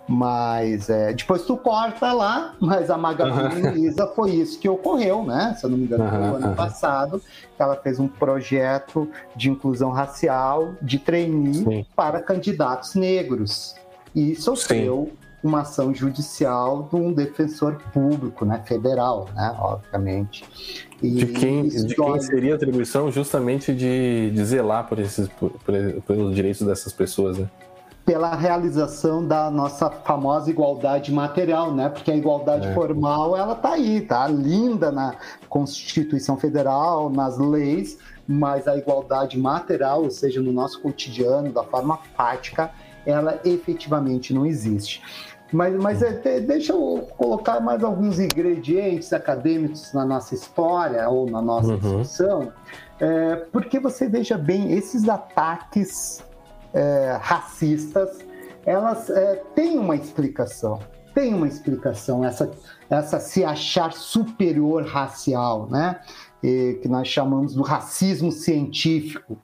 mas 0.08 0.90
é, 0.90 1.12
depois 1.12 1.42
tu 1.42 1.56
corta 1.56 2.12
lá, 2.12 2.54
mas 2.60 2.90
a 2.90 2.98
Magazine 2.98 3.62
uhum. 3.62 3.70
Luiza 3.72 4.06
foi 4.08 4.32
isso 4.32 4.58
que 4.58 4.68
ocorreu, 4.68 5.24
né? 5.24 5.54
Se 5.58 5.64
eu 5.64 5.70
não 5.70 5.78
me 5.78 5.84
engano, 5.84 6.08
foi 6.08 6.18
no 6.18 6.34
ano 6.36 6.56
passado, 6.56 7.22
que 7.56 7.62
ela 7.62 7.76
fez 7.76 8.00
um 8.00 8.08
projeto 8.08 9.08
de 9.36 9.50
inclusão 9.50 9.90
racial 9.90 10.74
de 10.82 10.98
trainee 10.98 11.54
Sim. 11.54 11.86
para 11.94 12.20
candidatos 12.20 12.94
negros. 12.94 13.76
E 14.12 14.34
sofreu 14.34 15.08
Sim 15.08 15.20
uma 15.42 15.62
ação 15.62 15.94
judicial 15.94 16.88
de 16.90 16.96
um 16.96 17.12
defensor 17.12 17.80
público, 17.92 18.44
né, 18.44 18.62
federal, 18.64 19.28
né, 19.34 19.54
obviamente. 19.58 20.44
De 21.02 21.26
quem, 21.26 21.66
de 21.66 21.94
quem 21.94 22.20
seria 22.20 22.52
a 22.52 22.56
atribuição 22.56 23.10
justamente 23.10 23.74
de, 23.74 24.30
de 24.30 24.44
zelar 24.44 24.86
por 24.86 24.98
esses, 24.98 25.28
por, 25.28 25.50
por, 25.50 25.74
pelos 26.06 26.34
direitos 26.34 26.66
dessas 26.66 26.92
pessoas, 26.92 27.38
né? 27.38 27.48
Pela 28.04 28.34
realização 28.34 29.26
da 29.26 29.50
nossa 29.50 29.88
famosa 29.90 30.50
igualdade 30.50 31.12
material, 31.12 31.74
né? 31.74 31.88
Porque 31.88 32.10
a 32.10 32.16
igualdade 32.16 32.66
é. 32.66 32.74
formal, 32.74 33.36
ela 33.36 33.54
tá 33.54 33.72
aí, 33.72 34.02
tá 34.02 34.26
linda 34.28 34.90
na 34.90 35.14
Constituição 35.48 36.36
Federal, 36.36 37.08
nas 37.08 37.38
leis, 37.38 37.98
mas 38.28 38.68
a 38.68 38.76
igualdade 38.76 39.38
material, 39.38 40.02
ou 40.02 40.10
seja, 40.10 40.40
no 40.40 40.52
nosso 40.52 40.80
cotidiano, 40.82 41.50
da 41.52 41.62
forma 41.64 41.98
prática, 42.14 42.70
ela 43.06 43.40
efetivamente 43.44 44.34
não 44.34 44.44
existe. 44.44 45.02
Mas, 45.52 45.74
mas 45.76 46.02
é, 46.02 46.40
deixa 46.40 46.72
eu 46.72 47.08
colocar 47.16 47.60
mais 47.60 47.82
alguns 47.82 48.20
ingredientes 48.20 49.12
acadêmicos 49.12 49.92
na 49.92 50.04
nossa 50.04 50.34
história 50.34 51.08
ou 51.08 51.28
na 51.28 51.42
nossa 51.42 51.72
uhum. 51.72 51.78
discussão, 51.78 52.52
é, 53.00 53.36
porque 53.50 53.80
você 53.80 54.08
veja 54.08 54.38
bem, 54.38 54.72
esses 54.72 55.08
ataques 55.08 56.22
é, 56.72 57.18
racistas, 57.20 58.18
elas 58.64 59.10
é, 59.10 59.42
têm 59.54 59.78
uma 59.78 59.96
explicação. 59.96 60.78
Tem 61.14 61.34
uma 61.34 61.48
explicação, 61.48 62.24
essa, 62.24 62.50
essa 62.88 63.18
se 63.18 63.44
achar 63.44 63.92
superior 63.92 64.84
racial, 64.84 65.66
né? 65.68 66.00
E, 66.42 66.78
que 66.80 66.88
nós 66.88 67.08
chamamos 67.08 67.54
do 67.54 67.62
racismo 67.62 68.30
científico. 68.30 69.36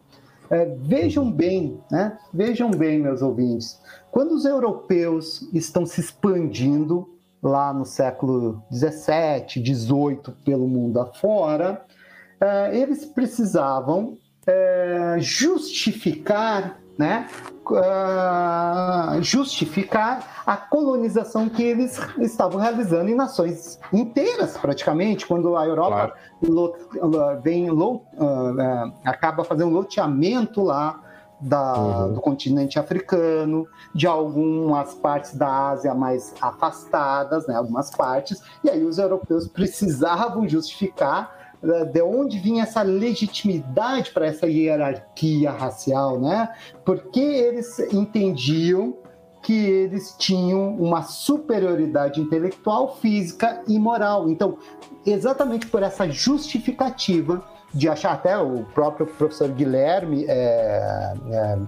É, 0.48 0.64
vejam 0.80 1.30
bem, 1.30 1.80
né? 1.90 2.16
Vejam 2.32 2.70
bem, 2.70 3.00
meus 3.00 3.20
ouvintes. 3.20 3.80
Quando 4.16 4.32
os 4.32 4.46
europeus 4.46 5.46
estão 5.52 5.84
se 5.84 6.00
expandindo 6.00 7.06
lá 7.42 7.70
no 7.70 7.84
século 7.84 8.62
17, 8.70 9.60
18 9.60 10.32
pelo 10.42 10.66
mundo 10.66 10.98
afora, 10.98 11.84
é, 12.40 12.78
eles 12.78 13.04
precisavam 13.04 14.16
é, 14.46 15.16
justificar 15.18 16.78
né, 16.96 17.28
uh, 17.66 19.22
justificar 19.22 20.42
a 20.46 20.56
colonização 20.56 21.46
que 21.46 21.62
eles 21.62 22.00
estavam 22.18 22.58
realizando 22.58 23.10
em 23.10 23.14
nações 23.14 23.78
inteiras, 23.92 24.56
praticamente, 24.56 25.26
quando 25.26 25.58
a 25.58 25.66
Europa 25.66 26.14
claro. 26.40 27.42
vem, 27.42 27.68
acaba 29.04 29.44
fazendo 29.44 29.68
um 29.68 29.74
loteamento 29.74 30.62
lá 30.62 31.02
da, 31.40 31.78
uhum. 31.78 32.14
do 32.14 32.20
continente 32.20 32.78
africano, 32.78 33.66
de 33.94 34.06
algumas 34.06 34.94
partes 34.94 35.34
da 35.34 35.70
Ásia 35.70 35.94
mais 35.94 36.34
afastadas, 36.40 37.46
né, 37.46 37.54
algumas 37.54 37.90
partes, 37.90 38.42
e 38.64 38.70
aí 38.70 38.84
os 38.84 38.98
europeus 38.98 39.46
precisavam 39.46 40.48
justificar 40.48 41.54
uh, 41.62 41.84
de 41.84 42.02
onde 42.02 42.38
vinha 42.38 42.62
essa 42.62 42.82
legitimidade 42.82 44.10
para 44.10 44.26
essa 44.26 44.46
hierarquia 44.46 45.50
racial, 45.50 46.18
né? 46.18 46.48
Porque 46.84 47.20
eles 47.20 47.78
entendiam 47.92 48.96
que 49.42 49.54
eles 49.54 50.12
tinham 50.18 50.74
uma 50.74 51.02
superioridade 51.02 52.20
intelectual, 52.20 52.96
física 52.96 53.62
e 53.68 53.78
moral. 53.78 54.28
Então, 54.28 54.58
exatamente 55.06 55.68
por 55.68 55.84
essa 55.84 56.10
justificativa, 56.10 57.44
de 57.76 57.88
achar 57.90 58.12
até 58.12 58.38
o 58.38 58.64
próprio 58.74 59.06
professor 59.06 59.48
Guilherme 59.48 60.24
é, 60.26 61.12
é, 61.30 61.58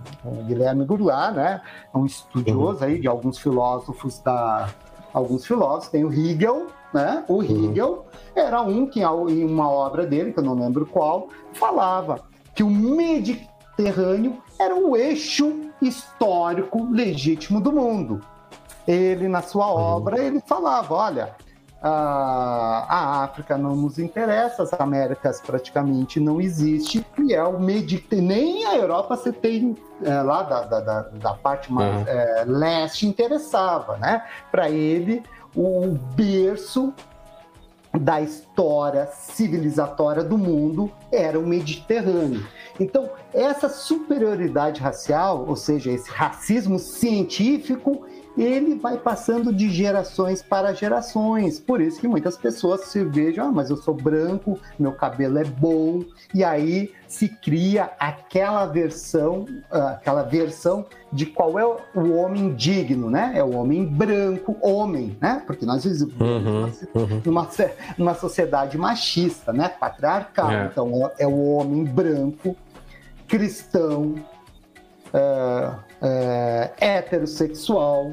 Guilherme 0.46 0.86
Goulart, 0.86 1.34
né, 1.34 1.60
um 1.94 2.06
estudioso 2.06 2.80
uhum. 2.80 2.86
aí 2.86 2.98
de 2.98 3.06
alguns 3.06 3.38
filósofos 3.38 4.18
da 4.20 4.68
alguns 5.12 5.46
filósofos, 5.46 5.88
tem 5.88 6.04
o 6.04 6.12
Hegel, 6.12 6.68
né? 6.92 7.24
O 7.28 7.34
uhum. 7.34 7.42
Hegel 7.70 7.90
uhum. 7.90 8.02
era 8.34 8.60
um 8.62 8.86
que 8.86 9.00
em 9.00 9.44
uma 9.44 9.70
obra 9.70 10.06
dele, 10.06 10.32
que 10.32 10.38
eu 10.38 10.44
não 10.44 10.54
lembro 10.54 10.86
qual, 10.86 11.28
falava 11.52 12.22
que 12.54 12.62
o 12.62 12.70
Mediterrâneo 12.70 14.38
era 14.58 14.74
o 14.74 14.96
eixo 14.96 15.70
histórico 15.80 16.88
legítimo 16.90 17.60
do 17.60 17.72
mundo. 17.72 18.20
Ele, 18.86 19.28
na 19.28 19.42
sua 19.42 19.66
uhum. 19.66 19.80
obra, 19.80 20.22
ele 20.22 20.40
falava, 20.46 20.94
olha, 20.94 21.36
a 21.80 23.22
África 23.24 23.56
não 23.56 23.76
nos 23.76 23.98
interessa, 23.98 24.64
as 24.64 24.72
Américas 24.72 25.40
praticamente 25.40 26.18
não 26.18 26.40
existe, 26.40 27.04
e 27.18 27.32
é 27.32 27.42
o 27.42 27.60
Mediterrâneo. 27.60 28.28
Nem 28.28 28.64
a 28.66 28.76
Europa 28.76 29.16
você 29.16 29.32
tem 29.32 29.76
é, 30.02 30.22
lá 30.22 30.42
da, 30.42 30.62
da, 30.62 31.00
da, 31.02 31.34
parte 31.34 31.72
mais 31.72 31.94
uhum. 31.94 32.04
é, 32.06 32.44
leste 32.46 33.06
interessava, 33.06 33.96
né? 33.96 34.24
Para 34.50 34.68
ele, 34.68 35.22
o 35.54 35.96
berço 36.14 36.92
da 37.98 38.20
história 38.20 39.06
civilizatória 39.06 40.22
do 40.22 40.36
mundo 40.36 40.90
era 41.10 41.38
o 41.38 41.46
Mediterrâneo. 41.46 42.46
Então, 42.78 43.10
essa 43.32 43.68
superioridade 43.68 44.80
racial, 44.80 45.44
ou 45.48 45.56
seja, 45.56 45.90
esse 45.90 46.10
racismo 46.10 46.78
científico, 46.78 48.06
ele 48.42 48.76
vai 48.76 48.96
passando 48.96 49.52
de 49.52 49.70
gerações 49.70 50.42
para 50.42 50.72
gerações. 50.72 51.58
Por 51.58 51.80
isso 51.80 52.00
que 52.00 52.08
muitas 52.08 52.36
pessoas 52.36 52.82
se 52.86 53.02
vejam, 53.04 53.46
ah, 53.46 53.52
mas 53.52 53.70
eu 53.70 53.76
sou 53.76 53.94
branco, 53.94 54.58
meu 54.78 54.92
cabelo 54.92 55.38
é 55.38 55.44
bom, 55.44 56.04
e 56.34 56.44
aí 56.44 56.92
se 57.06 57.28
cria 57.28 57.90
aquela 57.98 58.66
versão, 58.66 59.46
ah, 59.70 59.90
aquela 59.90 60.22
versão 60.22 60.86
de 61.12 61.26
qual 61.26 61.58
é 61.58 61.64
o 61.64 62.12
homem 62.12 62.54
digno, 62.54 63.10
né? 63.10 63.32
É 63.34 63.42
o 63.42 63.56
homem 63.56 63.84
branco, 63.84 64.56
homem, 64.60 65.16
né? 65.20 65.42
Porque 65.46 65.64
nós 65.64 65.84
vivemos 65.84 66.12
uhum, 66.20 66.72
uhum. 66.94 67.22
numa, 67.24 67.48
numa 67.96 68.14
sociedade 68.14 68.76
machista, 68.76 69.52
né? 69.52 69.68
Patriarcal. 69.68 70.50
É. 70.50 70.66
Então 70.66 71.10
é 71.18 71.26
o 71.26 71.54
homem 71.54 71.84
branco, 71.84 72.54
cristão, 73.26 74.16
é, 75.12 75.70
é, 76.02 76.70
heterossexual, 76.80 78.12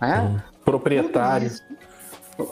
né? 0.00 0.42
Proprietário. 0.64 1.46
Isso, 1.46 1.62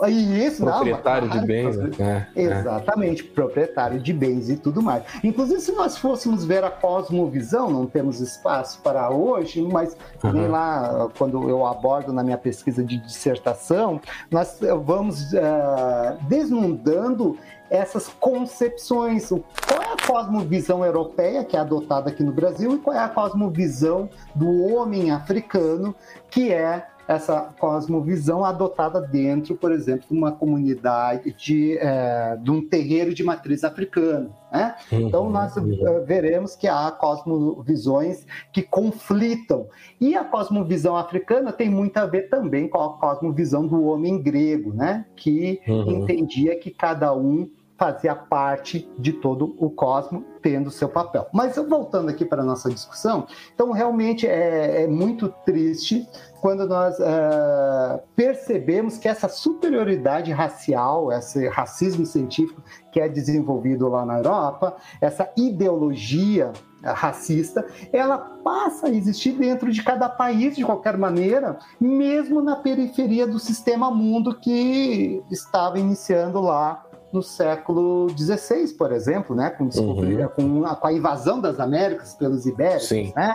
isso, 0.09 0.65
proprietário 0.65 1.29
não, 1.29 1.39
de 1.39 1.45
bens. 1.45 1.77
Né? 1.77 2.27
É, 2.35 2.41
Exatamente, 2.41 3.23
é. 3.23 3.33
proprietário 3.33 3.99
de 3.99 4.11
bens 4.11 4.49
e 4.49 4.57
tudo 4.57 4.81
mais. 4.81 5.03
Inclusive, 5.23 5.61
se 5.61 5.71
nós 5.71 5.97
fôssemos 5.97 6.43
ver 6.43 6.63
a 6.63 6.69
cosmovisão, 6.69 7.69
não 7.69 7.85
temos 7.85 8.19
espaço 8.19 8.81
para 8.81 9.09
hoje, 9.09 9.61
mas 9.61 9.95
uhum. 10.23 10.51
lá, 10.51 11.07
quando 11.17 11.49
eu 11.49 11.65
abordo 11.65 12.11
na 12.11 12.23
minha 12.23 12.37
pesquisa 12.37 12.83
de 12.83 12.97
dissertação, 12.97 14.01
nós 14.29 14.59
vamos 14.83 15.31
uh, 15.33 16.17
desnudando 16.27 17.37
essas 17.69 18.07
concepções. 18.19 19.29
Qual 19.29 19.81
é 19.81 19.93
a 19.93 20.05
cosmovisão 20.05 20.83
europeia 20.83 21.43
que 21.43 21.55
é 21.55 21.59
adotada 21.59 22.09
aqui 22.09 22.23
no 22.23 22.31
Brasil 22.31 22.75
e 22.75 22.77
qual 22.77 22.95
é 22.95 22.99
a 22.99 23.09
cosmovisão 23.09 24.09
do 24.35 24.65
homem 24.73 25.11
africano 25.11 25.95
que 26.29 26.51
é 26.51 26.85
essa 27.07 27.53
cosmovisão 27.59 28.43
adotada 28.43 28.99
dentro, 28.99 29.55
por 29.55 29.71
exemplo, 29.71 30.07
de 30.09 30.13
uma 30.13 30.31
comunidade 30.31 31.33
de, 31.33 31.77
é, 31.77 32.37
de 32.41 32.51
um 32.51 32.67
terreiro 32.67 33.13
de 33.13 33.23
matriz 33.23 33.63
africana. 33.63 34.29
Né? 34.51 34.75
Uhum, 34.91 35.07
então, 35.07 35.29
nós 35.29 35.55
uhum. 35.55 36.03
veremos 36.05 36.55
que 36.55 36.67
há 36.67 36.91
cosmovisões 36.91 38.25
que 38.51 38.61
conflitam. 38.61 39.67
E 40.01 40.15
a 40.15 40.23
cosmovisão 40.23 40.97
africana 40.97 41.53
tem 41.53 41.69
muito 41.69 41.97
a 41.97 42.05
ver 42.05 42.29
também 42.29 42.67
com 42.67 42.81
a 42.81 42.97
cosmovisão 42.97 43.65
do 43.65 43.85
homem 43.85 44.21
grego, 44.21 44.73
né? 44.73 45.05
que 45.15 45.61
uhum. 45.67 45.91
entendia 45.91 46.59
que 46.59 46.71
cada 46.71 47.15
um 47.15 47.49
fazia 47.77 48.15
parte 48.15 48.89
de 48.97 49.13
todo 49.13 49.55
o 49.59 49.69
cosmos, 49.69 50.23
tendo 50.41 50.71
seu 50.71 50.89
papel. 50.89 51.27
Mas 51.31 51.55
voltando 51.55 52.09
aqui 52.09 52.25
para 52.25 52.41
a 52.41 52.45
nossa 52.45 52.69
discussão, 52.69 53.27
então 53.53 53.71
realmente 53.71 54.25
é, 54.25 54.83
é 54.83 54.87
muito 54.87 55.29
triste 55.45 56.07
quando 56.41 56.67
nós 56.67 56.97
uh, 56.99 57.99
percebemos 58.15 58.97
que 58.97 59.07
essa 59.07 59.27
superioridade 59.27 60.31
racial, 60.31 61.11
esse 61.11 61.47
racismo 61.47 62.05
científico 62.05 62.61
que 62.91 62.99
é 62.99 63.07
desenvolvido 63.07 63.87
lá 63.87 64.05
na 64.05 64.17
Europa, 64.17 64.75
essa 65.01 65.29
ideologia 65.35 66.51
racista, 66.83 67.65
ela 67.91 68.17
passa 68.17 68.87
a 68.87 68.89
existir 68.89 69.33
dentro 69.33 69.71
de 69.71 69.83
cada 69.83 70.07
país 70.07 70.55
de 70.55 70.63
qualquer 70.63 70.97
maneira, 70.97 71.57
mesmo 71.79 72.41
na 72.41 72.55
periferia 72.55 73.27
do 73.27 73.39
sistema 73.39 73.89
mundo 73.91 74.39
que 74.39 75.21
estava 75.31 75.79
iniciando 75.79 76.39
lá 76.39 76.83
no 77.11 77.23
século 77.23 78.07
XVI, 78.09 78.73
por 78.77 78.91
exemplo, 78.91 79.35
né, 79.35 79.49
com, 79.49 79.63
uhum. 79.63 80.27
com, 80.35 80.65
a, 80.65 80.75
com, 80.75 80.87
a, 80.87 80.93
invasão 80.93 81.39
das 81.39 81.59
Américas 81.59 82.13
pelos 82.13 82.45
ibéricos, 82.45 82.89
sim. 82.89 83.13
né? 83.15 83.33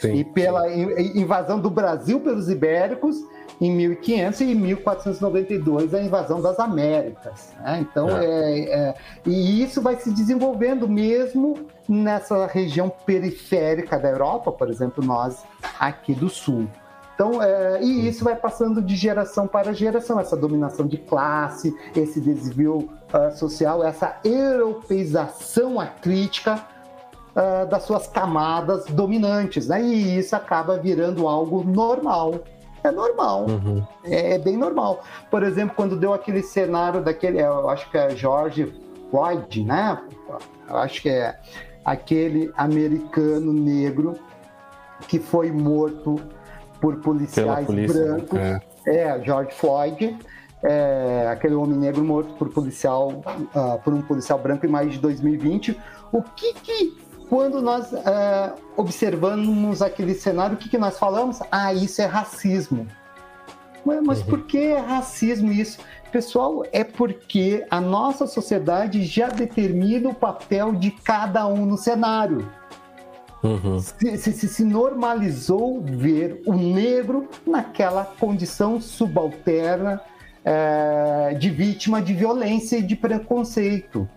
Sim, 0.00 0.14
e 0.14 0.24
pela 0.24 0.70
invasão 0.72 1.58
do 1.58 1.70
Brasil 1.70 2.20
pelos 2.20 2.48
ibéricos 2.48 3.16
em 3.60 3.70
1500 3.70 4.40
e 4.40 4.52
em 4.52 4.54
1492 4.54 5.94
a 5.94 6.02
invasão 6.02 6.40
das 6.40 6.58
Américas. 6.58 7.52
Né? 7.60 7.78
Então, 7.80 8.08
é. 8.10 8.24
É, 8.24 8.60
é, 8.60 8.94
e 9.26 9.62
isso 9.62 9.80
vai 9.80 9.96
se 9.96 10.10
desenvolvendo 10.12 10.88
mesmo 10.88 11.66
nessa 11.88 12.46
região 12.46 12.88
periférica 12.88 13.98
da 13.98 14.10
Europa, 14.10 14.50
por 14.50 14.68
exemplo, 14.68 15.04
nós 15.04 15.44
aqui 15.78 16.14
do 16.14 16.28
Sul. 16.28 16.66
Então, 17.14 17.40
é, 17.40 17.80
e 17.80 18.08
isso 18.08 18.24
vai 18.24 18.34
passando 18.34 18.82
de 18.82 18.96
geração 18.96 19.46
para 19.46 19.72
geração, 19.72 20.18
essa 20.18 20.36
dominação 20.36 20.84
de 20.84 20.98
classe, 20.98 21.72
esse 21.94 22.20
desvio 22.20 22.88
uh, 23.12 23.36
social, 23.36 23.84
essa 23.84 24.16
europeização 24.24 25.78
acrítica 25.78 26.60
uh, 27.34 27.66
das 27.68 27.82
suas 27.84 28.06
camadas 28.06 28.86
dominantes, 28.86 29.68
né? 29.68 29.82
E 29.82 30.18
isso 30.18 30.34
acaba 30.34 30.78
virando 30.78 31.28
algo 31.28 31.62
normal. 31.64 32.34
É 32.82 32.90
normal, 32.90 33.46
uhum. 33.48 33.82
é, 34.04 34.34
é, 34.34 34.38
bem 34.38 34.58
normal. 34.58 35.02
Por 35.30 35.42
exemplo, 35.42 35.74
quando 35.74 35.96
deu 35.96 36.12
aquele 36.12 36.42
cenário 36.42 37.02
daquele, 37.02 37.40
eu 37.40 37.70
acho 37.70 37.90
que 37.90 37.96
é 37.96 38.10
George 38.10 38.74
Floyd, 39.10 39.64
né? 39.64 39.98
Eu 40.68 40.76
acho 40.76 41.00
que 41.00 41.08
é 41.08 41.34
aquele 41.82 42.52
americano 42.56 43.54
negro 43.54 44.18
que 45.08 45.18
foi 45.18 45.50
morto 45.50 46.20
por 46.78 46.96
policiais 46.96 47.66
polícia, 47.66 48.04
brancos. 48.04 48.38
É. 48.38 48.60
é, 48.86 49.22
George 49.24 49.52
Floyd, 49.52 50.18
é, 50.62 51.28
aquele 51.30 51.54
homem 51.54 51.78
negro 51.78 52.04
morto 52.04 52.34
por 52.34 52.50
policial, 52.50 53.08
uh, 53.08 53.78
por 53.82 53.94
um 53.94 54.02
policial 54.02 54.38
branco 54.38 54.66
em 54.66 54.68
maio 54.68 54.90
de 54.90 54.98
2020. 54.98 55.78
O 56.12 56.22
que 56.22 56.54
que 56.54 57.03
quando 57.28 57.60
nós 57.60 57.92
uh, 57.92 58.54
observamos 58.76 59.82
aquele 59.82 60.14
cenário, 60.14 60.56
o 60.56 60.58
que, 60.58 60.68
que 60.68 60.78
nós 60.78 60.98
falamos? 60.98 61.40
Ah, 61.50 61.72
isso 61.72 62.00
é 62.02 62.06
racismo. 62.06 62.86
Mas, 63.84 64.02
mas 64.02 64.20
uhum. 64.20 64.26
por 64.26 64.42
que 64.46 64.58
é 64.58 64.78
racismo 64.78 65.52
isso? 65.52 65.78
Pessoal, 66.10 66.62
é 66.72 66.84
porque 66.84 67.66
a 67.70 67.80
nossa 67.80 68.26
sociedade 68.26 69.04
já 69.04 69.28
determina 69.28 70.08
o 70.08 70.14
papel 70.14 70.72
de 70.72 70.90
cada 70.90 71.46
um 71.46 71.66
no 71.66 71.76
cenário. 71.76 72.48
Uhum. 73.42 73.78
Se, 73.78 74.16
se, 74.16 74.48
se, 74.48 74.64
normalizou 74.64 75.82
ver 75.82 76.40
o 76.46 76.54
negro 76.54 77.28
naquela 77.46 78.04
condição 78.04 78.80
subalterna 78.80 80.00
é, 80.42 81.34
de 81.38 81.50
vítima 81.50 82.00
de 82.00 82.14
violência 82.14 82.78
e 82.78 82.82
de 82.82 82.96
preconceito. 82.96 84.08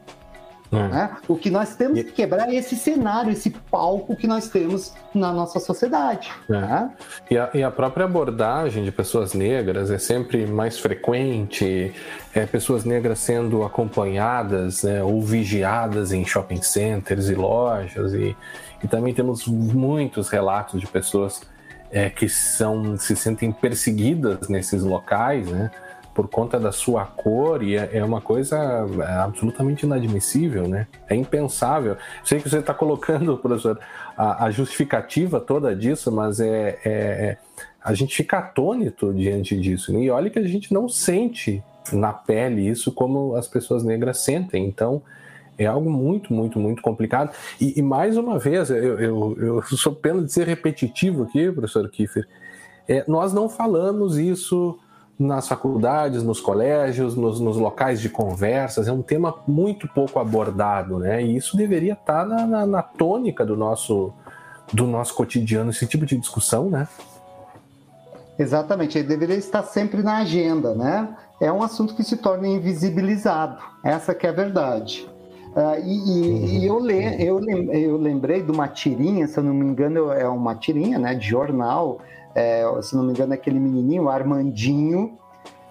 É. 0.71 0.87
Né? 0.87 1.17
O 1.27 1.35
que 1.35 1.49
nós 1.49 1.75
temos 1.75 2.01
que 2.01 2.11
quebrar 2.11 2.49
é 2.49 2.55
esse 2.55 2.75
cenário, 2.75 3.31
esse 3.31 3.49
palco 3.49 4.15
que 4.15 4.27
nós 4.27 4.49
temos 4.49 4.93
na 5.13 5.31
nossa 5.31 5.59
sociedade. 5.59 6.31
É. 6.49 6.53
Né? 6.53 6.91
E, 7.31 7.37
a, 7.37 7.49
e, 7.53 7.63
a, 7.63 7.71
própria 7.71 8.05
abordagem 8.05 8.83
de 8.83 8.91
pessoas 8.91 9.33
negras 9.33 9.89
é 9.89 9.97
sempre 9.97 10.45
mais 10.45 10.77
frequente, 10.77 11.93
é, 12.33 12.45
pessoas 12.45 12.83
negras 12.83 13.19
sendo 13.19 13.63
acompanhadas 13.63 14.83
né, 14.83 15.01
ou 15.03 15.21
vigiadas 15.21 16.11
em 16.11 16.25
shopping 16.25 16.61
centers 16.61 17.29
e 17.29 17.35
lojas, 17.35 18.13
e, 18.13 18.35
e 18.83 18.87
também 18.87 19.13
temos 19.13 19.47
muitos 19.47 20.27
relatos 20.29 20.81
de 20.81 20.87
pessoas 20.87 21.41
é, 21.89 22.09
que 22.09 22.27
são, 22.27 22.97
se 22.97 23.15
sentem 23.15 23.51
perseguidas 23.51 24.49
nesses 24.49 24.83
locais, 24.83 25.47
né? 25.47 25.71
Por 26.17 26.27
conta 26.27 26.59
da 26.59 26.71
sua 26.71 27.05
cor 27.05 27.61
e 27.61 27.77
é, 27.77 27.91
é 27.93 28.03
uma 28.03 28.19
coisa 28.19 28.57
é, 28.57 29.11
absolutamente 29.19 29.85
inadmissível, 29.85 30.67
né? 30.67 30.87
É 31.07 31.13
impensável. 31.13 31.95
Sei 32.23 32.39
que 32.39 32.49
você 32.49 32.57
está 32.57 32.73
colocando, 32.73 33.37
professor, 33.37 33.79
a, 34.17 34.45
a, 34.45 34.49
justificativa 34.49 35.39
toda 35.39 35.75
disso, 35.75 36.11
mas 36.11 36.39
é, 36.39 36.79
é, 36.83 36.89
é, 36.89 37.37
a 37.83 37.93
gente 37.93 38.15
fica 38.15 38.39
atônito 38.39 39.13
diante 39.13 39.55
disso. 39.61 39.93
Né? 39.93 40.05
E 40.05 40.09
olha 40.09 40.31
que 40.31 40.39
a 40.39 40.47
gente 40.47 40.73
não 40.73 40.89
sente 40.89 41.63
na 41.93 42.11
pele 42.11 42.67
isso 42.67 42.91
como 42.91 43.35
as 43.35 43.47
pessoas 43.47 43.83
negras 43.83 44.17
sentem. 44.17 44.65
Então 44.65 45.03
é 45.55 45.67
algo 45.67 45.87
muito, 45.87 46.33
muito, 46.33 46.57
muito 46.59 46.81
complicado. 46.81 47.29
E, 47.61 47.79
e 47.79 47.83
mais 47.83 48.17
uma 48.17 48.39
vez, 48.39 48.71
eu, 48.71 48.99
eu, 48.99 49.37
eu 49.39 49.61
sou 49.61 49.93
pena 49.93 50.23
de 50.23 50.33
ser 50.33 50.47
repetitivo 50.47 51.25
aqui, 51.25 51.51
professor 51.51 51.87
Kiefer. 51.91 52.27
É, 52.87 53.03
nós 53.07 53.33
não 53.33 53.47
falamos 53.47 54.17
isso 54.17 54.79
nas 55.19 55.47
faculdades, 55.47 56.21
nos 56.21 56.39
colégios, 56.39 57.15
nos, 57.15 57.39
nos, 57.39 57.57
locais 57.57 57.99
de 57.99 58.09
conversas, 58.09 58.87
é 58.87 58.91
um 58.91 59.01
tema 59.01 59.33
muito 59.47 59.87
pouco 59.87 60.19
abordado, 60.19 60.99
né? 60.99 61.23
E 61.23 61.35
isso 61.35 61.57
deveria 61.57 61.93
estar 61.93 62.25
na, 62.25 62.45
na, 62.45 62.65
na, 62.67 62.81
tônica 62.83 63.43
do 63.43 63.57
nosso, 63.57 64.13
do 64.71 64.85
nosso 64.85 65.15
cotidiano, 65.15 65.71
esse 65.71 65.87
tipo 65.87 66.05
de 66.05 66.15
discussão, 66.17 66.69
né? 66.69 66.87
Exatamente, 68.37 68.99
ele 68.99 69.07
deveria 69.07 69.35
estar 69.35 69.63
sempre 69.63 70.03
na 70.03 70.17
agenda, 70.17 70.75
né? 70.75 71.09
É 71.41 71.51
um 71.51 71.63
assunto 71.63 71.95
que 71.95 72.03
se 72.03 72.17
torna 72.17 72.47
invisibilizado, 72.47 73.57
essa 73.83 74.13
que 74.13 74.27
é 74.27 74.29
a 74.29 74.33
verdade. 74.33 75.09
Uh, 75.55 75.83
e, 75.83 76.11
e, 76.11 76.59
e 76.59 76.65
eu, 76.67 76.77
le, 76.77 77.25
eu, 77.25 77.39
eu 77.49 77.97
lembrei 77.97 78.43
de 78.43 78.51
uma 78.51 78.67
tirinha, 78.67 79.27
se 79.27 79.39
eu 79.39 79.43
não 79.43 79.53
me 79.53 79.65
engano, 79.65 80.11
é 80.11 80.27
uma 80.27 80.53
tirinha 80.53 80.99
né, 80.99 81.15
de 81.15 81.27
jornal, 81.27 81.99
é, 82.37 82.63
se 82.83 82.95
não 82.95 83.01
me 83.01 83.13
engano, 83.13 83.33
é 83.33 83.35
aquele 83.35 83.59
menininho, 83.59 84.03
o 84.03 84.09
Armandinho, 84.09 85.17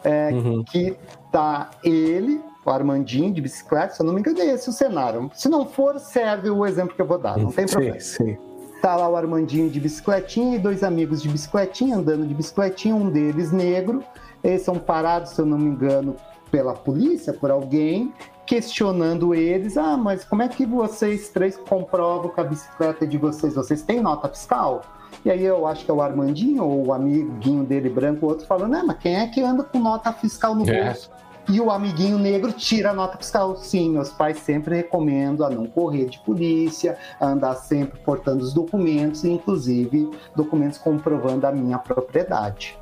é, 0.02 0.30
uhum. 0.32 0.64
que 0.64 0.96
tá 1.30 1.70
ele, 1.84 2.40
o 2.64 2.70
Armandinho 2.70 3.32
de 3.32 3.40
bicicleta, 3.40 3.94
se 3.94 4.02
eu 4.02 4.06
não 4.06 4.12
me 4.12 4.18
engano, 4.18 4.40
é 4.40 4.46
esse 4.46 4.68
o 4.68 4.72
cenário. 4.72 5.30
Se 5.32 5.48
não 5.48 5.64
for, 5.64 6.00
serve 6.00 6.50
o 6.50 6.66
exemplo 6.66 6.96
que 6.96 7.00
eu 7.00 7.06
vou 7.06 7.18
dar, 7.18 7.38
não 7.38 7.52
tem 7.52 7.66
problema. 7.66 8.00
Sim, 8.00 8.24
sim. 8.24 8.38
Tá 8.82 8.96
lá 8.96 9.08
o 9.08 9.14
Armandinho 9.14 9.70
de 9.70 9.78
bicicletinha 9.78 10.56
e 10.56 10.58
dois 10.58 10.82
amigos 10.82 11.22
de 11.22 11.28
bicicletinha, 11.28 11.96
andando 11.96 12.26
de 12.26 12.34
bicicletinha, 12.34 12.96
um 12.96 13.08
deles 13.08 13.52
negro. 13.52 14.02
Eles 14.42 14.62
são 14.62 14.76
parados, 14.76 15.30
se 15.30 15.40
eu 15.40 15.46
não 15.46 15.58
me 15.58 15.66
engano, 15.66 16.16
pela 16.50 16.74
polícia, 16.74 17.32
por 17.32 17.52
alguém, 17.52 18.12
questionando 18.44 19.36
eles: 19.36 19.76
ah, 19.76 19.96
mas 19.96 20.24
como 20.24 20.42
é 20.42 20.48
que 20.48 20.66
vocês 20.66 21.28
três 21.28 21.56
comprovam 21.56 22.28
que 22.28 22.40
a 22.40 22.44
bicicleta 22.44 23.04
é 23.04 23.08
de 23.08 23.18
vocês? 23.18 23.54
Vocês 23.54 23.82
têm 23.82 24.00
nota 24.00 24.28
fiscal? 24.28 24.82
E 25.26 25.30
aí 25.30 25.44
eu 25.44 25.66
acho 25.66 25.84
que 25.84 25.90
é 25.90 25.94
o 25.94 26.00
Armandinho 26.00 26.62
ou 26.62 26.86
o 26.86 26.92
amiguinho 26.92 27.64
dele 27.64 27.88
branco, 27.88 28.24
o 28.24 28.28
outro 28.28 28.46
falando, 28.46 28.70
né, 28.70 28.84
mas 28.86 28.96
quem 28.98 29.16
é 29.16 29.26
que 29.26 29.42
anda 29.42 29.64
com 29.64 29.80
nota 29.80 30.12
fiscal 30.12 30.54
no 30.54 30.70
é. 30.70 30.84
bolso? 30.84 31.10
E 31.48 31.60
o 31.60 31.68
amiguinho 31.68 32.16
negro 32.16 32.52
tira 32.52 32.90
a 32.90 32.94
nota 32.94 33.18
fiscal. 33.18 33.56
Sim, 33.56 33.90
meus 33.90 34.10
pais 34.10 34.38
sempre 34.38 34.76
recomendam 34.76 35.44
a 35.44 35.50
não 35.50 35.66
correr 35.66 36.04
de 36.04 36.20
polícia, 36.20 36.96
a 37.18 37.26
andar 37.26 37.56
sempre 37.56 37.98
portando 37.98 38.44
os 38.44 38.54
documentos, 38.54 39.24
inclusive 39.24 40.08
documentos 40.36 40.78
comprovando 40.78 41.44
a 41.44 41.50
minha 41.50 41.78
propriedade. 41.78 42.78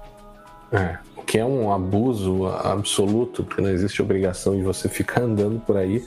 É, 0.71 0.99
o 1.17 1.23
que 1.23 1.39
é 1.39 1.45
um 1.47 1.73
abuso 1.73 2.47
absoluto, 2.47 3.43
porque 3.43 3.63
não 3.63 3.71
existe 3.71 4.03
obrigação 4.03 4.55
de 4.55 4.63
você 4.63 4.87
ficar 4.87 5.23
andando 5.23 5.61
por 5.61 5.79
aí 5.79 6.07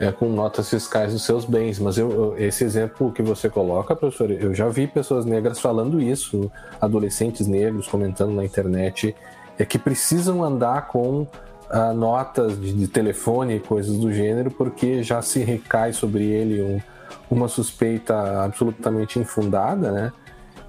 é, 0.00 0.10
com 0.10 0.30
notas 0.30 0.70
fiscais 0.70 1.12
dos 1.12 1.24
seus 1.24 1.44
bens. 1.44 1.78
Mas 1.78 1.98
eu, 1.98 2.34
esse 2.38 2.64
exemplo 2.64 3.12
que 3.12 3.22
você 3.22 3.50
coloca, 3.50 3.94
professor, 3.94 4.30
eu 4.30 4.54
já 4.54 4.66
vi 4.68 4.86
pessoas 4.86 5.26
negras 5.26 5.60
falando 5.60 6.00
isso, 6.00 6.50
adolescentes 6.80 7.46
negros 7.46 7.86
comentando 7.86 8.32
na 8.32 8.42
internet, 8.42 9.14
é 9.58 9.64
que 9.64 9.78
precisam 9.78 10.42
andar 10.42 10.88
com 10.88 11.26
ah, 11.68 11.92
notas 11.92 12.58
de, 12.58 12.72
de, 12.72 12.88
telefone 12.88 13.56
e 13.56 13.60
coisas 13.60 13.98
do 13.98 14.10
gênero, 14.10 14.50
porque 14.50 15.02
já 15.02 15.20
se 15.20 15.40
recai 15.40 15.92
sobre 15.92 16.24
ele 16.24 16.62
um, 16.62 16.80
uma 17.30 17.46
suspeita 17.46 18.42
absolutamente 18.42 19.18
infundada, 19.18 19.92
né? 19.92 20.12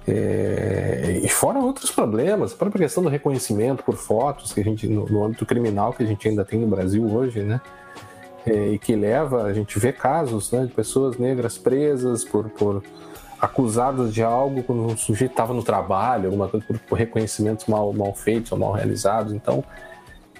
É, 0.06 1.20
e 1.22 1.28
fora 1.28 1.60
outros 1.60 1.92
problemas, 1.92 2.52
a 2.52 2.56
própria 2.56 2.82
questão 2.82 3.04
do 3.04 3.08
reconhecimento 3.08 3.84
por 3.84 3.94
fotos 3.94 4.52
que 4.52 4.60
a 4.60 4.64
gente 4.64 4.88
no, 4.88 5.06
no 5.06 5.24
âmbito 5.24 5.46
criminal 5.46 5.92
que 5.92 6.02
a 6.02 6.06
gente 6.06 6.28
ainda 6.28 6.44
tem 6.44 6.58
no 6.58 6.66
Brasil 6.66 7.04
hoje, 7.06 7.40
né? 7.40 7.60
É, 8.46 8.68
e 8.68 8.78
que 8.78 8.94
leva, 8.94 9.44
a 9.44 9.52
gente 9.52 9.78
vê 9.78 9.92
casos 9.92 10.50
né, 10.50 10.66
de 10.66 10.72
pessoas 10.72 11.16
negras 11.16 11.58
presas 11.58 12.24
por, 12.24 12.48
por 12.50 12.82
acusadas 13.40 14.14
de 14.14 14.22
algo 14.22 14.62
quando 14.62 14.86
o 14.86 14.96
sujeito 14.96 15.32
estava 15.32 15.52
no 15.52 15.62
trabalho, 15.62 16.26
alguma 16.26 16.48
coisa 16.48 16.64
por, 16.66 16.78
por, 16.78 16.98
reconhecimentos 16.98 17.66
mal, 17.66 17.92
mal 17.92 18.14
feitos 18.14 18.52
ou 18.52 18.58
mal 18.58 18.72
realizados. 18.72 19.32
Então, 19.32 19.64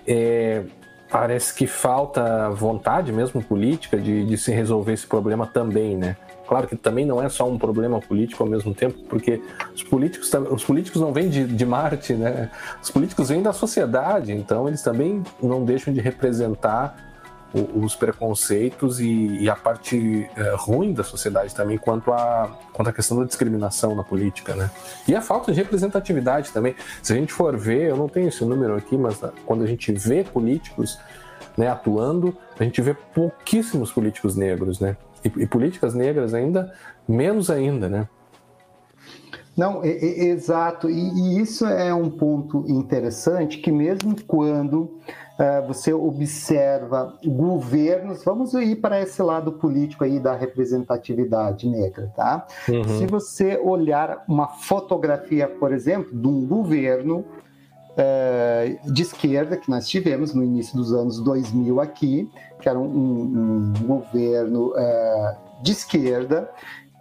é, 0.06 0.62
parece 1.10 1.54
que 1.54 1.66
falta 1.66 2.50
vontade 2.50 3.12
mesmo 3.12 3.42
política 3.42 3.98
de, 3.98 4.24
de 4.24 4.38
se 4.38 4.50
resolver 4.50 4.92
esse 4.92 5.06
problema 5.06 5.46
também, 5.46 5.96
né? 5.96 6.16
Claro 6.48 6.66
que 6.66 6.76
também 6.76 7.06
não 7.06 7.22
é 7.22 7.28
só 7.28 7.48
um 7.48 7.58
problema 7.58 8.00
político 8.00 8.42
ao 8.42 8.48
mesmo 8.48 8.74
tempo, 8.74 8.98
porque 9.08 9.40
os 9.74 9.82
políticos, 9.82 10.30
os 10.50 10.64
políticos 10.64 11.00
não 11.00 11.12
vêm 11.12 11.28
de, 11.28 11.46
de 11.46 11.66
Marte, 11.66 12.14
né? 12.14 12.50
Os 12.82 12.90
políticos 12.90 13.28
vêm 13.28 13.42
da 13.42 13.52
sociedade, 13.52 14.32
então 14.32 14.68
eles 14.68 14.82
também 14.82 15.22
não 15.42 15.64
deixam 15.64 15.94
de 15.94 16.00
representar 16.00 17.11
os 17.54 17.94
preconceitos 17.94 18.98
e, 18.98 19.38
e 19.40 19.50
a 19.50 19.54
parte 19.54 20.28
é, 20.36 20.54
ruim 20.56 20.92
da 20.92 21.04
sociedade 21.04 21.54
também 21.54 21.76
quanto 21.76 22.12
a, 22.12 22.58
quanto 22.72 22.88
a 22.88 22.92
questão 22.92 23.18
da 23.18 23.24
discriminação 23.24 23.94
na 23.94 24.02
política, 24.02 24.54
né? 24.54 24.70
E 25.06 25.14
a 25.14 25.20
falta 25.20 25.52
de 25.52 25.58
representatividade 25.58 26.50
também. 26.50 26.74
Se 27.02 27.12
a 27.12 27.16
gente 27.16 27.32
for 27.32 27.56
ver, 27.56 27.90
eu 27.90 27.96
não 27.96 28.08
tenho 28.08 28.28
esse 28.28 28.44
número 28.44 28.74
aqui, 28.74 28.96
mas 28.96 29.22
ah, 29.22 29.32
quando 29.44 29.64
a 29.64 29.66
gente 29.66 29.92
vê 29.92 30.24
políticos 30.24 30.98
né, 31.56 31.68
atuando, 31.68 32.34
a 32.58 32.64
gente 32.64 32.80
vê 32.80 32.94
pouquíssimos 32.94 33.92
políticos 33.92 34.34
negros, 34.34 34.80
né? 34.80 34.96
E, 35.22 35.42
e 35.42 35.46
políticas 35.46 35.94
negras 35.94 36.32
ainda 36.32 36.72
menos 37.06 37.50
ainda, 37.50 37.88
né? 37.88 38.08
Não, 39.56 39.84
exato. 39.84 40.88
E, 40.88 40.94
e, 40.94 41.40
isso 41.40 41.66
é 41.66 41.92
um 41.92 42.08
ponto 42.08 42.64
interessante 42.68 43.58
que 43.58 43.70
mesmo 43.70 44.16
quando 44.26 44.98
você 45.66 45.92
observa 45.92 47.18
governos, 47.24 48.24
vamos 48.24 48.52
ir 48.54 48.76
para 48.76 49.00
esse 49.00 49.22
lado 49.22 49.52
político 49.52 50.04
aí 50.04 50.20
da 50.20 50.34
representatividade 50.34 51.68
negra, 51.68 52.12
tá? 52.14 52.46
Uhum. 52.68 52.98
Se 52.98 53.06
você 53.06 53.58
olhar 53.58 54.24
uma 54.28 54.48
fotografia, 54.48 55.48
por 55.48 55.72
exemplo, 55.72 56.14
de 56.14 56.26
um 56.26 56.46
governo 56.46 57.24
uh, 57.92 58.92
de 58.92 59.02
esquerda 59.02 59.56
que 59.56 59.70
nós 59.70 59.88
tivemos 59.88 60.34
no 60.34 60.42
início 60.42 60.76
dos 60.76 60.92
anos 60.92 61.18
2000 61.20 61.80
aqui, 61.80 62.30
que 62.60 62.68
era 62.68 62.78
um, 62.78 62.84
um, 62.84 63.72
um 63.80 63.86
governo 63.86 64.68
uh, 64.68 65.62
de 65.62 65.72
esquerda, 65.72 66.50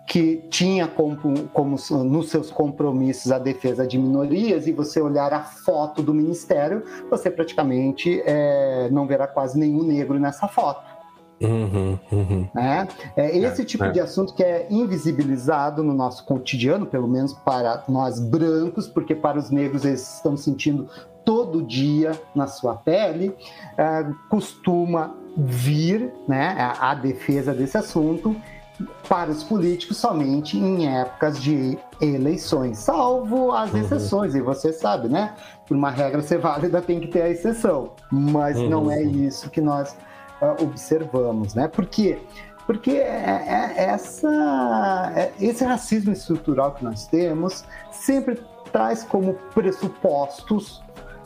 que 0.08 0.44
tinha 0.50 0.88
como, 0.88 1.48
como, 1.50 1.78
nos 2.04 2.30
seus 2.30 2.52
compromissos 2.52 3.32
a 3.32 3.40
defesa 3.40 3.88
de 3.88 3.98
minorias, 3.98 4.68
e 4.68 4.72
você 4.72 5.02
olhar 5.02 5.34
a 5.34 5.42
foto 5.42 6.02
do 6.02 6.14
ministério, 6.14 6.84
você 7.10 7.30
praticamente 7.30 8.22
é, 8.26 8.90
não 8.92 9.08
verá 9.08 9.28
quase 9.28 9.58
nenhum 9.58 9.84
negro 9.84 10.20
nessa 10.20 10.48
foto. 10.48 10.92
Uhum, 11.42 11.98
uhum. 12.12 12.48
Né? 12.54 12.88
É 13.16 13.36
esse 13.36 13.64
é, 13.64 13.66
tipo 13.66 13.84
é. 13.86 13.92
de 13.92 14.00
assunto 14.00 14.34
que 14.36 14.44
é 14.44 14.68
invisibilizado 14.70 15.82
no 15.82 15.94
nosso 15.94 16.24
cotidiano, 16.26 16.86
pelo 16.86 17.08
menos 17.08 17.34
para 17.34 17.84
nós 17.88 18.20
brancos, 18.20 18.88
porque 18.88 19.16
para 19.16 19.40
os 19.40 19.50
negros 19.50 19.84
eles 19.84 20.18
estão 20.18 20.38
sentindo 20.38 20.88
todo 21.26 21.64
dia 21.64 22.12
na 22.36 22.48
sua 22.48 22.76
pele, 22.76 23.36
é, 23.78 24.06
costuma 24.30 25.16
vir 25.36 26.12
né, 26.28 26.56
a, 26.60 26.92
a 26.92 26.96
defesa 26.96 27.54
desse 27.54 27.78
assunto 27.78 28.36
para 29.08 29.30
os 29.30 29.44
políticos 29.44 29.98
somente 29.98 30.58
em 30.58 30.88
épocas 30.88 31.42
de 31.42 31.78
eleições, 32.00 32.80
salvo 32.80 33.52
as 33.52 33.72
uhum. 33.72 33.80
exceções, 33.80 34.36
e 34.36 34.42
você 34.42 34.74
sabe, 34.74 35.08
né? 35.08 35.36
Por 35.68 35.78
uma 35.78 35.90
regra 35.90 36.22
ser 36.22 36.40
válida 36.40 36.82
tem 36.82 37.00
que 37.00 37.08
ter 37.08 37.22
a 37.22 37.30
exceção, 37.30 37.92
mas 38.12 38.58
uhum. 38.58 38.70
não 38.70 38.92
é 38.92 39.04
isso 39.04 39.50
que 39.50 39.62
nós 39.62 39.96
uh, 40.42 40.64
observamos, 40.64 41.54
né? 41.54 41.68
Por 41.68 41.86
quê? 41.86 42.20
Porque 42.66 42.92
é, 42.92 43.74
é 43.78 43.84
essa, 43.84 45.12
é, 45.16 45.32
esse 45.40 45.64
racismo 45.64 46.12
estrutural 46.14 46.74
que 46.74 46.84
nós 46.84 47.08
temos 47.08 47.66
sempre 47.92 48.42
traz 48.72 49.04
como 49.04 49.34
pressupostos 49.54 50.82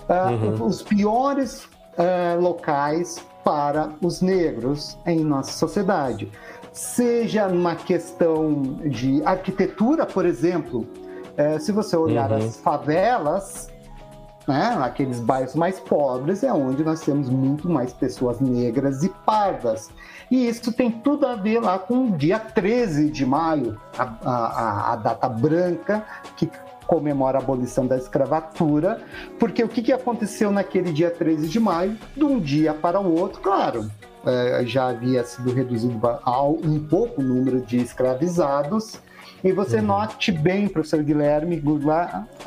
uh, 0.09 0.31
uhum. 0.31 0.65
os 0.65 0.81
piores 0.81 1.65
uh, 1.65 2.39
locais 2.39 3.23
para 3.43 3.91
os 4.01 4.21
negros 4.21 4.97
em 5.05 5.23
nossa 5.23 5.51
sociedade. 5.51 6.31
Seja 6.75 7.47
numa 7.47 7.73
questão 7.73 8.61
de 8.83 9.23
arquitetura, 9.23 10.05
por 10.05 10.25
exemplo, 10.25 10.81
uh, 10.81 11.57
se 11.57 11.71
você 11.71 11.95
olhar 11.95 12.29
uhum. 12.29 12.37
as 12.37 12.57
favelas, 12.57 13.69
né, 14.45 14.77
aqueles 14.81 15.21
bairros 15.21 15.55
mais 15.55 15.79
pobres, 15.79 16.43
é 16.43 16.51
onde 16.51 16.83
nós 16.83 16.99
temos 16.99 17.29
muito 17.29 17.69
mais 17.69 17.93
pessoas 17.93 18.41
negras 18.41 19.03
e 19.03 19.09
pardas. 19.25 19.89
E 20.29 20.49
isso 20.49 20.73
tem 20.73 20.91
tudo 20.91 21.25
a 21.25 21.37
ver 21.37 21.61
lá 21.61 21.79
com 21.79 22.09
o 22.09 22.11
dia 22.11 22.39
13 22.39 23.09
de 23.09 23.25
maio, 23.25 23.79
a, 23.97 24.03
a, 24.25 24.93
a 24.93 24.95
data 24.97 25.29
branca 25.29 26.05
que 26.35 26.51
comemora 26.85 27.37
a 27.37 27.41
abolição 27.41 27.87
da 27.87 27.95
escravatura, 27.95 29.01
porque 29.39 29.63
o 29.63 29.69
que, 29.69 29.81
que 29.81 29.93
aconteceu 29.93 30.51
naquele 30.51 30.91
dia 30.91 31.09
13 31.09 31.47
de 31.47 31.57
maio? 31.57 31.97
De 32.17 32.25
um 32.25 32.37
dia 32.37 32.73
para 32.73 32.99
o 32.99 33.17
outro, 33.17 33.39
claro, 33.39 33.89
é, 33.89 34.14
já 34.65 34.87
havia 34.87 35.23
sido 35.23 35.53
reduzido 35.53 35.99
um 36.63 36.79
pouco 36.79 37.21
o 37.21 37.23
número 37.23 37.61
de 37.61 37.77
escravizados, 37.77 38.99
e 39.45 39.51
você 39.51 39.77
uhum. 39.77 39.83
note 39.83 40.31
bem, 40.31 40.67
professor 40.67 41.03
Guilherme 41.03 41.61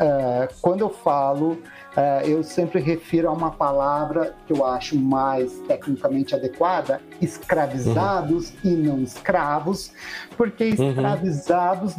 é, 0.00 0.48
quando 0.60 0.80
eu 0.80 0.90
falo, 0.90 1.58
é, 1.96 2.22
eu 2.26 2.42
sempre 2.42 2.80
refiro 2.80 3.28
a 3.28 3.32
uma 3.32 3.52
palavra 3.52 4.34
que 4.46 4.52
eu 4.52 4.66
acho 4.66 4.96
mais 4.96 5.52
tecnicamente 5.68 6.34
adequada, 6.34 7.00
escravizados 7.22 8.50
uhum. 8.50 8.56
e 8.64 8.68
não 8.70 9.00
escravos, 9.00 9.92
porque 10.36 10.64
uhum. 10.64 10.90
escravizados 10.90 11.94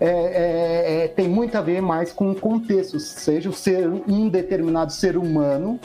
é, 0.00 0.08
é, 0.08 1.04
é, 1.04 1.08
tem 1.08 1.28
muito 1.28 1.56
a 1.56 1.60
ver 1.60 1.80
mais 1.80 2.10
com 2.10 2.32
o 2.32 2.34
contexto, 2.34 2.98
seja 2.98 3.48
o 3.48 3.52
ser, 3.52 3.88
um 3.88 4.28
determinado 4.28 4.92
ser 4.92 5.16
humano 5.16 5.78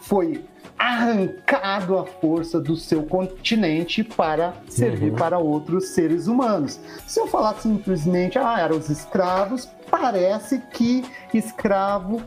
foi 0.00 0.42
arrancado 0.78 1.98
à 1.98 2.06
força 2.06 2.60
do 2.60 2.76
seu 2.76 3.02
continente 3.02 4.04
para 4.04 4.54
servir 4.68 5.10
uhum. 5.10 5.16
para 5.16 5.38
outros 5.38 5.88
seres 5.88 6.26
humanos. 6.26 6.78
Se 7.06 7.18
eu 7.18 7.26
falar 7.26 7.54
simplesmente, 7.54 8.38
ah, 8.38 8.60
eram 8.60 8.76
os 8.76 8.88
escravos, 8.88 9.68
parece 9.90 10.60
que 10.72 11.04
escravo 11.34 12.22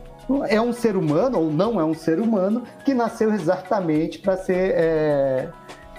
é 0.48 0.60
um 0.60 0.72
ser 0.72 0.96
humano 0.96 1.38
ou 1.40 1.50
não 1.50 1.80
é 1.80 1.84
um 1.84 1.94
ser 1.94 2.20
humano 2.20 2.62
que 2.84 2.94
nasceu 2.94 3.32
exatamente 3.32 4.18
para 4.20 4.36
ser 4.36 4.72
é, 4.76 5.48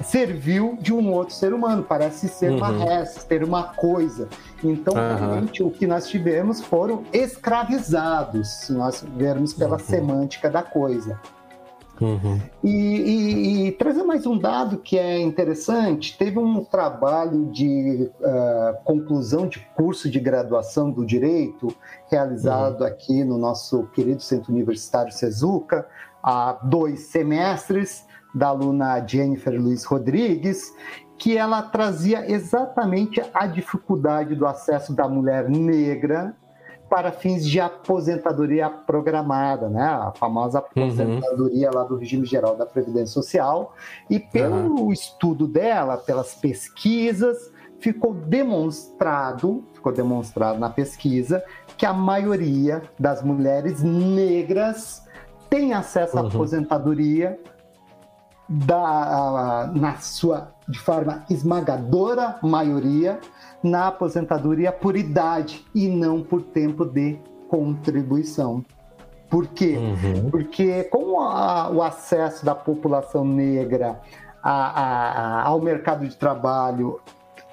serviu 0.01 0.77
de 0.79 0.93
um 0.93 1.11
outro 1.11 1.35
ser 1.35 1.53
humano, 1.53 1.83
parece 1.83 2.27
ser 2.27 2.51
uhum. 2.51 2.57
uma 2.57 2.69
res, 2.69 3.09
ser 3.09 3.43
uma 3.43 3.63
coisa. 3.63 4.27
Então, 4.63 4.93
uhum. 4.93 5.15
realmente, 5.15 5.61
o 5.61 5.69
que 5.69 5.85
nós 5.85 6.07
tivemos 6.07 6.61
foram 6.61 7.03
escravizados, 7.11 8.47
se 8.47 8.73
nós 8.73 9.05
vermos 9.15 9.53
pela 9.53 9.73
uhum. 9.73 9.79
semântica 9.79 10.49
da 10.49 10.63
coisa. 10.63 11.19
Uhum. 12.03 12.39
E, 12.63 12.69
e, 12.69 13.67
e, 13.67 13.71
trazer 13.71 14.03
mais 14.03 14.25
um 14.25 14.37
dado 14.37 14.77
que 14.77 14.97
é 14.97 15.21
interessante: 15.21 16.17
teve 16.17 16.37
um 16.37 16.63
trabalho 16.63 17.45
de 17.45 18.11
uh, 18.19 18.83
conclusão 18.83 19.47
de 19.47 19.59
curso 19.75 20.09
de 20.09 20.19
graduação 20.19 20.91
do 20.91 21.05
direito 21.05 21.73
realizado 22.11 22.81
uhum. 22.81 22.87
aqui 22.87 23.23
no 23.23 23.37
nosso 23.37 23.87
querido 23.93 24.21
Centro 24.21 24.51
Universitário 24.51 25.13
Sezuca 25.13 25.87
há 26.21 26.59
dois 26.63 27.07
semestres 27.07 28.05
da 28.35 28.47
aluna 28.47 29.05
Jennifer 29.05 29.53
Luiz 29.53 29.85
Rodrigues, 29.85 30.73
que 31.17 31.37
ela 31.37 31.61
trazia 31.61 32.29
exatamente 32.29 33.21
a 33.33 33.45
dificuldade 33.47 34.35
do 34.35 34.45
acesso 34.45 34.93
da 34.93 35.07
mulher 35.07 35.47
negra 35.49 36.35
para 36.93 37.11
fins 37.11 37.43
de 37.43 37.59
aposentadoria 37.59 38.69
programada, 38.69 39.67
né? 39.67 39.83
A 39.83 40.11
famosa 40.11 40.59
uhum. 40.59 40.65
aposentadoria 40.83 41.69
uhum. 41.71 41.75
lá 41.75 41.83
do 41.85 41.97
regime 41.97 42.23
geral 42.23 42.55
da 42.55 42.67
Previdência 42.67 43.07
Social. 43.07 43.73
E 44.07 44.19
pelo 44.19 44.79
uhum. 44.79 44.91
estudo 44.91 45.47
dela, 45.47 45.97
pelas 45.97 46.35
pesquisas, 46.35 47.51
ficou 47.79 48.13
demonstrado, 48.13 49.63
ficou 49.73 49.91
demonstrado 49.91 50.59
na 50.59 50.69
pesquisa, 50.69 51.43
que 51.75 51.83
a 51.83 51.93
maioria 51.93 52.83
das 52.99 53.23
mulheres 53.23 53.81
negras 53.81 55.03
tem 55.49 55.73
acesso 55.73 56.19
à 56.19 56.21
uhum. 56.21 56.27
aposentadoria 56.27 57.39
da, 58.47 59.71
na 59.73 59.95
sua, 59.97 60.52
de 60.67 60.79
forma 60.79 61.25
esmagadora 61.29 62.37
maioria, 62.41 63.19
na 63.61 63.87
aposentadoria 63.87 64.71
por 64.71 64.95
idade 64.95 65.65
e 65.73 65.87
não 65.87 66.21
por 66.21 66.41
tempo 66.41 66.85
de 66.85 67.17
contribuição. 67.47 68.63
Por 69.29 69.47
quê? 69.47 69.77
Uhum. 69.77 70.29
Porque 70.29 70.83
com 70.85 71.19
a, 71.19 71.69
o 71.69 71.81
acesso 71.81 72.45
da 72.45 72.53
população 72.53 73.25
negra 73.25 73.99
a, 74.43 74.51
a, 74.51 75.43
ao 75.47 75.59
mercado 75.59 76.07
de 76.07 76.15
trabalho 76.15 76.99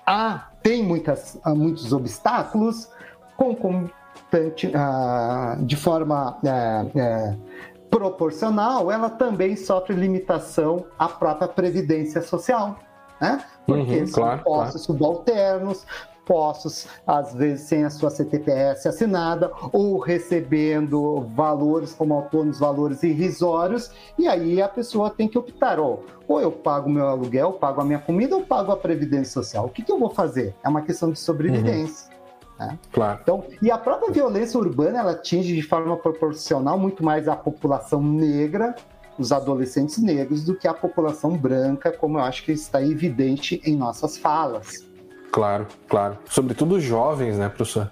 há, 0.06 0.48
tem 0.62 0.82
muitas, 0.82 1.38
muitos 1.46 1.92
obstáculos, 1.92 2.90
concomitante, 3.36 4.70
de 5.60 5.76
forma 5.76 6.38
é, 6.44 6.98
é, 6.98 7.36
proporcional, 7.90 8.90
ela 8.90 9.08
também 9.08 9.56
sofre 9.56 9.94
limitação 9.94 10.84
à 10.98 11.08
própria 11.08 11.48
previdência 11.48 12.20
social. 12.22 12.78
Né? 13.20 13.44
Porque 13.66 14.00
uhum, 14.00 14.06
são 14.06 14.22
claro, 14.22 14.42
postos 14.42 14.86
claro. 14.86 14.98
subalternos, 14.98 15.86
postos, 16.30 16.86
às 17.04 17.34
vezes, 17.34 17.66
sem 17.66 17.84
a 17.84 17.90
sua 17.90 18.08
CTPS 18.08 18.86
assinada, 18.86 19.50
ou 19.72 19.98
recebendo 19.98 21.22
valores 21.34 21.92
como 21.92 22.14
autônomos, 22.14 22.60
valores 22.60 23.02
irrisórios, 23.02 23.90
e 24.16 24.28
aí 24.28 24.62
a 24.62 24.68
pessoa 24.68 25.10
tem 25.10 25.26
que 25.26 25.36
optar, 25.36 25.80
ou, 25.80 26.04
ou 26.28 26.40
eu 26.40 26.52
pago 26.52 26.88
meu 26.88 27.08
aluguel, 27.08 27.54
pago 27.54 27.80
a 27.80 27.84
minha 27.84 27.98
comida, 27.98 28.36
ou 28.36 28.42
pago 28.42 28.70
a 28.70 28.76
previdência 28.76 29.32
social. 29.32 29.66
O 29.66 29.70
que, 29.70 29.82
que 29.82 29.90
eu 29.90 29.98
vou 29.98 30.10
fazer? 30.10 30.54
É 30.62 30.68
uma 30.68 30.82
questão 30.82 31.10
de 31.10 31.18
sobrevivência. 31.18 32.08
Uhum. 32.60 32.66
Né? 32.66 32.78
Claro. 32.92 33.18
Então, 33.22 33.44
e 33.60 33.68
a 33.68 33.78
própria 33.78 34.12
violência 34.12 34.60
urbana 34.60 35.00
ela 35.00 35.10
atinge 35.12 35.52
de 35.52 35.62
forma 35.62 35.96
proporcional 35.96 36.78
muito 36.78 37.04
mais 37.04 37.26
a 37.26 37.34
população 37.34 38.00
negra, 38.00 38.76
os 39.20 39.32
adolescentes 39.32 39.98
negros, 39.98 40.44
do 40.44 40.54
que 40.54 40.66
a 40.66 40.72
população 40.72 41.36
branca, 41.36 41.92
como 41.92 42.18
eu 42.18 42.22
acho 42.22 42.42
que 42.42 42.52
está 42.52 42.82
evidente 42.82 43.60
em 43.64 43.76
nossas 43.76 44.16
falas. 44.16 44.86
Claro, 45.30 45.66
claro. 45.88 46.18
Sobretudo 46.28 46.80
jovens, 46.80 47.38
né, 47.38 47.48
professor? 47.48 47.90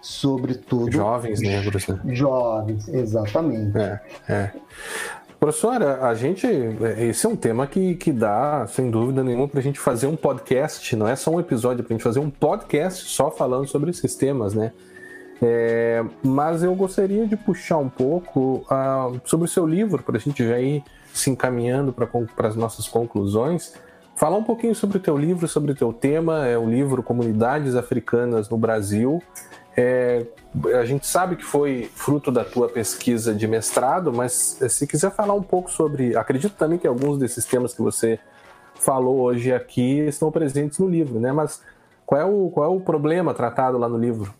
Sobretudo. 0.00 0.90
Jovens 0.90 1.40
negros, 1.40 1.86
né? 1.86 2.00
Jovens, 2.06 2.88
exatamente. 2.88 3.78
É, 3.78 4.00
é. 4.28 4.52
Professora, 5.38 6.06
a 6.06 6.14
gente. 6.14 6.46
Esse 6.98 7.26
é 7.26 7.28
um 7.28 7.36
tema 7.36 7.66
que, 7.66 7.94
que 7.96 8.12
dá, 8.12 8.66
sem 8.66 8.90
dúvida 8.90 9.22
nenhuma, 9.22 9.46
para 9.46 9.60
a 9.60 9.62
gente 9.62 9.78
fazer 9.78 10.06
um 10.06 10.16
podcast, 10.16 10.94
não 10.96 11.06
é 11.06 11.14
só 11.14 11.30
um 11.30 11.40
episódio, 11.40 11.84
para 11.84 11.94
a 11.94 11.96
gente 11.96 12.04
fazer 12.04 12.20
um 12.20 12.30
podcast 12.30 13.08
só 13.08 13.30
falando 13.30 13.66
sobre 13.68 13.90
esses 13.90 14.14
temas, 14.14 14.54
né? 14.54 14.72
É, 15.44 16.04
mas 16.22 16.62
eu 16.62 16.72
gostaria 16.76 17.26
de 17.26 17.36
puxar 17.36 17.78
um 17.78 17.88
pouco 17.88 18.64
uh, 18.70 19.20
sobre 19.24 19.46
o 19.46 19.48
seu 19.48 19.66
livro, 19.66 20.00
para 20.00 20.16
a 20.16 20.20
gente 20.20 20.46
já 20.46 20.60
ir 20.60 20.84
se 21.12 21.30
encaminhando 21.30 21.92
para 21.92 22.48
as 22.48 22.54
nossas 22.54 22.86
conclusões. 22.86 23.74
Falar 24.14 24.36
um 24.36 24.44
pouquinho 24.44 24.74
sobre 24.74 24.98
o 24.98 25.00
teu 25.00 25.18
livro, 25.18 25.48
sobre 25.48 25.72
o 25.72 25.74
teu 25.74 25.92
tema, 25.92 26.46
é 26.46 26.56
o 26.56 26.64
livro 26.64 27.02
Comunidades 27.02 27.74
Africanas 27.74 28.48
no 28.48 28.56
Brasil. 28.56 29.20
É, 29.76 30.26
a 30.78 30.84
gente 30.84 31.06
sabe 31.06 31.34
que 31.34 31.44
foi 31.44 31.90
fruto 31.92 32.30
da 32.30 32.44
tua 32.44 32.68
pesquisa 32.68 33.34
de 33.34 33.48
mestrado, 33.48 34.12
mas 34.12 34.60
eh, 34.60 34.68
se 34.68 34.86
quiser 34.86 35.10
falar 35.10 35.34
um 35.34 35.42
pouco 35.42 35.70
sobre. 35.70 36.14
Acredito 36.14 36.54
também 36.54 36.78
que 36.78 36.86
alguns 36.86 37.18
desses 37.18 37.44
temas 37.46 37.72
que 37.72 37.80
você 37.80 38.20
falou 38.74 39.20
hoje 39.20 39.52
aqui 39.52 40.00
estão 40.00 40.30
presentes 40.30 40.78
no 40.78 40.86
livro, 40.86 41.18
né? 41.18 41.32
Mas 41.32 41.62
qual 42.04 42.20
é 42.20 42.24
o, 42.24 42.50
qual 42.50 42.70
é 42.70 42.76
o 42.76 42.80
problema 42.80 43.32
tratado 43.32 43.78
lá 43.78 43.88
no 43.88 43.96
livro? 43.96 44.32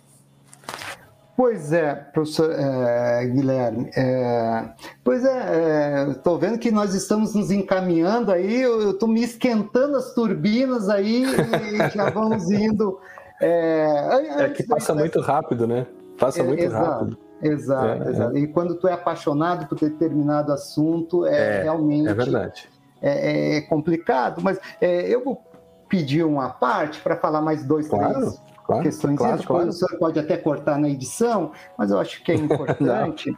Pois 1.34 1.72
é, 1.72 1.94
professor 1.94 2.52
é, 2.52 3.24
Guilherme. 3.26 3.90
É, 3.96 4.64
pois 5.02 5.24
é, 5.24 6.10
estou 6.10 6.36
é, 6.36 6.40
vendo 6.40 6.58
que 6.58 6.70
nós 6.70 6.94
estamos 6.94 7.34
nos 7.34 7.50
encaminhando 7.50 8.30
aí, 8.30 8.60
eu 8.60 8.90
estou 8.90 9.08
me 9.08 9.22
esquentando 9.22 9.96
as 9.96 10.12
turbinas 10.12 10.90
aí 10.90 11.24
e 11.24 11.88
já 11.96 12.10
vamos 12.10 12.50
indo. 12.50 13.00
É, 13.40 14.44
é 14.44 14.48
que 14.50 14.62
passa 14.62 14.94
muito 14.94 15.20
rápido, 15.20 15.66
né? 15.66 15.86
Passa 16.18 16.40
é, 16.40 16.42
muito 16.42 16.62
exato, 16.62 16.86
rápido. 16.86 17.18
Exato, 17.40 18.02
é, 18.02 18.10
exato. 18.10 18.38
E 18.38 18.46
quando 18.46 18.74
tu 18.74 18.86
é 18.86 18.92
apaixonado 18.92 19.66
por 19.66 19.78
determinado 19.80 20.52
assunto, 20.52 21.26
é, 21.26 21.62
realmente. 21.62 22.08
É 22.08 22.14
verdade. 22.14 22.68
É, 23.00 23.56
é 23.56 23.60
complicado, 23.62 24.40
mas 24.42 24.60
eu 24.80 25.24
vou 25.24 25.42
pedir 25.88 26.24
uma 26.24 26.50
parte 26.50 27.00
para 27.00 27.16
falar 27.16 27.40
mais 27.40 27.64
dois, 27.64 27.88
claro, 27.88 28.14
três 28.14 28.51
claro, 28.72 28.82
questões. 28.82 29.18
Claro, 29.18 29.42
claro. 29.42 29.68
O 29.68 29.72
senhor 29.72 29.98
pode 29.98 30.18
até 30.18 30.36
cortar 30.36 30.78
na 30.78 30.88
edição, 30.88 31.52
mas 31.76 31.90
eu 31.90 31.98
acho 31.98 32.22
que 32.22 32.32
é 32.32 32.34
importante. 32.36 33.36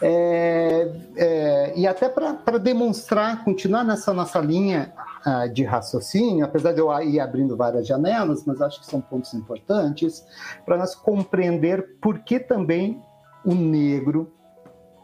É, 0.00 0.92
é, 1.16 1.72
e 1.74 1.86
até 1.86 2.08
para 2.08 2.58
demonstrar, 2.58 3.42
continuar 3.44 3.82
nessa 3.82 4.12
nossa 4.12 4.38
linha 4.38 4.92
uh, 5.26 5.50
de 5.50 5.64
raciocínio, 5.64 6.44
apesar 6.44 6.72
de 6.72 6.80
eu 6.80 6.92
ir 7.00 7.18
abrindo 7.18 7.56
várias 7.56 7.86
janelas, 7.86 8.44
mas 8.44 8.60
acho 8.60 8.80
que 8.80 8.86
são 8.86 9.00
pontos 9.00 9.32
importantes, 9.32 10.24
para 10.66 10.76
nós 10.76 10.94
compreender 10.94 11.98
por 12.00 12.18
que 12.18 12.38
também 12.38 13.02
o 13.44 13.54
negro, 13.54 14.32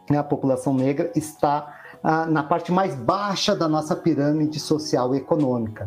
né, 0.09 0.17
a 0.19 0.23
população 0.23 0.73
negra, 0.75 1.11
está 1.15 1.79
ah, 2.03 2.25
na 2.25 2.43
parte 2.43 2.71
mais 2.71 2.93
baixa 2.95 3.55
da 3.55 3.67
nossa 3.67 3.95
pirâmide 3.95 4.59
social 4.59 5.15
e 5.15 5.19
econômica. 5.19 5.85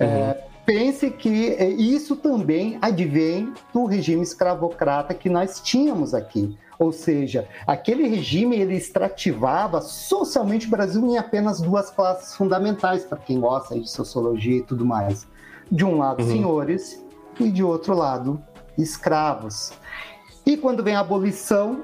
Uhum. 0.00 0.06
É, 0.06 0.44
pense 0.68 1.10
que 1.10 1.54
é, 1.54 1.66
isso 1.70 2.14
também 2.14 2.76
advém 2.82 3.54
do 3.72 3.86
regime 3.86 4.22
escravocrata 4.22 5.14
que 5.14 5.30
nós 5.30 5.60
tínhamos 5.60 6.12
aqui. 6.12 6.58
Ou 6.78 6.92
seja, 6.92 7.48
aquele 7.66 8.06
regime 8.06 8.60
ele 8.60 8.74
extrativava 8.74 9.80
socialmente 9.80 10.66
o 10.66 10.70
Brasil 10.70 11.02
em 11.06 11.16
apenas 11.16 11.58
duas 11.58 11.88
classes 11.88 12.36
fundamentais, 12.36 13.02
para 13.02 13.16
quem 13.16 13.40
gosta 13.40 13.80
de 13.80 13.90
sociologia 13.90 14.58
e 14.58 14.62
tudo 14.62 14.84
mais. 14.84 15.26
De 15.72 15.86
um 15.86 15.96
lado, 15.96 16.22
uhum. 16.22 16.28
senhores, 16.28 17.02
e 17.40 17.50
de 17.50 17.64
outro 17.64 17.94
lado, 17.94 18.38
escravos. 18.76 19.72
E 20.44 20.54
quando 20.54 20.84
vem 20.84 20.94
a 20.94 21.00
abolição, 21.00 21.80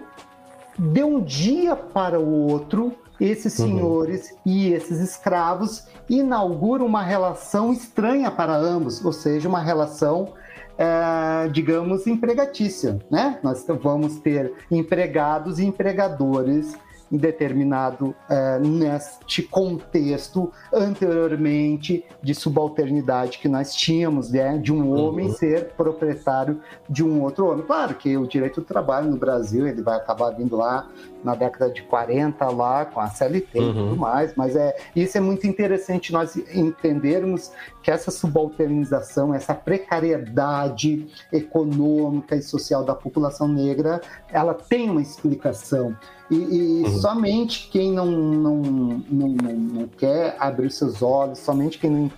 de 0.79 1.03
um 1.03 1.23
dia 1.23 1.75
para 1.75 2.21
o 2.21 2.51
outro, 2.51 2.93
esses 3.21 3.59
uhum. 3.59 3.67
senhores 3.67 4.31
uhum. 4.31 4.39
e 4.47 4.73
esses 4.73 5.01
escravos 5.01 5.87
inauguram 6.09 6.87
uma 6.87 7.03
relação 7.03 7.73
estranha 7.73 8.31
para 8.31 8.57
ambos, 8.57 9.05
ou 9.05 9.13
seja, 9.13 9.49
uma 9.49 9.61
relação, 9.61 10.33
é, 10.77 11.49
digamos, 11.49 12.07
empregatícia. 12.07 12.99
Né? 13.11 13.39
Nós 13.43 13.65
vamos 13.81 14.17
ter 14.17 14.53
empregados 14.71 15.59
e 15.59 15.65
empregadores 15.65 16.77
determinado 17.11 18.15
uh, 18.29 18.67
neste 18.67 19.43
contexto 19.43 20.51
anteriormente 20.73 22.05
de 22.23 22.35
subalternidade 22.35 23.39
que 23.39 23.49
nós 23.49 23.75
tínhamos, 23.75 24.31
né? 24.31 24.59
de 24.59 24.73
um 24.73 24.93
homem 24.93 25.27
uhum. 25.27 25.33
ser 25.33 25.71
proprietário 25.77 26.61
de 26.89 27.05
um 27.05 27.23
outro 27.23 27.47
homem. 27.47 27.65
Claro 27.65 27.95
que 27.95 28.17
o 28.17 28.27
direito 28.27 28.61
do 28.61 28.67
trabalho 28.67 29.11
no 29.11 29.17
Brasil 29.17 29.67
ele 29.67 29.83
vai 29.83 29.97
acabar 29.97 30.31
vindo 30.31 30.57
lá 30.57 30.89
na 31.25 31.35
década 31.35 31.73
de 31.73 31.83
40 31.83 32.47
lá 32.51 32.85
com 32.85 33.01
a 33.01 33.09
CLT 33.09 33.59
uhum. 33.59 33.71
e 33.71 33.75
tudo 33.75 33.97
mais, 33.97 34.35
mas 34.37 34.55
é 34.55 34.77
isso 34.95 35.17
é 35.17 35.21
muito 35.21 35.47
interessante 35.47 36.13
nós 36.13 36.37
entendermos 36.55 37.51
que 37.83 37.91
essa 37.91 38.11
subalternização, 38.11 39.35
essa 39.35 39.55
precariedade 39.55 41.07
econômica 41.33 42.37
e 42.37 42.43
social 42.43 42.85
da 42.85 42.95
população 42.95 43.49
negra, 43.49 44.01
ela 44.31 44.55
tem 44.55 44.91
uma 44.91 45.03
explicação. 45.03 45.97
E, 46.31 46.35
e 46.35 46.83
uhum. 46.85 46.99
somente 47.01 47.69
quem 47.71 47.93
não, 47.93 48.07
não, 48.07 48.57
não, 48.57 49.29
não, 49.29 49.89
quer 49.89 50.37
abrir 50.39 50.71
seus 50.71 51.03
olhos, 51.03 51.39
somente 51.39 51.79
quem 51.79 51.91
não, 51.91 52.11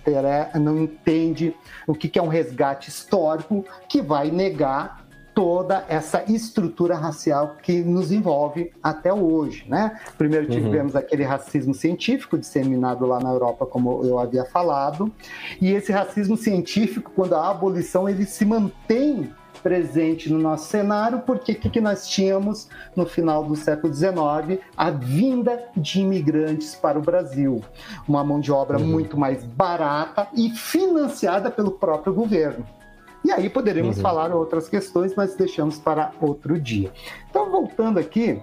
não 0.55 0.77
entende 0.83 1.53
o 1.85 1.93
que 1.93 2.17
é 2.17 2.21
um 2.21 2.29
resgate 2.29 2.89
histórico, 2.89 3.65
que 3.89 4.01
vai 4.01 4.31
negar 4.31 5.06
toda 5.37 5.85
essa 5.87 6.23
estrutura 6.27 6.95
racial 6.95 7.57
que 7.61 7.83
nos 7.83 8.11
envolve 8.11 8.71
até 8.81 9.13
hoje, 9.13 9.65
né? 9.69 9.99
Primeiro 10.17 10.47
uhum. 10.47 10.51
tivemos 10.51 10.93
uhum. 10.95 10.99
aquele 10.99 11.23
racismo 11.23 11.75
científico 11.75 12.39
disseminado 12.39 13.05
lá 13.05 13.19
na 13.19 13.29
Europa, 13.29 13.63
como 13.63 14.01
eu 14.03 14.17
havia 14.17 14.45
falado, 14.45 15.13
e 15.61 15.71
esse 15.71 15.91
racismo 15.91 16.35
científico, 16.35 17.11
quando 17.15 17.35
a 17.35 17.51
abolição 17.51 18.09
ele 18.09 18.25
se 18.25 18.43
mantém 18.45 19.29
presente 19.61 20.33
no 20.33 20.39
nosso 20.39 20.69
cenário, 20.69 21.19
porque 21.19 21.51
o 21.51 21.55
que, 21.55 21.69
que 21.69 21.81
nós 21.81 22.07
tínhamos 22.07 22.67
no 22.95 23.05
final 23.05 23.43
do 23.43 23.55
século 23.55 23.93
XIX? 23.93 24.59
A 24.75 24.89
vinda 24.89 25.65
de 25.77 25.99
imigrantes 25.99 26.73
para 26.73 26.97
o 26.97 27.01
Brasil. 27.01 27.63
Uma 28.07 28.23
mão 28.23 28.39
de 28.39 28.51
obra 28.51 28.79
uhum. 28.79 28.87
muito 28.87 29.15
mais 29.15 29.43
barata 29.43 30.27
e 30.33 30.49
financiada 30.49 31.51
pelo 31.51 31.73
próprio 31.73 32.11
governo. 32.11 32.65
E 33.27 33.31
aí 33.33 33.49
poderemos 33.49 33.97
uhum. 33.97 34.01
falar 34.01 34.33
outras 34.33 34.69
questões, 34.69 35.13
mas 35.13 35.35
deixamos 35.35 35.77
para 35.77 36.13
outro 36.21 36.57
dia. 36.57 36.93
Então, 37.29 37.51
voltando 37.51 37.99
aqui, 37.99 38.41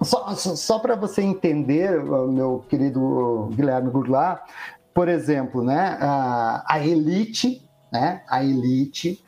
só, 0.00 0.34
só 0.34 0.78
para 0.78 0.96
você 0.96 1.20
entender, 1.20 2.02
meu 2.02 2.64
querido 2.66 3.50
Guilherme 3.52 3.90
Goulart, 3.90 4.40
por 4.94 5.06
exemplo, 5.06 5.62
né, 5.62 5.98
a, 6.00 6.64
a 6.66 6.86
elite, 6.86 7.62
né, 7.92 8.22
a 8.26 8.42
elite 8.42 9.22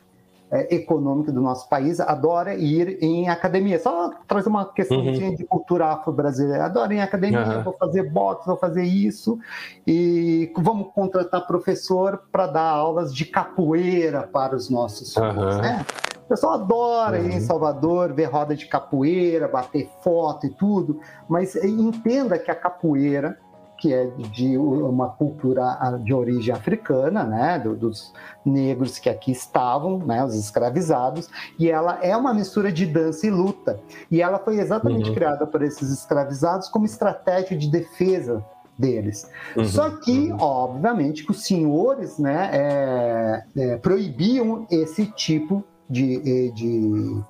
é, 0.51 0.75
econômica 0.75 1.31
do 1.31 1.41
nosso 1.41 1.69
país 1.69 1.99
adora 1.99 2.55
ir 2.55 2.97
em 3.01 3.29
academia. 3.29 3.79
Só 3.79 4.11
trazer 4.27 4.49
uma 4.49 4.65
questão 4.65 4.97
uhum. 4.97 5.35
de 5.35 5.45
cultura 5.45 5.87
afro-brasileira. 5.87 6.65
Adora 6.65 6.93
ir 6.93 6.97
em 6.97 7.01
academia, 7.01 7.57
uhum. 7.57 7.63
vou 7.63 7.73
fazer 7.73 8.09
boxe, 8.09 8.47
vou 8.47 8.57
fazer 8.57 8.83
isso. 8.83 9.39
E 9.85 10.51
vamos 10.57 10.91
contratar 10.93 11.45
professor 11.45 12.23
para 12.31 12.47
dar 12.47 12.69
aulas 12.69 13.13
de 13.13 13.25
capoeira 13.25 14.23
para 14.23 14.55
os 14.55 14.69
nossos 14.69 15.13
filhos, 15.13 15.55
uhum. 15.55 15.61
né? 15.61 15.85
O 16.25 16.29
pessoal 16.29 16.53
adora 16.53 17.19
ir 17.19 17.31
em 17.31 17.35
uhum. 17.35 17.41
Salvador, 17.41 18.13
ver 18.13 18.25
roda 18.25 18.55
de 18.55 18.67
capoeira, 18.67 19.47
bater 19.47 19.89
foto 20.03 20.45
e 20.45 20.49
tudo, 20.51 20.99
mas 21.27 21.55
entenda 21.55 22.37
que 22.37 22.51
a 22.51 22.55
capoeira 22.55 23.37
que 23.79 23.93
é 23.93 24.05
de 24.05 24.57
uma 24.57 25.09
cultura 25.09 25.77
de 26.03 26.13
origem 26.13 26.53
africana, 26.53 27.23
né, 27.23 27.59
dos 27.59 28.13
negros 28.45 28.99
que 28.99 29.09
aqui 29.09 29.31
estavam, 29.31 29.99
né, 29.99 30.23
os 30.23 30.35
escravizados, 30.35 31.29
e 31.57 31.69
ela 31.69 31.99
é 32.01 32.15
uma 32.15 32.33
mistura 32.33 32.71
de 32.71 32.85
dança 32.85 33.25
e 33.25 33.29
luta. 33.29 33.79
E 34.11 34.21
ela 34.21 34.39
foi 34.39 34.59
exatamente 34.59 35.09
uhum. 35.09 35.15
criada 35.15 35.47
por 35.47 35.61
esses 35.61 35.89
escravizados 35.91 36.67
como 36.67 36.85
estratégia 36.85 37.57
de 37.57 37.69
defesa 37.69 38.43
deles. 38.77 39.29
Uhum. 39.55 39.65
Só 39.65 39.89
que, 39.89 40.31
uhum. 40.31 40.37
obviamente, 40.39 41.25
que 41.25 41.31
os 41.31 41.43
senhores 41.43 42.17
né, 42.17 42.49
é, 42.53 43.43
é, 43.57 43.77
proibiam 43.77 44.65
esse 44.69 45.05
tipo 45.05 45.63
de, 45.89 46.51
de 46.51 47.21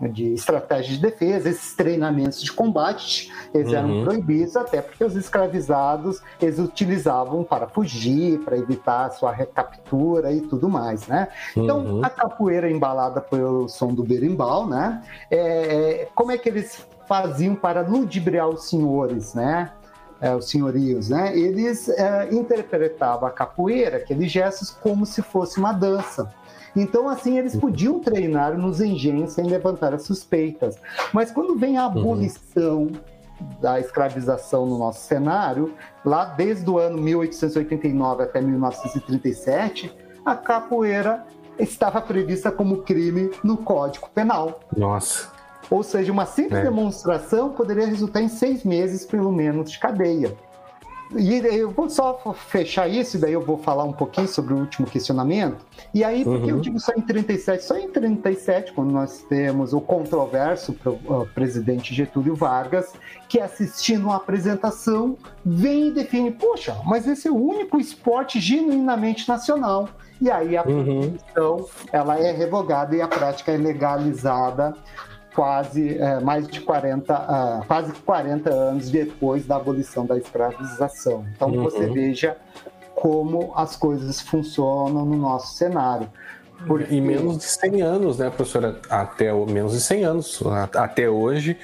de 0.00 0.34
estratégia 0.34 0.94
de 0.94 1.00
defesa, 1.00 1.48
esses 1.48 1.74
treinamentos 1.74 2.42
de 2.42 2.52
combate, 2.52 3.32
eles 3.54 3.68
uhum. 3.68 3.74
eram 3.74 4.04
proibidos 4.04 4.56
até 4.56 4.82
porque 4.82 5.02
os 5.02 5.16
escravizados 5.16 6.20
eles 6.40 6.58
utilizavam 6.58 7.42
para 7.42 7.66
fugir, 7.66 8.38
para 8.40 8.58
evitar 8.58 9.10
sua 9.10 9.32
recaptura 9.32 10.32
e 10.32 10.42
tudo 10.42 10.68
mais, 10.68 11.06
né? 11.06 11.28
Então, 11.56 11.78
uhum. 11.78 12.04
a 12.04 12.10
capoeira 12.10 12.70
embalada 12.70 13.20
pelo 13.20 13.68
som 13.68 13.88
do 13.88 14.04
berimbau, 14.04 14.66
né? 14.68 15.02
É, 15.30 15.38
é, 15.38 16.08
como 16.14 16.30
é 16.30 16.36
que 16.36 16.48
eles 16.48 16.86
faziam 17.08 17.54
para 17.54 17.80
ludibriar 17.80 18.48
os 18.48 18.68
senhores, 18.68 19.32
né? 19.32 19.72
É, 20.20 20.34
os 20.34 20.48
senhorios, 20.48 21.08
né? 21.08 21.36
Eles 21.36 21.88
é, 21.88 22.28
interpretavam 22.32 23.28
a 23.28 23.30
capoeira, 23.30 23.98
aqueles 23.98 24.30
gestos, 24.30 24.70
como 24.70 25.06
se 25.06 25.22
fosse 25.22 25.58
uma 25.58 25.72
dança. 25.72 26.32
Então, 26.76 27.08
assim, 27.08 27.38
eles 27.38 27.56
podiam 27.56 27.98
treinar 28.00 28.56
nos 28.56 28.80
engenhos 28.80 29.32
sem 29.32 29.46
levantar 29.46 29.94
as 29.94 30.02
suspeitas. 30.02 30.76
Mas 31.12 31.30
quando 31.30 31.56
vem 31.56 31.78
a 31.78 31.86
uhum. 31.86 32.00
abolição 32.00 32.82
uhum. 32.82 32.92
da 33.60 33.80
escravização 33.80 34.66
no 34.66 34.78
nosso 34.78 35.06
cenário, 35.06 35.74
lá 36.04 36.26
desde 36.26 36.68
o 36.68 36.78
ano 36.78 36.98
1889 36.98 38.22
até 38.22 38.40
1937, 38.40 39.92
a 40.24 40.34
capoeira 40.34 41.24
estava 41.58 42.00
prevista 42.00 42.52
como 42.52 42.82
crime 42.82 43.30
no 43.42 43.56
Código 43.56 44.10
Penal. 44.14 44.60
Nossa. 44.76 45.34
Ou 45.70 45.82
seja, 45.82 46.12
uma 46.12 46.26
simples 46.26 46.60
é. 46.60 46.62
demonstração 46.62 47.50
poderia 47.50 47.86
resultar 47.86 48.20
em 48.20 48.28
seis 48.28 48.64
meses, 48.64 49.04
pelo 49.04 49.32
menos, 49.32 49.70
de 49.70 49.78
cadeia. 49.78 50.36
E 51.14 51.34
eu 51.34 51.70
vou 51.70 51.88
só 51.88 52.34
fechar 52.34 52.88
isso, 52.88 53.16
e 53.16 53.20
daí 53.20 53.32
eu 53.32 53.40
vou 53.40 53.58
falar 53.58 53.84
um 53.84 53.92
pouquinho 53.92 54.26
sobre 54.26 54.54
o 54.54 54.58
último 54.58 54.86
questionamento. 54.86 55.64
E 55.94 56.02
aí, 56.02 56.24
por 56.24 56.38
que 56.38 56.44
uhum. 56.44 56.56
eu 56.56 56.60
digo 56.60 56.80
só 56.80 56.92
em 56.96 57.00
37? 57.00 57.64
Só 57.64 57.76
em 57.76 57.88
37, 57.88 58.72
quando 58.72 58.90
nós 58.90 59.22
temos 59.28 59.72
o 59.72 59.80
controverso 59.80 60.76
presidente 61.34 61.94
Getúlio 61.94 62.34
Vargas, 62.34 62.92
que 63.28 63.40
assistindo 63.40 64.04
uma 64.06 64.16
apresentação, 64.16 65.16
vem 65.44 65.88
e 65.88 65.90
define: 65.92 66.30
poxa, 66.32 66.76
mas 66.84 67.06
esse 67.06 67.28
é 67.28 67.30
o 67.30 67.36
único 67.36 67.78
esporte 67.78 68.40
genuinamente 68.40 69.28
nacional. 69.28 69.88
E 70.20 70.30
aí 70.30 70.56
a 70.56 70.62
uhum. 70.62 71.16
ela 71.92 72.18
é 72.18 72.32
revogada 72.32 72.96
e 72.96 73.02
a 73.02 73.08
prática 73.08 73.52
é 73.52 73.56
legalizada 73.56 74.74
quase 75.36 75.98
é, 75.98 76.18
mais 76.18 76.48
de 76.48 76.62
40, 76.62 77.12
uh, 77.12 77.16
ah, 77.16 77.64
quase 77.68 77.92
40 77.92 78.48
anos 78.48 78.88
depois 78.88 79.46
da 79.46 79.56
abolição 79.56 80.06
da 80.06 80.16
escravização. 80.16 81.26
Então 81.36 81.50
uhum. 81.50 81.62
você 81.62 81.86
veja 81.86 82.38
como 82.94 83.52
as 83.54 83.76
coisas 83.76 84.18
funcionam 84.18 85.04
no 85.04 85.16
nosso 85.18 85.54
cenário. 85.54 86.08
Porque... 86.66 86.94
E 86.94 87.02
menos 87.02 87.36
de 87.36 87.44
100 87.44 87.82
anos, 87.82 88.18
né, 88.18 88.30
professora? 88.30 88.80
Até 88.88 89.30
menos 89.30 89.72
de 89.72 89.80
100 89.80 90.04
anos. 90.04 90.42
Até 90.74 91.06
hoje, 91.06 91.58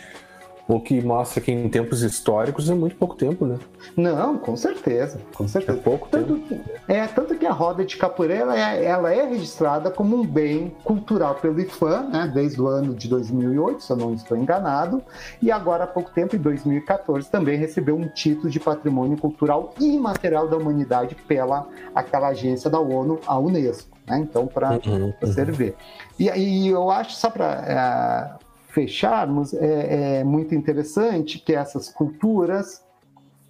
o 0.69 0.81
que 0.81 1.01
mostra 1.03 1.41
que 1.41 1.51
em 1.51 1.69
tempos 1.69 2.03
históricos 2.03 2.71
é 2.71 2.75
muito 2.75 2.97
pouco 2.97 3.17
tempo, 3.17 3.45
né? 3.45 3.59
Não, 3.97 4.39
com 4.39 4.57
certeza, 4.57 5.21
com 5.35 5.49
certeza. 5.49 5.79
É 5.79 5.83
pouco 5.83 6.09
tanto 6.09 6.39
tempo. 6.39 6.65
Que, 6.65 6.93
é, 6.93 7.07
tanto 7.07 7.35
que 7.37 7.45
a 7.45 7.53
roda 7.53 7.85
de 7.85 7.97
capoeira 7.97 8.35
ela 8.35 8.59
é, 8.59 8.85
ela 8.85 9.13
é 9.13 9.27
registrada 9.27 9.91
como 9.91 10.17
um 10.17 10.27
bem 10.27 10.75
cultural 10.85 11.35
pelo 11.37 11.61
IFAM, 11.61 12.09
né, 12.09 12.31
desde 12.33 12.61
o 12.61 12.69
ano 12.69 12.95
de 12.95 13.09
2008, 13.09 13.83
se 13.83 13.91
eu 13.91 13.97
não 13.97 14.15
estou 14.15 14.37
enganado, 14.37 15.03
e 15.41 15.51
agora 15.51 15.85
há 15.85 15.87
pouco 15.87 16.11
tempo, 16.11 16.37
em 16.37 16.39
2014, 16.39 17.29
também 17.29 17.59
recebeu 17.59 17.97
um 17.97 18.09
título 18.09 18.49
de 18.49 18.61
patrimônio 18.61 19.17
cultural 19.17 19.75
imaterial 19.81 20.49
da 20.49 20.57
humanidade 20.57 21.15
pela 21.15 21.67
aquela 21.95 22.29
agência 22.29 22.71
da 22.71 22.79
ONU, 22.79 23.21
a 23.27 23.39
Unesco. 23.39 23.91
Né? 24.07 24.19
Então, 24.19 24.47
para 24.47 24.73
uhum, 24.87 25.13
você 25.21 25.43
uhum. 25.43 25.53
ver. 25.53 25.77
E, 26.19 26.29
e 26.29 26.69
eu 26.69 26.91
acho, 26.91 27.13
só 27.13 27.31
para 27.31 28.39
fecharmos, 28.73 29.53
é, 29.53 30.21
é 30.21 30.25
muito 30.25 30.55
interessante 30.55 31.39
que 31.39 31.55
essas 31.55 31.91
culturas 31.91 32.83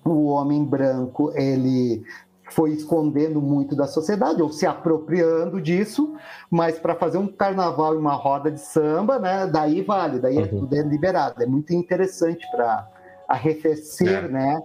o 0.05 0.27
homem 0.27 0.65
branco 0.65 1.33
ele 1.37 2.03
foi 2.51 2.73
escondendo 2.73 3.41
muito 3.41 3.75
da 3.75 3.87
sociedade 3.87 4.43
ou 4.43 4.51
se 4.53 4.67
apropriando 4.67 5.61
disso, 5.61 6.17
mas 6.51 6.79
para 6.79 6.95
fazer 6.95 7.19
um 7.19 7.27
carnaval 7.27 7.95
e 7.95 7.99
uma 7.99 8.15
roda 8.15 8.51
de 8.51 8.61
samba, 8.61 9.19
né? 9.19 9.47
Daí 9.47 9.81
vale, 9.81 10.19
daí 10.19 10.37
é 10.37 10.41
uhum. 10.43 10.61
tudo 10.61 10.75
é 10.75 10.83
liberado. 10.83 11.43
É 11.43 11.47
muito 11.47 11.73
interessante 11.73 12.45
para 12.51 12.87
arrefecer, 13.29 14.25
é. 14.25 14.29
né? 14.29 14.63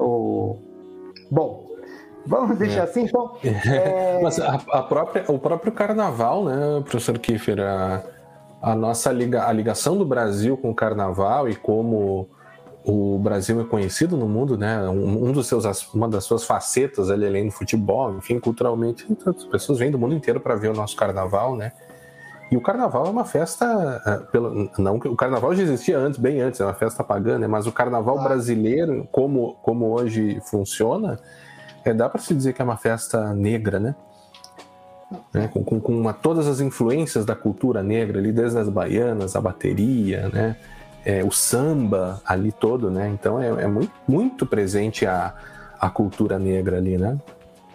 O 0.00 0.56
bom. 1.30 1.68
Vamos 2.26 2.58
deixar 2.58 2.80
é. 2.80 2.84
assim, 2.84 3.04
então. 3.04 3.36
É... 3.44 4.20
Mas 4.20 4.40
a, 4.40 4.54
a, 4.54 4.82
própria, 4.82 5.24
o 5.28 5.38
próprio 5.38 5.70
carnaval, 5.70 6.44
né, 6.44 6.80
professor 6.80 7.18
Kiefer, 7.18 7.60
a, 7.60 8.02
a 8.60 8.74
nossa 8.74 9.12
liga, 9.12 9.46
a 9.46 9.52
ligação 9.52 9.96
do 9.96 10.04
Brasil 10.04 10.56
com 10.56 10.70
o 10.70 10.74
carnaval 10.74 11.48
e 11.48 11.54
como 11.54 12.28
o 12.84 13.18
Brasil 13.18 13.60
é 13.60 13.64
conhecido 13.64 14.16
no 14.16 14.28
mundo, 14.28 14.56
né? 14.56 14.88
Um, 14.88 15.28
um, 15.28 15.32
dos 15.32 15.46
seus, 15.46 15.92
uma 15.92 16.08
das 16.08 16.24
suas 16.24 16.44
facetas 16.44 17.10
ali, 17.10 17.26
além 17.26 17.46
do 17.46 17.52
futebol, 17.52 18.16
enfim, 18.16 18.40
culturalmente, 18.40 19.06
as 19.26 19.44
pessoas 19.44 19.78
vêm 19.78 19.90
do 19.90 19.98
mundo 19.98 20.14
inteiro 20.14 20.40
para 20.40 20.54
ver 20.54 20.70
o 20.70 20.74
nosso 20.74 20.96
carnaval, 20.96 21.56
né? 21.56 21.72
E 22.50 22.56
o 22.56 22.62
carnaval 22.62 23.06
é 23.06 23.10
uma 23.10 23.26
festa, 23.26 24.02
é, 24.06 24.16
pelo, 24.32 24.70
não 24.78 24.96
o 24.96 25.16
carnaval 25.16 25.54
já 25.54 25.62
existia 25.62 25.98
antes, 25.98 26.18
bem 26.18 26.40
antes, 26.40 26.60
é 26.60 26.64
uma 26.64 26.72
festa 26.72 27.04
pagã, 27.04 27.38
né? 27.38 27.46
Mas 27.46 27.66
o 27.66 27.72
carnaval 27.72 28.18
ah. 28.20 28.22
brasileiro, 28.22 29.06
como, 29.12 29.54
como 29.62 29.92
hoje 29.92 30.40
funciona, 30.46 31.20
é, 31.84 31.92
dá 31.92 32.08
para 32.08 32.22
se 32.22 32.34
dizer 32.34 32.54
que 32.54 32.62
é 32.62 32.64
uma 32.64 32.78
festa 32.78 33.34
negra, 33.34 33.78
né? 33.78 33.94
Né? 35.32 35.48
Com, 35.48 35.64
com, 35.64 35.80
com 35.80 35.98
uma, 35.98 36.12
todas 36.12 36.46
as 36.46 36.60
influências 36.60 37.24
da 37.24 37.34
cultura 37.34 37.82
negra 37.82 38.18
ali, 38.18 38.32
desde 38.32 38.58
as 38.58 38.68
baianas, 38.68 39.34
a 39.36 39.40
bateria, 39.40 40.28
né? 40.28 40.56
é, 41.08 41.24
o 41.24 41.30
samba 41.30 42.20
ali 42.24 42.52
todo, 42.52 42.90
né? 42.90 43.08
Então 43.08 43.40
é, 43.40 43.48
é 43.48 43.66
muito, 43.66 43.92
muito 44.06 44.44
presente 44.44 45.06
a, 45.06 45.32
a 45.80 45.88
cultura 45.88 46.38
negra 46.38 46.76
ali, 46.76 46.98
né? 46.98 47.18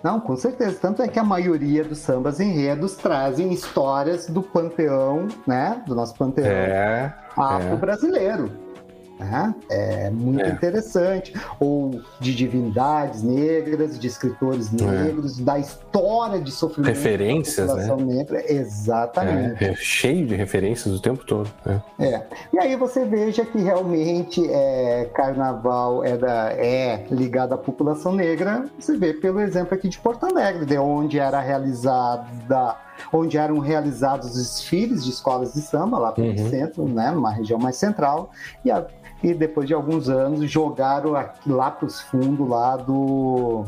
Não, 0.03 0.19
com 0.19 0.35
certeza. 0.35 0.77
Tanto 0.79 1.01
é 1.01 1.07
que 1.07 1.17
a 1.17 1.23
maioria 1.23 1.83
dos 1.83 1.97
sambas 1.97 2.39
enredos 2.39 2.95
trazem 2.95 3.51
histórias 3.51 4.27
do 4.27 4.43
panteão, 4.43 5.27
né? 5.47 5.81
Do 5.87 5.95
nosso 5.95 6.13
panteão 6.13 6.45
é, 6.45 7.11
afro-brasileiro. 7.35 8.51
É. 9.19 9.23
Né? 9.23 9.55
É 9.69 10.09
muito 10.09 10.43
é. 10.43 10.49
interessante. 10.49 11.33
Ou 11.59 12.01
de 12.19 12.33
divindades 12.33 13.23
negras, 13.23 13.99
de 13.99 14.07
escritores 14.07 14.73
é. 14.73 14.85
negros, 14.85 15.39
é. 15.39 15.43
da 15.43 15.59
história 15.59 16.39
de 16.39 16.51
sofrimento 16.51 16.93
referências, 16.95 17.67
da 17.67 17.95
né? 17.95 18.03
negra. 18.03 18.51
Exatamente. 18.51 19.63
É, 19.63 19.69
é, 19.69 19.75
cheio 19.75 20.25
de 20.25 20.35
referências 20.35 20.93
o 20.93 21.01
tempo 21.01 21.25
todo. 21.25 21.49
Né? 21.65 21.81
É. 21.99 22.23
E 22.51 22.59
aí 22.59 22.75
você 22.75 23.05
veja 23.05 23.45
que 23.45 23.59
realmente 23.59 24.45
é, 24.49 25.09
carnaval 25.13 26.03
é, 26.03 26.13
é 26.57 27.05
ligado 27.11 27.53
à 27.53 27.57
população 27.57 28.13
negra. 28.13 28.65
Você 28.79 28.97
vê 28.97 29.13
pelo 29.13 29.39
exemplo 29.39 29.73
aqui 29.73 29.89
de 29.89 29.99
Porto 29.99 30.25
Alegre, 30.25 30.65
de 30.65 30.77
onde 30.77 31.19
era 31.19 31.39
realizada 31.39 32.75
onde 33.11 33.37
eram 33.37 33.59
realizados 33.59 34.31
os 34.31 34.35
desfiles 34.35 35.03
de 35.03 35.11
escolas 35.11 35.53
de 35.53 35.61
samba 35.61 35.97
lá 35.97 36.11
pelo 36.11 36.29
uhum. 36.29 36.49
centro, 36.49 36.85
né, 36.87 37.11
numa 37.11 37.31
região 37.31 37.59
mais 37.59 37.75
central, 37.75 38.31
e 38.63 38.71
a, 38.71 38.85
e 39.23 39.33
depois 39.33 39.67
de 39.67 39.73
alguns 39.73 40.09
anos 40.09 40.49
jogaram 40.51 41.15
aqui, 41.15 41.49
lá 41.49 41.71
para 41.71 41.85
os 41.85 42.01
fundos 42.01 42.47
lá 42.47 42.75
do, 42.75 43.63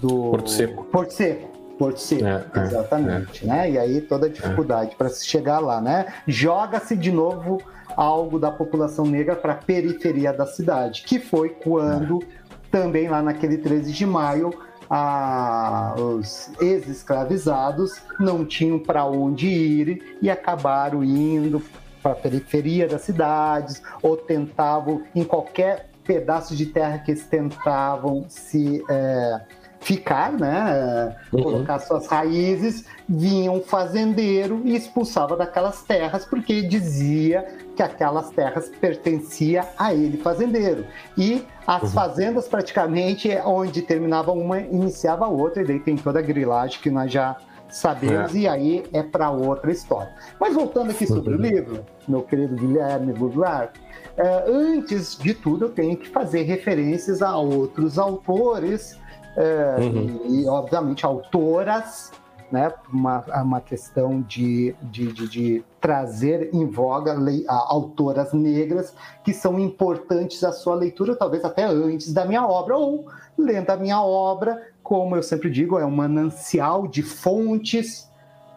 do 0.00 0.30
Porto 0.30 0.50
Seco. 0.50 0.84
Porto 0.84 1.12
Seco. 1.12 1.52
Porto 1.78 1.98
Seco, 1.98 2.26
é, 2.26 2.44
é 2.54 2.62
exatamente, 2.64 3.44
é, 3.44 3.48
né? 3.48 3.70
E 3.70 3.78
aí 3.78 4.00
toda 4.02 4.26
a 4.26 4.28
dificuldade 4.28 4.94
para 4.94 5.08
se 5.08 5.26
chegar 5.26 5.58
lá, 5.58 5.80
né? 5.80 6.12
Joga-se 6.28 6.94
de 6.94 7.10
novo 7.10 7.60
algo 7.96 8.38
da 8.38 8.50
população 8.50 9.04
negra 9.06 9.34
para 9.34 9.54
a 9.54 9.56
periferia 9.56 10.32
da 10.32 10.46
cidade, 10.46 11.02
que 11.02 11.18
foi 11.18 11.48
quando 11.48 12.22
também 12.70 13.08
lá 13.08 13.22
naquele 13.22 13.58
13 13.58 13.92
de 13.92 14.06
maio 14.06 14.50
a, 14.94 15.94
os 15.96 16.50
ex-escravizados 16.60 18.02
não 18.20 18.44
tinham 18.44 18.78
para 18.78 19.06
onde 19.06 19.46
ir 19.46 20.18
e 20.20 20.28
acabaram 20.28 21.02
indo 21.02 21.62
para 22.02 22.12
a 22.12 22.14
periferia 22.14 22.86
das 22.86 23.00
cidades 23.00 23.82
ou 24.02 24.18
tentavam 24.18 25.02
em 25.14 25.24
qualquer 25.24 25.88
pedaço 26.04 26.54
de 26.54 26.66
terra 26.66 26.98
que 26.98 27.12
eles 27.12 27.24
tentavam 27.24 28.26
se 28.28 28.84
é, 28.90 29.40
ficar, 29.80 30.30
né, 30.30 31.16
uhum. 31.32 31.42
colocar 31.42 31.78
suas 31.78 32.06
raízes, 32.06 32.84
vinha 33.08 33.50
um 33.50 33.62
fazendeiro 33.62 34.60
e 34.62 34.76
expulsava 34.76 35.38
daquelas 35.38 35.82
terras 35.84 36.26
porque 36.26 36.60
dizia 36.60 37.48
que 37.88 37.94
aquelas 37.94 38.30
terras 38.30 38.68
pertencia 38.80 39.64
a 39.78 39.92
ele, 39.92 40.16
fazendeiro. 40.18 40.84
E 41.16 41.44
as 41.66 41.82
uhum. 41.82 41.88
fazendas 41.90 42.48
praticamente 42.48 43.30
onde 43.44 43.82
terminava 43.82 44.32
uma 44.32 44.60
iniciava 44.60 45.24
a 45.24 45.28
outra 45.28 45.62
e 45.62 45.66
daí 45.66 45.80
tem 45.80 45.96
toda 45.96 46.18
a 46.18 46.22
grilagem 46.22 46.80
que 46.80 46.90
nós 46.90 47.10
já 47.10 47.36
sabemos, 47.68 48.34
é. 48.34 48.38
e 48.38 48.48
aí 48.48 48.84
é 48.92 49.02
para 49.02 49.30
outra 49.30 49.72
história. 49.72 50.12
Mas 50.38 50.54
voltando 50.54 50.90
aqui 50.90 51.06
sobre 51.06 51.34
o 51.34 51.38
livro, 51.38 51.84
meu 52.06 52.22
querido 52.22 52.54
Guilherme 52.54 53.14
Goulart, 53.14 53.76
é, 54.16 54.44
antes 54.46 55.16
de 55.16 55.32
tudo 55.32 55.64
eu 55.66 55.70
tenho 55.70 55.96
que 55.96 56.08
fazer 56.08 56.42
referências 56.42 57.22
a 57.22 57.34
outros 57.36 57.98
autores 57.98 59.00
é, 59.36 59.76
uhum. 59.78 60.20
e, 60.28 60.42
e, 60.42 60.46
obviamente, 60.46 61.06
autoras, 61.06 62.12
né, 62.52 62.70
uma, 62.92 63.24
uma 63.42 63.60
questão 63.62 64.20
de, 64.20 64.74
de, 64.82 65.10
de, 65.10 65.28
de 65.28 65.64
trazer 65.80 66.50
em 66.52 66.66
voga 66.66 67.14
lei, 67.14 67.44
a, 67.48 67.54
autoras 67.72 68.34
negras 68.34 68.94
que 69.24 69.32
são 69.32 69.58
importantes 69.58 70.44
à 70.44 70.52
sua 70.52 70.74
leitura, 70.74 71.16
talvez 71.16 71.44
até 71.44 71.64
antes 71.64 72.12
da 72.12 72.26
minha 72.26 72.46
obra, 72.46 72.76
ou 72.76 73.06
lendo 73.38 73.70
a 73.70 73.76
minha 73.76 74.02
obra, 74.02 74.60
como 74.82 75.16
eu 75.16 75.22
sempre 75.22 75.50
digo, 75.50 75.78
é 75.78 75.86
um 75.86 75.90
manancial 75.90 76.86
de 76.86 77.02
fontes, 77.02 78.10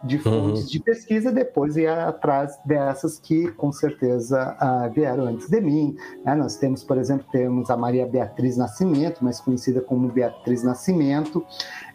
de 0.04 0.18
fontes 0.18 0.64
uhum. 0.64 0.68
de 0.68 0.80
pesquisa, 0.80 1.32
depois 1.32 1.76
ir 1.76 1.88
atrás 1.88 2.58
dessas 2.64 3.18
que 3.18 3.48
com 3.52 3.72
certeza 3.72 4.56
uh, 4.60 4.92
vieram 4.92 5.24
antes 5.24 5.48
de 5.48 5.60
mim. 5.60 5.96
Né? 6.24 6.34
Nós 6.34 6.56
temos, 6.56 6.84
por 6.84 6.98
exemplo, 6.98 7.26
temos 7.32 7.70
a 7.70 7.76
Maria 7.76 8.06
Beatriz 8.06 8.56
Nascimento, 8.56 9.24
mais 9.24 9.40
conhecida 9.40 9.80
como 9.80 10.08
Beatriz 10.08 10.62
Nascimento. 10.62 11.44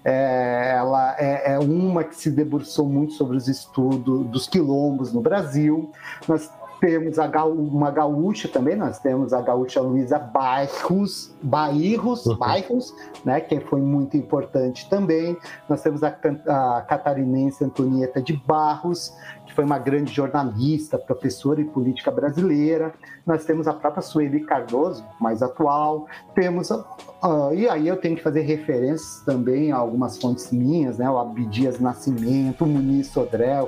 É, 0.03 0.73
ela 0.77 1.15
é, 1.19 1.53
é, 1.53 1.59
uma 1.59 2.03
que 2.03 2.15
se 2.15 2.31
debruçou 2.31 2.87
muito 2.87 3.13
sobre 3.13 3.37
os 3.37 3.47
estudos 3.47 4.25
dos 4.27 4.47
quilombos 4.47 5.13
no 5.13 5.21
Brasil. 5.21 5.91
Nós 6.27 6.49
temos 6.81 7.19
a, 7.19 7.45
uma 7.45 7.91
gaúcha 7.91 8.47
também, 8.47 8.75
nós 8.75 8.97
temos 8.97 9.31
a 9.33 9.41
gaúcha 9.41 9.79
Luísa 9.79 10.17
Bairros, 10.17 11.31
Bairros, 11.41 12.25
uhum. 12.25 12.37
Bairros, 12.37 12.93
né, 13.23 13.39
que 13.39 13.59
foi 13.59 13.79
muito 13.79 14.17
importante 14.17 14.89
também. 14.89 15.37
Nós 15.69 15.83
temos 15.83 16.03
a, 16.03 16.07
a 16.09 16.81
catarinense 16.81 17.63
Antonieta 17.63 18.19
de 18.19 18.33
Barros, 18.33 19.13
que 19.45 19.53
foi 19.53 19.63
uma 19.63 19.77
grande 19.77 20.11
jornalista, 20.11 20.97
professora 20.97 21.61
e 21.61 21.65
política 21.65 22.09
brasileira. 22.09 22.93
Nós 23.27 23.45
temos 23.45 23.67
a 23.67 23.73
própria 23.73 24.01
Sueli 24.01 24.43
Cardoso, 24.43 25.05
mais 25.19 25.43
atual. 25.43 26.07
Temos, 26.33 26.71
uh, 26.71 27.53
e 27.53 27.69
aí 27.69 27.87
eu 27.87 27.97
tenho 27.97 28.15
que 28.15 28.23
fazer 28.23 28.41
referências 28.41 29.21
também 29.23 29.71
a 29.71 29.77
algumas 29.77 30.17
fontes 30.17 30.51
minhas, 30.51 30.97
né? 30.97 31.09
O 31.09 31.19
Abdias 31.19 31.79
Nascimento, 31.79 32.63
o 32.63 32.67
Muniz 32.67 33.07
Sodré, 33.07 33.61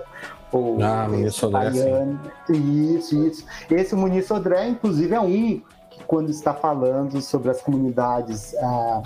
o 0.57 0.77
ah, 0.83 1.07
Muniz 1.07 1.35
Sodré, 1.35 1.71
Isso, 2.49 3.15
isso. 3.15 3.45
Esse 3.69 3.95
Muniz 3.95 4.27
Sodré, 4.27 4.67
inclusive, 4.69 5.13
é 5.13 5.19
um 5.19 5.61
que 5.89 6.03
quando 6.05 6.29
está 6.29 6.53
falando 6.53 7.21
sobre 7.21 7.49
as 7.49 7.61
comunidades... 7.61 8.53
Uh, 8.53 9.03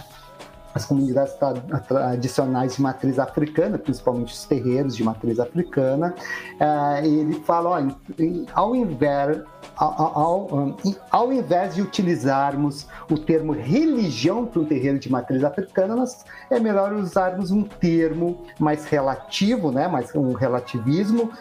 as 0.74 0.86
comunidades 0.86 1.34
tradicionais 1.88 2.76
de 2.76 2.82
matriz 2.82 3.18
africana, 3.20 3.78
principalmente 3.78 4.34
os 4.34 4.46
terreiros 4.46 4.96
de 4.96 5.04
matriz 5.04 5.40
africana, 5.40 6.14
uh, 6.60 7.06
ele 7.06 7.40
fala, 7.42 7.70
olha, 7.70 7.96
ao 8.54 8.76
invés, 8.76 9.42
ao, 9.76 10.18
ao, 10.18 10.78
ao, 11.10 11.34
invés 11.34 11.76
de 11.76 11.82
utilizarmos 11.82 12.88
o 13.10 13.18
termo 13.18 13.54
religião 13.54 14.46
para 14.46 14.62
um 14.62 14.66
terreiro 14.66 15.00
de 15.00 15.12
matriz 15.12 15.44
africana, 15.44 15.96
nós, 15.96 16.26
é 16.50 16.60
melhor 16.60 16.94
usarmos 16.94 17.52
um 17.52 17.64
termo 17.64 18.46
mais 18.60 18.86
relativo, 18.86 19.72
né, 19.72 19.88
mais 19.88 20.14
um 20.16 20.34
relativismo, 20.34 21.32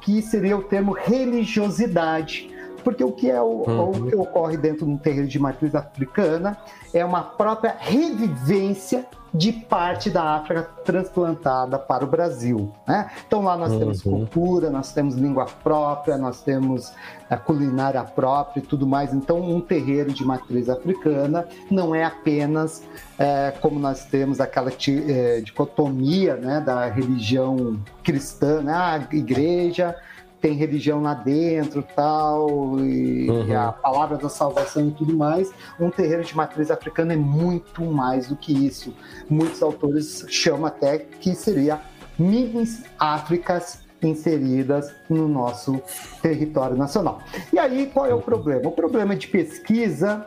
que 0.00 0.20
seria 0.20 0.56
o 0.56 0.62
termo 0.62 0.92
religiosidade 0.92 2.50
porque 2.82 3.02
o 3.02 3.12
que, 3.12 3.30
é 3.30 3.40
o, 3.40 3.64
uhum. 3.66 3.90
o 3.90 4.06
que 4.08 4.16
ocorre 4.16 4.56
dentro 4.56 4.86
de 4.86 4.92
um 4.92 4.96
terreiro 4.96 5.28
de 5.28 5.38
matriz 5.38 5.74
africana 5.74 6.56
é 6.92 7.04
uma 7.04 7.22
própria 7.22 7.76
revivência 7.78 9.06
de 9.34 9.50
parte 9.50 10.10
da 10.10 10.34
África 10.34 10.62
transplantada 10.84 11.78
para 11.78 12.04
o 12.04 12.06
Brasil. 12.06 12.70
Né? 12.86 13.10
Então 13.26 13.42
lá 13.42 13.56
nós 13.56 13.72
uhum. 13.72 13.78
temos 13.78 14.02
cultura, 14.02 14.68
nós 14.68 14.92
temos 14.92 15.14
língua 15.14 15.46
própria, 15.62 16.18
nós 16.18 16.42
temos 16.42 16.92
a 17.30 17.36
culinária 17.36 18.02
própria 18.04 18.60
e 18.60 18.62
tudo 18.62 18.86
mais. 18.86 19.14
Então 19.14 19.40
um 19.40 19.60
terreiro 19.60 20.12
de 20.12 20.22
matriz 20.24 20.68
africana 20.68 21.48
não 21.70 21.94
é 21.94 22.04
apenas 22.04 22.82
é, 23.18 23.52
como 23.60 23.78
nós 23.78 24.04
temos 24.04 24.38
aquela 24.38 24.70
é, 24.70 25.40
dicotomia 25.40 26.36
né, 26.36 26.60
da 26.60 26.86
religião 26.86 27.80
cristã, 28.04 28.60
né? 28.60 28.74
a 28.74 29.08
igreja 29.12 29.96
tem 30.42 30.54
religião 30.54 31.00
lá 31.00 31.14
dentro 31.14 31.82
tal, 31.94 32.80
e, 32.80 33.30
uhum. 33.30 33.58
a 33.58 33.72
palavra 33.72 34.18
da 34.18 34.28
salvação 34.28 34.88
e 34.88 34.90
tudo 34.90 35.16
mais. 35.16 35.52
Um 35.78 35.88
terreiro 35.88 36.24
de 36.24 36.36
matriz 36.36 36.70
africana 36.70 37.12
é 37.12 37.16
muito 37.16 37.84
mais 37.84 38.26
do 38.26 38.34
que 38.36 38.52
isso. 38.52 38.92
Muitos 39.30 39.62
autores 39.62 40.26
chamam 40.28 40.66
até 40.66 40.98
que 40.98 41.34
seria 41.34 41.80
mini 42.18 42.64
Áfricas 42.98 43.80
inseridas 44.02 44.92
no 45.08 45.28
nosso 45.28 45.80
território 46.20 46.76
nacional. 46.76 47.20
E 47.52 47.58
aí, 47.58 47.88
qual 47.94 48.04
é 48.04 48.14
o 48.14 48.20
problema? 48.20 48.68
O 48.68 48.72
problema 48.72 49.14
de 49.14 49.28
pesquisa 49.28 50.26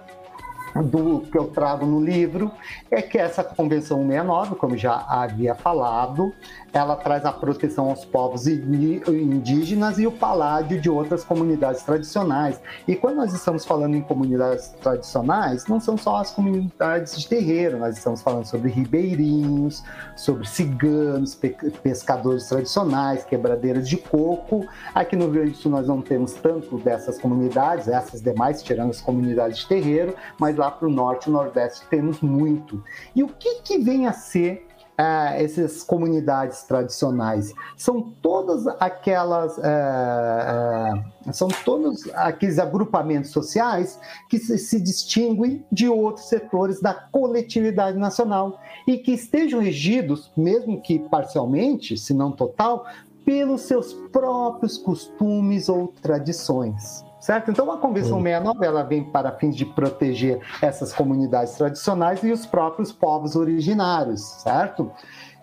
do 0.83 1.21
que 1.21 1.37
eu 1.37 1.47
trago 1.47 1.85
no 1.85 2.03
livro 2.03 2.51
é 2.91 3.01
que 3.01 3.17
essa 3.17 3.43
Convenção 3.43 3.99
169, 3.99 4.55
como 4.55 4.77
já 4.77 5.05
havia 5.07 5.55
falado, 5.55 6.33
ela 6.75 6.97
traz 6.97 7.23
a 7.23 7.31
proteção 7.31 7.89
aos 7.89 8.03
povos 8.03 8.47
indígenas 8.47 9.97
e 9.97 10.05
o 10.05 10.11
paládio 10.11 10.79
de 10.79 10.89
outras 10.89 11.23
comunidades 11.23 11.83
tradicionais. 11.83 12.59
E 12.85 12.97
quando 12.97 13.15
nós 13.15 13.33
estamos 13.33 13.63
falando 13.63 13.95
em 13.95 14.01
comunidades 14.01 14.75
tradicionais, 14.81 15.67
não 15.67 15.79
são 15.79 15.97
só 15.97 16.17
as 16.17 16.31
comunidades 16.31 17.17
de 17.17 17.29
terreiro, 17.29 17.79
nós 17.79 17.95
estamos 17.95 18.21
falando 18.21 18.45
sobre 18.45 18.69
ribeirinhos, 18.69 19.85
sobre 20.17 20.45
ciganos, 20.45 21.33
pescadores 21.81 22.49
tradicionais, 22.49 23.23
quebradeiras 23.23 23.87
de 23.87 23.95
coco. 23.95 24.67
Aqui 24.93 25.15
no 25.15 25.25
Rio 25.25 25.33
Grande 25.33 25.51
do 25.51 25.57
Sul 25.57 25.71
nós 25.71 25.87
não 25.87 26.01
temos 26.01 26.33
tanto 26.33 26.77
dessas 26.79 27.17
comunidades, 27.17 27.87
essas 27.87 28.21
demais, 28.21 28.61
tirando 28.61 28.89
as 28.89 28.99
comunidades 28.99 29.59
de 29.59 29.67
terreiro, 29.67 30.13
mas 30.37 30.57
lá 30.57 30.69
para 30.69 30.89
o 30.89 30.91
norte 30.91 31.29
e 31.29 31.31
nordeste 31.31 31.85
temos 31.89 32.19
muito. 32.19 32.83
E 33.15 33.23
o 33.23 33.29
que, 33.29 33.61
que 33.61 33.77
vem 33.77 34.07
a 34.07 34.11
ser 34.11 34.67
é, 34.97 35.43
essas 35.43 35.83
comunidades 35.83 36.63
tradicionais. 36.63 37.53
São 37.75 38.01
todas 38.01 38.65
aquelas 38.79 39.57
é, 39.59 41.03
é, 41.27 41.33
são 41.33 41.47
todos 41.63 42.07
aqueles 42.13 42.59
agrupamentos 42.59 43.31
sociais 43.31 43.99
que 44.29 44.37
se, 44.37 44.57
se, 44.57 44.79
distinguem 44.79 45.65
de 45.71 45.89
outros 45.89 46.27
setores 46.27 46.79
da 46.79 46.93
coletividade 46.93 47.97
nacional 47.97 48.59
e 48.87 48.97
que 48.97 49.11
estejam 49.13 49.59
regidos, 49.59 50.31
mesmo 50.37 50.81
que 50.81 50.99
parcialmente, 50.99 51.97
se 51.97 52.13
não 52.13 52.31
total, 52.31 52.85
pelos 53.25 53.61
seus 53.61 53.93
próprios 54.11 54.77
costumes 54.77 55.67
ou 55.67 55.87
tradições 56.01 57.03
certo? 57.25 57.49
Então 57.49 57.71
a 57.71 57.77
Convenção 57.77 58.21
69 58.21 58.63
ela 58.63 58.83
vem 58.83 59.03
para 59.03 59.31
fins 59.31 59.55
de 59.55 59.65
proteger 59.65 60.39
essas 60.61 60.93
comunidades 60.93 61.55
tradicionais 61.55 62.23
e 62.23 62.31
os 62.31 62.45
próprios 62.45 62.91
povos 62.91 63.35
originários, 63.35 64.21
certo? 64.21 64.91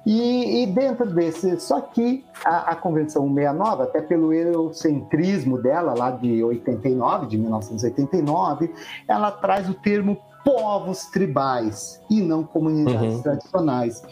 E, 0.06 0.62
e, 0.62 0.66
dentro 0.66 1.12
desse, 1.12 1.58
só 1.60 1.80
que 1.80 2.24
a, 2.44 2.70
a, 2.70 2.76
Convenção 2.76 3.22
69, 3.28 3.82
até 3.82 4.00
pelo 4.00 4.32
eurocentrismo 4.32 5.60
dela, 5.60 5.94
lá 5.96 6.12
de 6.12 6.42
89, 6.42 7.26
de 7.26 7.38
1989, 7.38 8.72
ela 9.08 9.32
traz 9.32 9.68
o 9.68 9.74
termo 9.74 10.18
povos 10.44 11.06
tribais 11.06 12.00
e 12.08 12.20
não 12.20 12.44
comunidades 12.44 13.14
uhum. 13.14 13.22
tradicionais. 13.22 14.02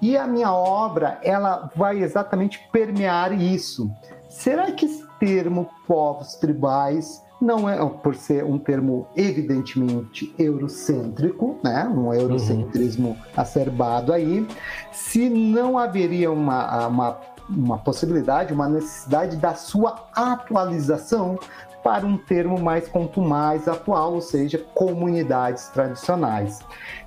E 0.00 0.16
a 0.16 0.26
minha 0.26 0.52
obra, 0.52 1.18
ela 1.22 1.70
vai 1.74 2.02
exatamente 2.02 2.60
permear 2.70 3.32
isso. 3.32 3.90
Será 4.28 4.70
que 4.72 5.07
termo 5.18 5.68
povos 5.86 6.34
tribais 6.34 7.22
não 7.40 7.68
é 7.68 7.78
por 8.02 8.14
ser 8.14 8.44
um 8.44 8.58
termo 8.58 9.06
evidentemente 9.16 10.34
eurocêntrico, 10.38 11.58
né? 11.62 11.86
um 11.86 12.12
eurocentrismo 12.12 13.10
uhum. 13.10 13.16
acerbado 13.36 14.12
aí, 14.12 14.46
se 14.90 15.28
não 15.28 15.78
haveria 15.78 16.32
uma, 16.32 16.86
uma, 16.88 17.20
uma 17.48 17.78
possibilidade, 17.78 18.52
uma 18.52 18.68
necessidade 18.68 19.36
da 19.36 19.54
sua 19.54 20.08
atualização 20.14 21.38
para 21.82 22.04
um 22.04 22.18
termo 22.18 22.58
mais 22.58 22.88
mais 23.20 23.68
atual, 23.68 24.14
ou 24.14 24.20
seja, 24.20 24.58
comunidades 24.74 25.68
tradicionais. 25.68 26.60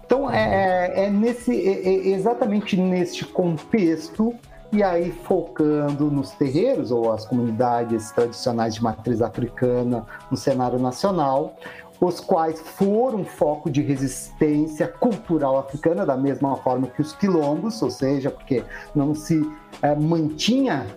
Então, 0.06 0.32
é, 0.32 0.94
é, 0.96 1.06
é 1.06 1.10
nesse, 1.10 1.54
é, 1.54 1.88
é 1.88 2.08
exatamente 2.10 2.78
neste 2.78 3.26
contexto 3.26 4.34
e 4.72 4.82
aí, 4.82 5.12
focando 5.12 6.10
nos 6.10 6.32
terreiros 6.32 6.92
ou 6.92 7.12
as 7.12 7.26
comunidades 7.26 8.12
tradicionais 8.12 8.76
de 8.76 8.84
matriz 8.84 9.22
africana 9.22 10.06
no 10.30 10.38
cenário 10.38 10.80
nacional, 10.80 11.56
os 12.00 12.20
quais 12.20 12.60
foram 12.60 13.24
foco 13.24 13.70
de 13.70 13.82
resistência 13.82 14.88
cultural 14.88 15.60
africana, 15.60 16.06
da 16.06 16.18
mesma 16.18 16.56
forma 16.56 16.88
que 16.88 17.02
os 17.02 17.14
quilombos, 17.14 17.82
ou 17.82 17.92
seja, 17.92 18.32
porque 18.32 18.64
não 18.96 19.14
se 19.14 19.40
é, 19.82 19.94
mantinha 19.94 20.88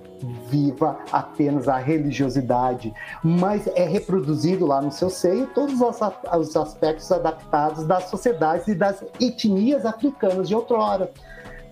viva 0.48 0.98
apenas 1.12 1.68
a 1.68 1.76
religiosidade, 1.76 2.94
mas 3.22 3.66
é 3.74 3.84
reproduzido 3.84 4.64
lá 4.64 4.80
no 4.80 4.90
seu 4.90 5.10
seio 5.10 5.48
todos 5.48 5.78
os, 5.80 5.98
os 6.38 6.56
aspectos 6.56 7.12
adaptados 7.12 7.84
das 7.86 8.04
sociedades 8.04 8.68
e 8.68 8.74
das 8.74 9.04
etnias 9.20 9.84
africanas 9.84 10.48
de 10.48 10.54
outrora. 10.54 11.12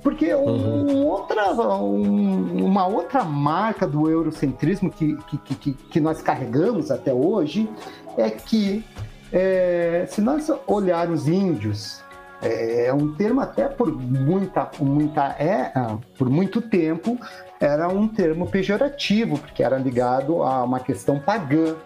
Porque 0.02 0.34
um, 0.34 0.44
uhum. 0.44 1.06
outra, 1.06 1.52
um, 1.52 2.64
uma 2.64 2.86
outra 2.86 3.22
marca 3.22 3.86
do 3.86 4.10
eurocentrismo 4.10 4.90
que, 4.90 5.16
que, 5.28 5.38
que, 5.54 5.72
que, 5.72 6.00
nós 6.00 6.20
carregamos 6.20 6.90
até 6.90 7.14
hoje 7.14 7.68
é 8.16 8.28
que, 8.28 8.84
é, 9.32 10.04
se 10.08 10.20
nós 10.20 10.50
olharmos 10.66 11.28
índios, 11.28 12.02
é, 12.42 12.86
é 12.86 12.94
um 12.94 13.14
termo 13.14 13.40
até 13.40 13.68
por 13.68 13.92
muita, 13.92 14.68
muita 14.80 15.36
é, 15.38 15.70
ah, 15.74 15.96
por 16.18 16.28
muito 16.28 16.60
tempo 16.60 17.16
era 17.60 17.88
um 17.88 18.08
termo 18.08 18.50
pejorativo, 18.50 19.38
porque 19.38 19.62
era 19.62 19.78
ligado 19.78 20.42
a 20.42 20.64
uma 20.64 20.80
questão 20.80 21.20
pagã. 21.20 21.76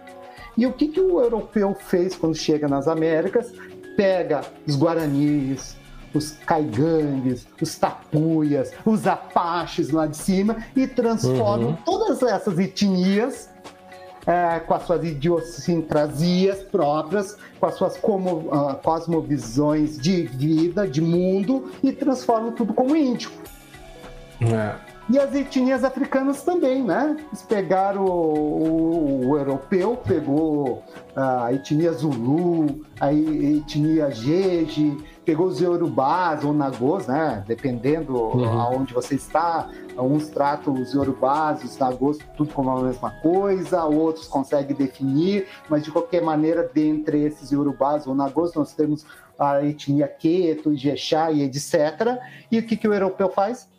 E 0.57 0.65
o 0.65 0.73
que, 0.73 0.87
que 0.87 0.99
o 0.99 1.21
europeu 1.21 1.75
fez 1.75 2.15
quando 2.15 2.35
chega 2.35 2.67
nas 2.67 2.87
Américas? 2.87 3.53
Pega 3.95 4.41
os 4.65 4.75
guaranis, 4.75 5.77
os 6.13 6.31
caigangues, 6.45 7.47
os 7.61 7.75
tapuias, 7.75 8.71
os 8.85 9.05
apaches 9.07 9.91
lá 9.91 10.05
de 10.07 10.17
cima 10.17 10.57
e 10.75 10.87
transformam 10.87 11.69
uhum. 11.69 11.77
todas 11.85 12.23
essas 12.23 12.57
etnias 12.57 13.49
é, 14.27 14.59
com 14.59 14.73
as 14.73 14.83
suas 14.83 15.03
idiosincrasias 15.05 16.61
próprias, 16.63 17.37
com 17.59 17.65
as 17.65 17.75
suas 17.75 17.97
como, 17.97 18.49
uh, 18.53 18.75
cosmovisões 18.83 19.97
de 19.97 20.23
vida, 20.23 20.85
de 20.85 20.99
mundo, 20.99 21.71
e 21.81 21.93
transformam 21.93 22.51
tudo 22.51 22.73
como 22.73 22.93
índio. 22.93 23.31
É. 24.41 24.86
E 25.09 25.17
as 25.17 25.33
etnias 25.33 25.85
africanas 25.85 26.43
também, 26.43 26.83
né? 26.83 27.15
Eles 27.27 27.41
pegaram 27.41 28.03
o, 28.05 29.23
o, 29.23 29.29
o 29.29 29.37
europeu, 29.37 29.95
pegou 29.95 30.83
a 31.15 31.53
etnia 31.53 31.93
Zulu, 31.93 32.85
a 32.99 33.13
etnia 33.13 34.11
Jeje, 34.11 34.97
pegou 35.23 35.47
os 35.47 35.61
Yorubás 35.61 36.43
ou 36.43 36.53
Nagôs, 36.53 37.07
né? 37.07 37.41
Dependendo 37.47 38.15
uhum. 38.15 38.59
aonde 38.59 38.93
você 38.93 39.15
está. 39.15 39.69
Uns 39.97 40.27
tratam 40.27 40.73
os 40.73 40.93
Yorubás, 40.93 41.63
os 41.63 41.77
Nagôs, 41.77 42.17
tudo 42.35 42.53
como 42.53 42.69
a 42.69 42.83
mesma 42.83 43.09
coisa, 43.21 43.85
outros 43.85 44.27
conseguem 44.27 44.75
definir, 44.75 45.47
mas 45.69 45.83
de 45.83 45.91
qualquer 45.91 46.21
maneira, 46.21 46.69
dentre 46.71 47.23
esses 47.23 47.49
Yorubás 47.49 48.05
ou 48.05 48.13
Nagôs, 48.13 48.53
nós 48.53 48.73
temos 48.73 49.05
a 49.39 49.63
etnia 49.63 50.07
Queto, 50.07 50.73
Ijexá 50.73 51.31
e 51.31 51.43
etc. 51.43 52.19
E 52.51 52.59
o 52.59 52.63
que, 52.65 52.75
que 52.75 52.87
o 52.87 52.93
europeu 52.93 53.29
faz? 53.29 53.69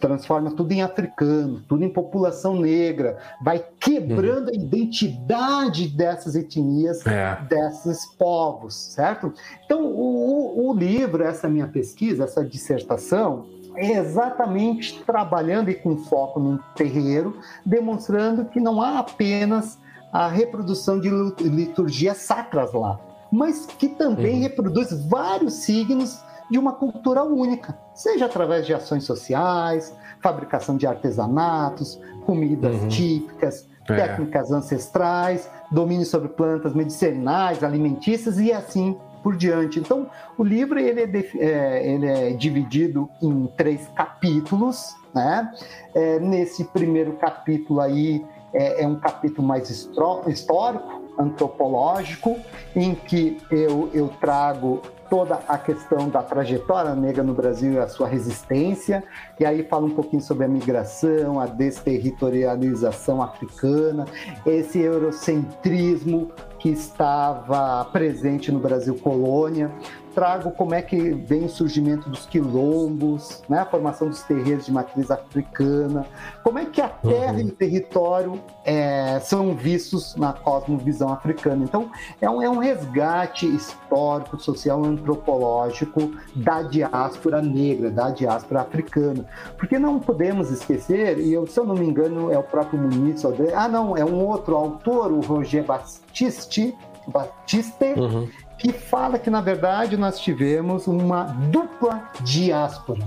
Transforma 0.00 0.50
tudo 0.50 0.72
em 0.72 0.82
africano, 0.82 1.62
tudo 1.68 1.84
em 1.84 1.88
população 1.88 2.58
negra, 2.58 3.18
vai 3.40 3.64
quebrando 3.78 4.48
hum. 4.48 4.52
a 4.52 4.56
identidade 4.56 5.88
dessas 5.88 6.34
etnias, 6.34 7.06
é. 7.06 7.38
desses 7.48 8.06
povos, 8.16 8.74
certo? 8.74 9.32
Então, 9.64 9.84
o, 9.84 10.68
o 10.68 10.74
livro, 10.74 11.22
essa 11.22 11.48
minha 11.48 11.68
pesquisa, 11.68 12.24
essa 12.24 12.44
dissertação, 12.44 13.46
é 13.76 13.92
exatamente 13.92 15.02
trabalhando 15.04 15.70
e 15.70 15.74
com 15.74 15.96
foco 15.96 16.40
num 16.40 16.58
terreiro, 16.74 17.38
demonstrando 17.64 18.46
que 18.46 18.58
não 18.58 18.82
há 18.82 18.98
apenas 18.98 19.78
a 20.12 20.26
reprodução 20.26 21.00
de 21.00 21.08
liturgias 21.40 22.18
sacras 22.18 22.72
lá, 22.72 22.98
mas 23.30 23.66
que 23.66 23.88
também 23.88 24.36
uhum. 24.36 24.42
reproduz 24.42 25.06
vários 25.06 25.54
signos 25.54 26.20
de 26.50 26.58
uma 26.58 26.72
cultura 26.72 27.22
única, 27.22 27.78
seja 27.94 28.26
através 28.26 28.66
de 28.66 28.74
ações 28.74 29.04
sociais, 29.04 29.94
fabricação 30.20 30.76
de 30.76 30.86
artesanatos, 30.86 32.00
comidas 32.26 32.74
uhum. 32.82 32.88
típicas, 32.88 33.66
é. 33.88 33.94
técnicas 33.94 34.50
ancestrais, 34.50 35.48
domínio 35.70 36.06
sobre 36.06 36.28
plantas 36.28 36.74
medicinais, 36.74 37.62
alimentícias 37.62 38.38
e 38.38 38.52
assim 38.52 38.96
por 39.22 39.36
diante. 39.36 39.78
Então, 39.78 40.08
o 40.36 40.42
livro 40.42 40.78
ele 40.78 41.02
é, 41.02 41.38
é, 41.38 41.92
ele 41.92 42.06
é 42.06 42.30
dividido 42.32 43.08
em 43.22 43.46
três 43.56 43.86
capítulos, 43.88 44.96
né? 45.14 45.50
É, 45.94 46.18
nesse 46.18 46.64
primeiro 46.64 47.12
capítulo 47.14 47.80
aí 47.80 48.24
é, 48.52 48.82
é 48.82 48.86
um 48.86 48.96
capítulo 48.96 49.46
mais 49.46 49.68
histórico, 49.70 50.99
antropológico, 51.20 52.38
em 52.74 52.94
que 52.94 53.38
eu, 53.50 53.90
eu 53.92 54.08
trago 54.20 54.82
toda 55.10 55.40
a 55.48 55.58
questão 55.58 56.08
da 56.08 56.22
trajetória 56.22 56.94
negra 56.94 57.24
no 57.24 57.34
Brasil 57.34 57.72
e 57.72 57.78
a 57.78 57.88
sua 57.88 58.06
resistência, 58.06 59.02
e 59.40 59.44
aí 59.44 59.64
fala 59.64 59.86
um 59.86 59.90
pouquinho 59.90 60.22
sobre 60.22 60.44
a 60.44 60.48
migração, 60.48 61.40
a 61.40 61.46
desterritorialização 61.46 63.20
africana, 63.20 64.06
esse 64.46 64.78
eurocentrismo 64.78 66.30
que 66.60 66.68
estava 66.68 67.84
presente 67.86 68.52
no 68.52 68.60
Brasil 68.60 68.94
colônia, 68.94 69.72
trago 70.14 70.50
como 70.52 70.74
é 70.74 70.82
que 70.82 71.12
vem 71.12 71.44
o 71.44 71.48
surgimento 71.48 72.08
dos 72.08 72.26
quilombos, 72.26 73.42
né, 73.48 73.60
a 73.60 73.64
formação 73.64 74.08
dos 74.08 74.22
terreiros 74.22 74.66
de 74.66 74.72
matriz 74.72 75.10
africana, 75.10 76.06
como 76.42 76.58
é 76.58 76.66
que 76.66 76.80
a 76.80 76.88
terra 76.88 77.34
uhum. 77.34 77.40
e 77.40 77.44
o 77.44 77.52
território 77.52 78.40
é, 78.64 79.18
são 79.20 79.54
vistos 79.54 80.16
na 80.16 80.32
cosmovisão 80.32 81.12
africana. 81.12 81.64
Então, 81.64 81.90
é 82.20 82.28
um, 82.28 82.42
é 82.42 82.50
um 82.50 82.58
resgate 82.58 83.46
histórico, 83.46 84.38
social, 84.38 84.84
antropológico 84.84 86.12
da 86.36 86.62
diáspora 86.62 87.40
negra, 87.40 87.90
da 87.90 88.10
diáspora 88.10 88.62
africana. 88.62 89.24
Porque 89.56 89.78
não 89.78 89.98
podemos 89.98 90.50
esquecer, 90.50 91.18
e 91.18 91.32
eu, 91.32 91.46
se 91.46 91.58
eu 91.58 91.64
não 91.64 91.74
me 91.74 91.86
engano, 91.86 92.30
é 92.32 92.38
o 92.38 92.42
próprio 92.42 92.78
Muniz, 92.78 93.24
ah, 93.54 93.68
não, 93.68 93.96
é 93.96 94.04
um 94.04 94.24
outro 94.26 94.56
autor, 94.56 95.12
o 95.12 95.20
Roger 95.20 95.64
Batiste, 95.64 96.74
Batiste 97.06 97.94
uhum 97.96 98.28
que 98.60 98.72
fala 98.72 99.18
que, 99.18 99.30
na 99.30 99.40
verdade, 99.40 99.96
nós 99.96 100.20
tivemos 100.20 100.86
uma 100.86 101.24
dupla 101.50 102.10
diáspora. 102.20 103.00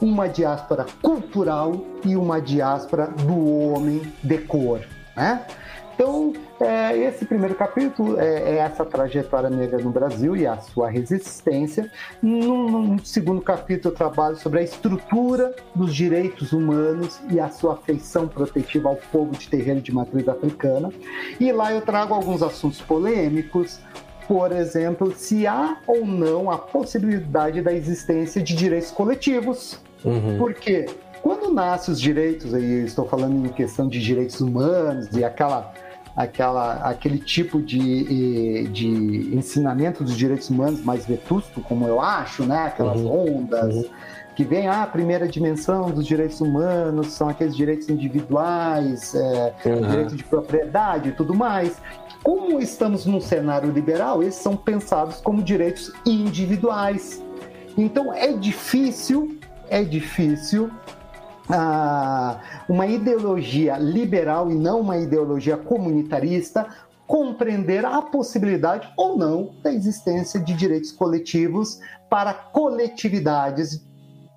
Uma 0.00 0.28
diáspora 0.28 0.86
cultural 1.02 1.72
e 2.04 2.16
uma 2.16 2.40
diáspora 2.40 3.08
do 3.08 3.72
homem 3.72 4.00
de 4.22 4.38
cor. 4.38 4.80
Né? 5.16 5.44
Então, 5.94 6.32
é, 6.60 6.96
esse 6.96 7.24
primeiro 7.24 7.54
capítulo 7.54 8.18
é, 8.18 8.54
é, 8.54 8.56
essa 8.58 8.84
trajetória 8.84 9.50
negra 9.50 9.78
no 9.78 9.90
Brasil 9.90 10.36
e 10.36 10.46
a 10.46 10.56
sua 10.58 10.88
resistência. 10.88 11.90
No, 12.22 12.96
segundo 13.04 13.40
capítulo, 13.40 13.92
eu 13.92 13.96
trabalho 13.96 14.36
sobre 14.36 14.60
a 14.60 14.62
estrutura 14.62 15.52
dos 15.74 15.94
direitos 15.94 16.52
humanos 16.52 17.20
e 17.28 17.40
a 17.40 17.48
sua 17.48 17.74
afeição 17.74 18.28
protetiva 18.28 18.88
ao 18.88 18.96
povo 18.96 19.32
de 19.32 19.48
terreiro 19.48 19.80
de 19.80 19.92
matriz 19.92 20.28
africana. 20.28 20.90
E 21.40 21.50
lá 21.50 21.72
eu 21.72 21.82
trago 21.82 22.14
alguns 22.14 22.42
assuntos 22.42 22.80
polêmicos, 22.80 23.80
por 24.26 24.52
exemplo, 24.52 25.12
se 25.16 25.46
há 25.46 25.76
ou 25.86 26.06
não 26.06 26.50
a 26.50 26.58
possibilidade 26.58 27.60
da 27.60 27.72
existência 27.72 28.42
de 28.42 28.54
direitos 28.54 28.90
coletivos. 28.90 29.78
Uhum. 30.04 30.38
Porque 30.38 30.86
quando 31.22 31.52
nascem 31.52 31.92
os 31.92 32.00
direitos, 32.00 32.52
aí 32.54 32.84
estou 32.84 33.06
falando 33.06 33.46
em 33.46 33.50
questão 33.50 33.88
de 33.88 34.00
direitos 34.00 34.40
humanos 34.40 35.08
e 35.12 35.24
aquela, 35.24 35.72
aquela, 36.16 36.74
aquele 36.88 37.18
tipo 37.18 37.62
de, 37.62 38.68
de 38.68 38.86
ensinamento 39.34 40.02
dos 40.02 40.16
direitos 40.16 40.50
humanos 40.50 40.82
mais 40.84 41.06
vetusto, 41.06 41.60
como 41.60 41.86
eu 41.86 42.00
acho, 42.00 42.44
né? 42.44 42.64
Aquelas 42.66 43.00
uhum. 43.00 43.38
ondas. 43.38 43.74
Uhum 43.76 43.84
que 44.34 44.44
vem 44.44 44.66
ah, 44.66 44.82
a 44.82 44.86
primeira 44.86 45.28
dimensão 45.28 45.90
dos 45.90 46.06
direitos 46.06 46.40
humanos, 46.40 47.08
são 47.08 47.28
aqueles 47.28 47.54
direitos 47.54 47.88
individuais, 47.88 49.14
é, 49.14 49.54
uhum. 49.66 49.88
direito 49.88 50.16
de 50.16 50.24
propriedade 50.24 51.10
e 51.10 51.12
tudo 51.12 51.34
mais. 51.34 51.80
Como 52.22 52.60
estamos 52.60 53.04
num 53.04 53.20
cenário 53.20 53.70
liberal, 53.70 54.22
esses 54.22 54.40
são 54.40 54.56
pensados 54.56 55.16
como 55.16 55.42
direitos 55.42 55.92
individuais. 56.06 57.22
Então 57.76 58.12
é 58.12 58.32
difícil, 58.32 59.38
é 59.68 59.82
difícil 59.82 60.70
ah, 61.48 62.40
uma 62.68 62.86
ideologia 62.86 63.76
liberal 63.76 64.50
e 64.50 64.54
não 64.54 64.80
uma 64.80 64.98
ideologia 64.98 65.56
comunitarista 65.56 66.66
compreender 67.06 67.84
a 67.84 68.00
possibilidade 68.00 68.90
ou 68.96 69.18
não 69.18 69.54
da 69.62 69.72
existência 69.72 70.40
de 70.40 70.54
direitos 70.54 70.92
coletivos 70.92 71.80
para 72.08 72.32
coletividades 72.32 73.84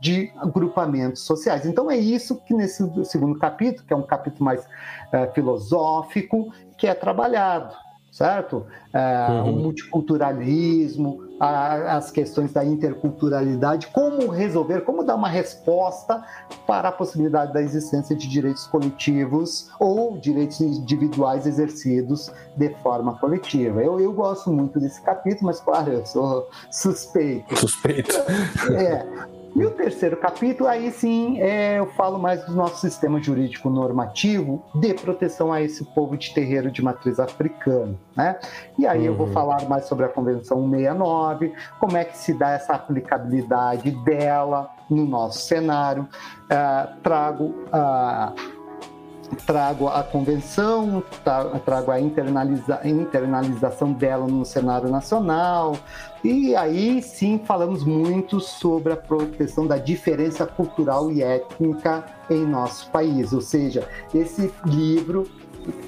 de 0.02 0.32
agrupamentos 0.36 1.22
sociais. 1.22 1.66
Então 1.66 1.90
é 1.90 1.98
isso 1.98 2.36
que 2.44 2.54
nesse 2.54 2.84
segundo 3.06 3.40
capítulo, 3.40 3.88
que 3.88 3.94
é 3.94 3.96
um 3.96 4.06
capítulo 4.06 4.44
mais 4.44 4.68
é, 5.12 5.28
filosófico, 5.28 6.52
que 6.78 6.88
é 6.88 6.94
trabalhado, 6.94 7.76
certo? 8.12 8.66
É, 8.94 9.28
uhum. 9.30 9.52
O 9.52 9.56
multiculturalismo, 9.64 11.24
a, 11.40 11.98
as 11.98 12.12
questões 12.12 12.54
da 12.54 12.64
interculturalidade, 12.64 13.88
como 13.88 14.28
resolver, 14.28 14.82
como 14.82 15.04
dar 15.04 15.16
uma 15.16 15.28
resposta 15.28 16.24
para 16.66 16.90
a 16.90 16.92
possibilidade 16.92 17.54
da 17.54 17.62
existência 17.62 18.16
de 18.16 18.28
direitos 18.28 18.66
coletivos 18.68 19.70
ou 19.80 20.18
direitos 20.18 20.62
individuais 20.62 21.46
exercidos 21.46 22.32
de 22.56 22.70
forma 22.82 23.18
coletiva. 23.20 23.82
Eu, 23.82 24.00
eu 24.00 24.14
gosto 24.14 24.52
muito 24.52 24.80
desse 24.80 25.02
capítulo, 25.02 25.48
mas 25.48 25.60
claro, 25.60 25.92
eu 25.92 26.06
sou 26.06 26.48
suspeito. 26.72 27.56
Suspeito. 27.58 28.16
É, 28.72 29.06
e 29.56 29.66
o 29.66 29.72
terceiro 29.72 30.18
capítulo, 30.18 30.68
aí 30.68 30.92
sim, 30.92 31.40
é, 31.40 31.80
eu 31.80 31.88
falo 31.94 32.20
mais 32.20 32.44
do 32.44 32.54
nosso 32.54 32.82
sistema 32.82 33.22
jurídico 33.22 33.70
normativo 33.70 34.62
de 34.76 34.94
proteção 34.94 35.54
a 35.54 35.62
esse 35.62 35.86
povo 35.86 36.18
de 36.18 36.34
terreiro 36.34 36.70
de 36.70 36.84
matriz 36.84 37.22
africana. 37.22 37.96
Né? 38.14 38.38
E 38.78 38.86
aí 38.86 39.00
uhum. 39.00 39.06
eu 39.06 39.16
vou 39.16 39.28
uhum. 39.28 39.34
falar 39.34 39.64
mais 39.70 39.86
sobre 39.86 40.06
a 40.06 40.10
Convenção 40.10 40.70
69, 40.70 41.54
como 41.80 41.96
é 41.96 42.04
que 42.04 42.18
se 42.18 42.34
dá 42.34 42.52
essa 42.52 42.74
aplicabilidade 42.74 43.92
dela 44.04 44.70
no 44.90 45.06
nosso 45.06 45.40
cenário. 45.40 46.04
Uh, 46.04 47.00
trago. 47.02 47.46
Uh, 47.46 48.56
trago 49.46 49.88
a 49.88 50.04
convenção, 50.04 51.04
trago 51.66 51.92
a 51.92 52.00
internaliza, 52.00 52.80
internalização 52.84 53.92
dela 53.92 54.28
no 54.28 54.46
cenário 54.46 54.88
nacional, 54.88 55.76
e 56.26 56.56
aí 56.56 57.04
sim 57.04 57.40
falamos 57.46 57.84
muito 57.84 58.40
sobre 58.40 58.94
a 58.94 58.98
proteção 58.98 59.68
da 59.68 59.78
diferença 59.78 60.46
cultural 60.46 61.12
e 61.12 61.22
étnica 61.22 62.04
em 62.30 62.44
nosso 62.44 62.90
país, 62.90 63.32
ou 63.32 63.42
seja, 63.42 63.88
esse 64.12 64.52
livro 64.66 65.28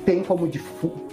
tem 0.05 0.23
como 0.23 0.47
de 0.47 0.59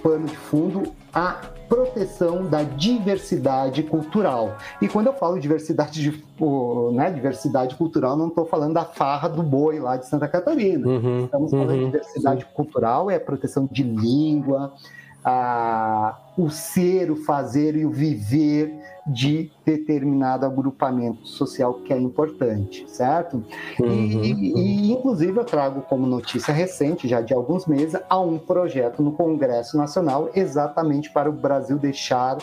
pano 0.03 0.27
de 0.27 0.35
fundo 0.35 0.83
a 1.11 1.41
proteção 1.67 2.45
da 2.45 2.61
diversidade 2.61 3.81
cultural. 3.81 4.57
E 4.79 4.87
quando 4.87 5.07
eu 5.07 5.13
falo 5.13 5.39
diversidade, 5.39 6.01
de, 6.01 6.23
né, 6.93 7.09
diversidade 7.09 7.75
cultural, 7.75 8.15
não 8.15 8.27
estou 8.27 8.45
falando 8.45 8.73
da 8.73 8.85
farra 8.85 9.27
do 9.27 9.41
boi 9.41 9.79
lá 9.79 9.97
de 9.97 10.05
Santa 10.05 10.27
Catarina. 10.27 10.87
Uhum, 10.87 11.25
Estamos 11.25 11.51
falando 11.51 11.69
uhum, 11.71 11.77
de 11.77 11.85
diversidade 11.85 12.41
sim. 12.41 12.47
cultural, 12.53 13.09
é 13.09 13.15
a 13.15 13.19
proteção 13.19 13.67
de 13.71 13.81
língua, 13.81 14.73
a, 15.25 16.15
o 16.37 16.51
ser, 16.51 17.09
o 17.09 17.15
fazer 17.15 17.75
e 17.75 17.83
o 17.83 17.89
viver 17.89 18.71
de 19.07 19.51
determinado 19.65 20.45
agrupamento 20.45 21.27
social 21.27 21.73
que 21.75 21.91
é 21.91 21.97
importante, 21.97 22.85
certo? 22.87 23.43
Uhum, 23.79 24.23
e, 24.23 24.33
uhum. 24.33 24.57
e, 24.57 24.91
inclusive, 24.91 25.35
eu 25.35 25.43
trago 25.43 25.81
como 25.81 26.05
notícia 26.05 26.53
recente, 26.53 27.07
já 27.07 27.21
de 27.21 27.33
alguns 27.33 27.65
meses, 27.65 27.99
há 28.07 28.19
um 28.19 28.37
projeto 28.37 29.01
no 29.01 29.13
Congresso 29.13 29.77
Nacional 29.77 30.29
exatamente 30.35 31.09
para 31.11 31.27
o 31.27 31.33
Brasil 31.33 31.77
deixar 31.77 32.37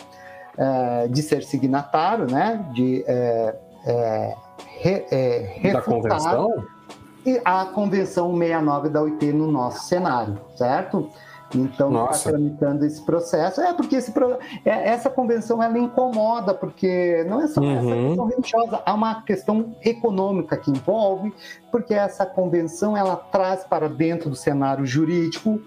é, 0.57 1.07
de 1.07 1.21
ser 1.21 1.43
signatário, 1.43 2.29
né? 2.29 2.65
De 2.73 3.03
é, 3.07 3.55
é, 3.85 4.35
re, 4.79 5.05
refutar 5.61 6.19
a 7.45 7.65
Convenção 7.65 8.37
69 8.37 8.89
da 8.89 9.01
OIT 9.01 9.31
no 9.31 9.49
nosso 9.49 9.87
cenário, 9.87 10.37
certo? 10.57 11.09
Então 11.55 12.09
está 12.11 12.31
tramitando 12.31 12.85
esse 12.85 13.01
processo. 13.01 13.61
É 13.61 13.73
porque 13.73 13.95
esse, 13.95 14.13
é, 14.65 14.89
essa 14.89 15.09
convenção 15.09 15.61
ela 15.61 15.77
incomoda, 15.77 16.53
porque 16.53 17.25
não 17.27 17.41
é 17.41 17.47
só 17.47 17.61
uhum. 17.61 17.71
essa 17.71 18.07
questão 18.07 18.25
religiosa, 18.25 18.83
há 18.85 18.93
uma 18.93 19.21
questão 19.21 19.75
econômica 19.83 20.57
que 20.57 20.71
envolve, 20.71 21.33
porque 21.71 21.93
essa 21.93 22.25
convenção 22.25 22.95
ela 22.95 23.15
traz 23.15 23.63
para 23.63 23.87
dentro 23.87 24.29
do 24.29 24.35
cenário 24.35 24.85
jurídico 24.85 25.59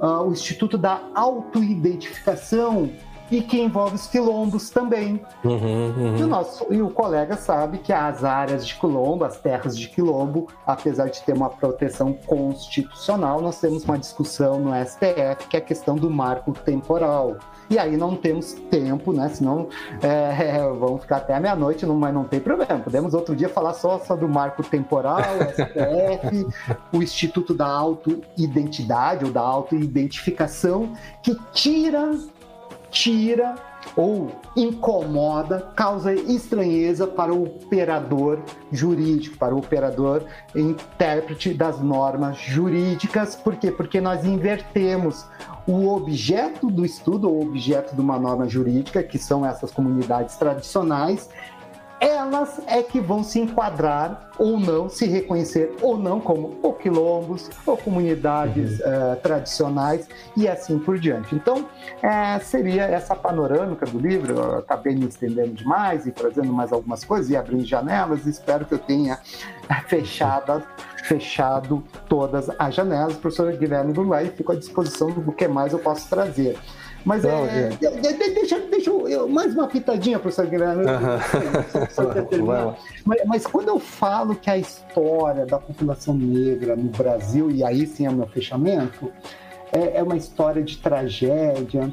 uh, 0.00 0.26
o 0.26 0.32
Instituto 0.32 0.76
da 0.76 1.00
Autoidentificação 1.14 2.90
e 3.32 3.40
que 3.40 3.58
envolve 3.58 3.94
os 3.94 4.06
quilombos 4.06 4.68
também. 4.68 5.24
Uhum, 5.42 5.54
uhum. 5.56 6.16
E, 6.18 6.22
o 6.22 6.26
nosso, 6.26 6.66
e 6.70 6.82
o 6.82 6.90
colega 6.90 7.34
sabe 7.34 7.78
que 7.78 7.90
as 7.90 8.22
áreas 8.22 8.66
de 8.66 8.74
quilombo, 8.74 9.24
as 9.24 9.38
terras 9.38 9.76
de 9.76 9.88
quilombo, 9.88 10.48
apesar 10.66 11.08
de 11.08 11.22
ter 11.22 11.32
uma 11.32 11.48
proteção 11.48 12.12
constitucional, 12.12 13.40
nós 13.40 13.58
temos 13.58 13.84
uma 13.84 13.98
discussão 13.98 14.60
no 14.60 14.72
STF 14.84 15.48
que 15.48 15.56
é 15.56 15.60
a 15.60 15.62
questão 15.62 15.96
do 15.96 16.10
marco 16.10 16.52
temporal. 16.52 17.38
E 17.70 17.78
aí 17.78 17.96
não 17.96 18.14
temos 18.14 18.52
tempo, 18.52 19.14
né? 19.14 19.30
Senão 19.30 19.68
é, 20.02 20.58
vamos 20.78 21.00
ficar 21.00 21.16
até 21.16 21.34
a 21.34 21.40
meia-noite, 21.40 21.86
mas 21.86 22.12
não 22.12 22.24
tem 22.24 22.38
problema. 22.38 22.80
Podemos 22.80 23.14
outro 23.14 23.34
dia 23.34 23.48
falar 23.48 23.72
só 23.72 23.98
sobre 24.00 24.26
o 24.26 24.28
marco 24.28 24.62
temporal, 24.62 25.22
o 25.40 25.52
STF, 25.52 26.46
o 26.92 27.02
Instituto 27.02 27.54
da 27.54 27.66
Autoidentidade 27.66 29.24
ou 29.24 29.30
da 29.30 29.40
Autoidentificação, 29.40 30.92
que 31.22 31.34
tira 31.54 32.12
tira 32.92 33.56
ou 33.96 34.30
incomoda, 34.54 35.72
causa 35.74 36.14
estranheza 36.14 37.06
para 37.06 37.34
o 37.34 37.44
operador 37.44 38.38
jurídico, 38.70 39.36
para 39.36 39.54
o 39.54 39.58
operador 39.58 40.24
intérprete 40.54 41.52
das 41.52 41.80
normas 41.80 42.38
jurídicas. 42.38 43.34
Por 43.34 43.56
quê? 43.56 43.72
Porque 43.72 44.00
nós 44.00 44.24
invertemos 44.24 45.26
o 45.66 45.88
objeto 45.88 46.70
do 46.70 46.84
estudo, 46.84 47.28
ou 47.28 47.42
objeto 47.42 47.94
de 47.94 48.00
uma 48.00 48.18
norma 48.18 48.48
jurídica, 48.48 49.02
que 49.02 49.18
são 49.18 49.44
essas 49.44 49.70
comunidades 49.70 50.36
tradicionais, 50.36 51.28
elas 52.02 52.60
é 52.66 52.82
que 52.82 53.00
vão 53.00 53.22
se 53.22 53.38
enquadrar 53.38 54.32
ou 54.36 54.58
não, 54.58 54.88
se 54.88 55.06
reconhecer 55.06 55.72
ou 55.80 55.96
não 55.96 56.18
como 56.18 56.58
ou 56.60 56.72
quilombos 56.72 57.48
ou 57.64 57.76
comunidades 57.76 58.80
uhum. 58.80 58.86
uh, 59.12 59.16
tradicionais 59.22 60.08
e 60.36 60.48
assim 60.48 60.80
por 60.80 60.98
diante. 60.98 61.32
Então, 61.32 61.60
uh, 61.60 62.42
seria 62.42 62.82
essa 62.86 63.14
panorâmica 63.14 63.86
do 63.86 64.00
livro. 64.00 64.34
Eu 64.34 64.58
acabei 64.58 64.96
me 64.96 65.06
estendendo 65.06 65.52
demais 65.52 66.04
e 66.04 66.10
trazendo 66.10 66.52
mais 66.52 66.72
algumas 66.72 67.04
coisas 67.04 67.30
e 67.30 67.36
abrindo 67.36 67.64
janelas. 67.64 68.26
Espero 68.26 68.64
que 68.64 68.74
eu 68.74 68.80
tenha 68.80 69.20
fechado, 69.86 70.60
fechado 71.04 71.84
todas 72.08 72.50
as 72.58 72.74
janelas. 72.74 73.14
Professor 73.14 73.52
Guilherme 73.52 73.92
Goulart, 73.92 74.32
fico 74.32 74.50
à 74.50 74.56
disposição 74.56 75.12
do 75.12 75.30
que 75.30 75.46
mais 75.46 75.72
eu 75.72 75.78
posso 75.78 76.08
trazer. 76.08 76.58
Mas 77.04 77.22
Não, 77.22 77.46
é, 77.46 77.70
deixa, 78.34 78.60
deixa 78.60 78.90
eu, 78.90 79.28
mais 79.28 79.54
uma 79.54 79.66
pitadinha, 79.66 80.18
professor 80.18 80.46
Guilherme. 80.46 80.84
Uh 80.84 82.76
mas, 83.04 83.20
mas, 83.26 83.46
quando 83.46 83.68
eu 83.68 83.78
falo 83.78 84.34
que 84.34 84.48
a 84.48 84.56
história 84.56 85.44
da 85.44 85.58
população 85.58 86.14
negra 86.14 86.76
no 86.76 86.90
Brasil, 86.90 87.50
e 87.50 87.64
aí 87.64 87.86
sim 87.86 88.06
é 88.06 88.10
o 88.10 88.12
meu 88.12 88.26
fechamento, 88.26 89.12
é, 89.72 89.98
é 89.98 90.02
uma 90.02 90.16
história 90.16 90.62
de 90.62 90.78
tragédia, 90.78 91.92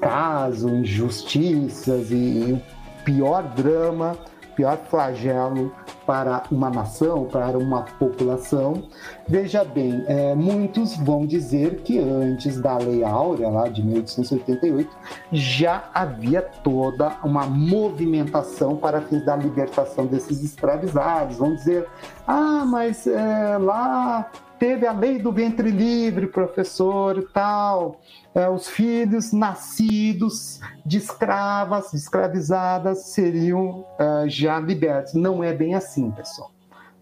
casos, 0.00 0.70
injustiças 0.72 2.10
e, 2.10 2.14
e 2.14 2.52
o 2.52 2.62
pior 3.04 3.42
drama 3.54 4.16
pior 4.54 4.78
flagelo 4.88 5.74
para 6.06 6.42
uma 6.50 6.70
nação, 6.70 7.24
para 7.24 7.58
uma 7.58 7.82
população. 7.82 8.82
Veja 9.28 9.64
bem, 9.64 10.04
é, 10.06 10.34
muitos 10.34 10.96
vão 10.96 11.26
dizer 11.26 11.82
que 11.82 11.98
antes 11.98 12.60
da 12.60 12.76
Lei 12.78 13.04
Áurea, 13.04 13.48
lá 13.48 13.68
de 13.68 13.82
1888, 13.82 14.90
já 15.32 15.84
havia 15.94 16.42
toda 16.42 17.16
uma 17.24 17.46
movimentação 17.46 18.76
para 18.76 19.00
fins 19.00 19.24
da 19.24 19.36
libertação 19.36 20.06
desses 20.06 20.42
escravizados. 20.42 21.36
Vão 21.36 21.54
dizer, 21.54 21.86
ah, 22.26 22.64
mas 22.66 23.06
é, 23.06 23.58
lá 23.58 24.30
teve 24.62 24.86
a 24.86 24.92
lei 24.92 25.18
do 25.18 25.32
ventre 25.32 25.72
livre, 25.72 26.28
professor, 26.28 27.18
e 27.18 27.22
tal. 27.22 28.00
É, 28.32 28.48
os 28.48 28.68
filhos 28.68 29.32
nascidos 29.32 30.60
de 30.86 30.98
escravas, 30.98 31.90
de 31.90 31.96
escravizadas, 31.96 33.06
seriam 33.06 33.84
é, 33.98 34.28
já 34.28 34.60
libertos. 34.60 35.14
Não 35.14 35.42
é 35.42 35.52
bem 35.52 35.74
assim, 35.74 36.12
pessoal. 36.12 36.52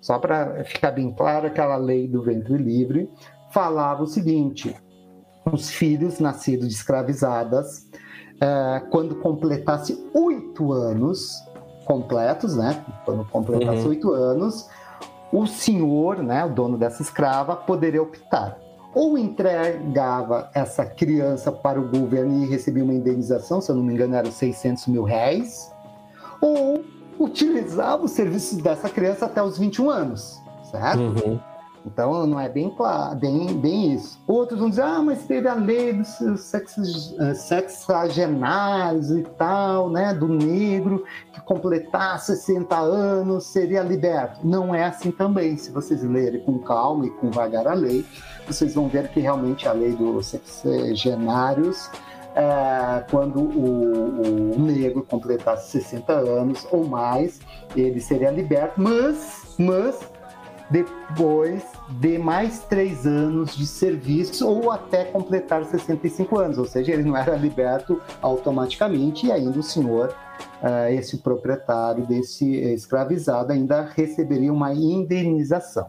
Só 0.01 0.19
para 0.19 0.65
ficar 0.65 0.93
bem 0.93 1.13
claro, 1.13 1.49
aquela 1.49 1.77
lei 1.77 2.09
do 2.09 2.23
ventre 2.23 2.57
livre 2.57 3.11
falava 3.53 4.05
o 4.05 4.07
seguinte: 4.07 4.75
os 5.45 5.69
filhos 5.69 6.19
nascidos 6.19 6.67
de 6.67 6.75
escravizadas, 6.75 7.87
é, 8.41 8.81
quando 8.91 9.17
completasse 9.17 10.03
oito 10.15 10.73
anos 10.73 11.45
completos, 11.85 12.57
né? 12.57 12.83
Quando 13.05 13.23
completasse 13.27 13.83
uhum. 13.83 13.89
oito 13.89 14.09
uhum. 14.09 14.15
anos, 14.15 14.67
o 15.33 15.47
senhor, 15.47 16.23
né, 16.23 16.45
o 16.45 16.49
dono 16.51 16.77
dessa 16.77 17.03
escrava, 17.03 17.57
poderia 17.57 18.03
optar. 18.03 18.59
Ou 18.93 19.17
entregava 19.17 20.51
essa 20.53 20.85
criança 20.85 21.53
para 21.53 21.81
o 21.81 21.89
governo 21.89 22.43
e 22.43 22.47
recebia 22.47 22.83
uma 22.83 22.93
indenização, 22.93 23.61
se 23.61 23.71
eu 23.71 23.77
não 23.77 23.85
me 23.85 23.95
engano, 23.95 24.17
era 24.17 24.31
600 24.31 24.89
mil 24.89 25.05
reais, 25.05 25.73
ou 26.41 26.85
utilizava 27.19 28.05
os 28.05 28.11
serviços 28.13 28.59
dessa 28.59 28.89
criança 28.89 29.27
até 29.27 29.43
os 29.43 29.59
21 29.59 29.91
anos, 29.91 30.43
certo? 30.71 31.01
Uhum. 31.01 31.41
Então 31.85 32.27
não 32.27 32.39
é 32.39 32.49
bem 32.49 32.71
claro, 32.71 33.19
bem, 33.19 33.55
bem 33.59 33.95
isso. 33.95 34.23
Outros 34.27 34.61
vão 34.61 34.69
dizer, 34.69 34.83
ah, 34.83 35.01
mas 35.03 35.25
teve 35.25 35.49
a 35.49 35.55
lei 35.55 35.95
dos 35.95 36.21
eh, 36.21 37.35
sexagenários 37.35 39.11
e 39.11 39.23
tal, 39.39 39.89
né, 39.89 40.13
do 40.13 40.29
negro 40.29 41.05
que 41.33 41.41
completar 41.41 42.19
60 42.21 42.77
anos 42.77 43.47
seria 43.47 43.83
liberto. 43.83 44.47
Não 44.47 44.75
é 44.75 44.85
assim 44.85 45.11
também. 45.11 45.57
Se 45.57 45.71
vocês 45.71 46.03
lerem 46.03 46.41
com 46.41 46.59
calma 46.59 47.07
e 47.07 47.11
com 47.11 47.31
vagar 47.31 47.67
a 47.67 47.75
lei, 47.75 48.05
vocês 48.47 48.75
vão 48.75 48.87
ver 48.89 49.09
que 49.09 49.21
realmente 49.21 49.67
a 49.67 49.73
lei 49.73 49.93
dos 49.93 50.27
sexagenários 50.27 51.91
é, 52.35 53.05
quando 53.11 53.41
o, 53.41 54.55
o, 54.55 54.59
negro 54.59 55.03
completasse 55.03 55.83
60 55.83 56.13
anos 56.13 56.67
ou 56.71 56.85
mais, 56.85 57.41
ele 57.75 58.01
seria 58.01 58.31
liberto, 58.31 58.75
mas, 58.81 59.57
mas 59.59 59.99
depois 60.71 61.63
de 61.89 62.17
mais 62.19 62.61
três 62.61 63.07
anos 63.07 63.57
de 63.57 63.67
serviço 63.67 64.49
ou 64.49 64.71
até 64.71 65.05
completar 65.05 65.65
65 65.65 66.39
anos, 66.39 66.59
ou 66.59 66.65
seja, 66.65 66.93
ele 66.93 67.03
não 67.03 67.17
era 67.17 67.35
liberto 67.37 68.01
automaticamente 68.23 69.27
e 69.27 69.33
ainda 69.33 69.59
o 69.59 69.63
senhor, 69.63 70.15
uh, 70.63 70.93
esse 70.93 71.19
proprietário 71.19 72.07
desse 72.07 72.49
escravizado, 72.57 73.53
ainda 73.53 73.83
receberia 73.83 74.53
uma 74.53 74.73
indenização. 74.73 75.89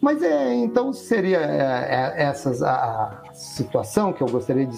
Mas 0.00 0.22
é, 0.22 0.54
então 0.54 0.92
seria 0.92 1.38
é, 1.38 2.14
é, 2.16 2.22
essa 2.24 2.50
a 2.66 3.34
situação 3.34 4.12
que 4.12 4.22
eu 4.22 4.28
gostaria 4.28 4.66
de, 4.66 4.76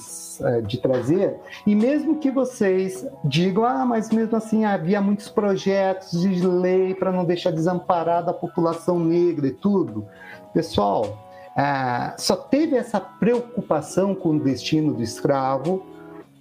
de, 0.66 0.78
trazer. 0.78 1.36
E 1.66 1.74
mesmo 1.74 2.18
que 2.18 2.30
vocês 2.30 3.06
digam, 3.24 3.64
ah, 3.64 3.84
mas 3.84 4.10
mesmo 4.10 4.36
assim 4.36 4.64
havia 4.64 5.00
muitos 5.00 5.28
projetos 5.28 6.20
de 6.20 6.46
lei 6.46 6.94
para 6.94 7.12
não 7.12 7.24
deixar 7.24 7.50
desamparada 7.50 8.30
a 8.30 8.34
população 8.34 8.98
negra 8.98 9.46
e 9.46 9.52
tudo. 9.52 10.06
Pessoal, 10.52 11.30
é, 11.56 12.14
só 12.16 12.36
teve 12.36 12.76
essa 12.76 13.00
preocupação 13.00 14.14
com 14.14 14.30
o 14.30 14.40
destino 14.40 14.94
do 14.94 15.02
escravo 15.02 15.84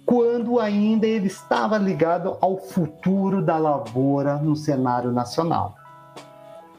quando 0.06 0.58
ainda 0.58 1.06
ele 1.06 1.26
estava 1.26 1.78
ligado 1.78 2.36
ao 2.40 2.58
futuro 2.58 3.40
da 3.40 3.56
lavoura 3.56 4.36
no 4.36 4.56
cenário 4.56 5.12
nacional. 5.12 5.76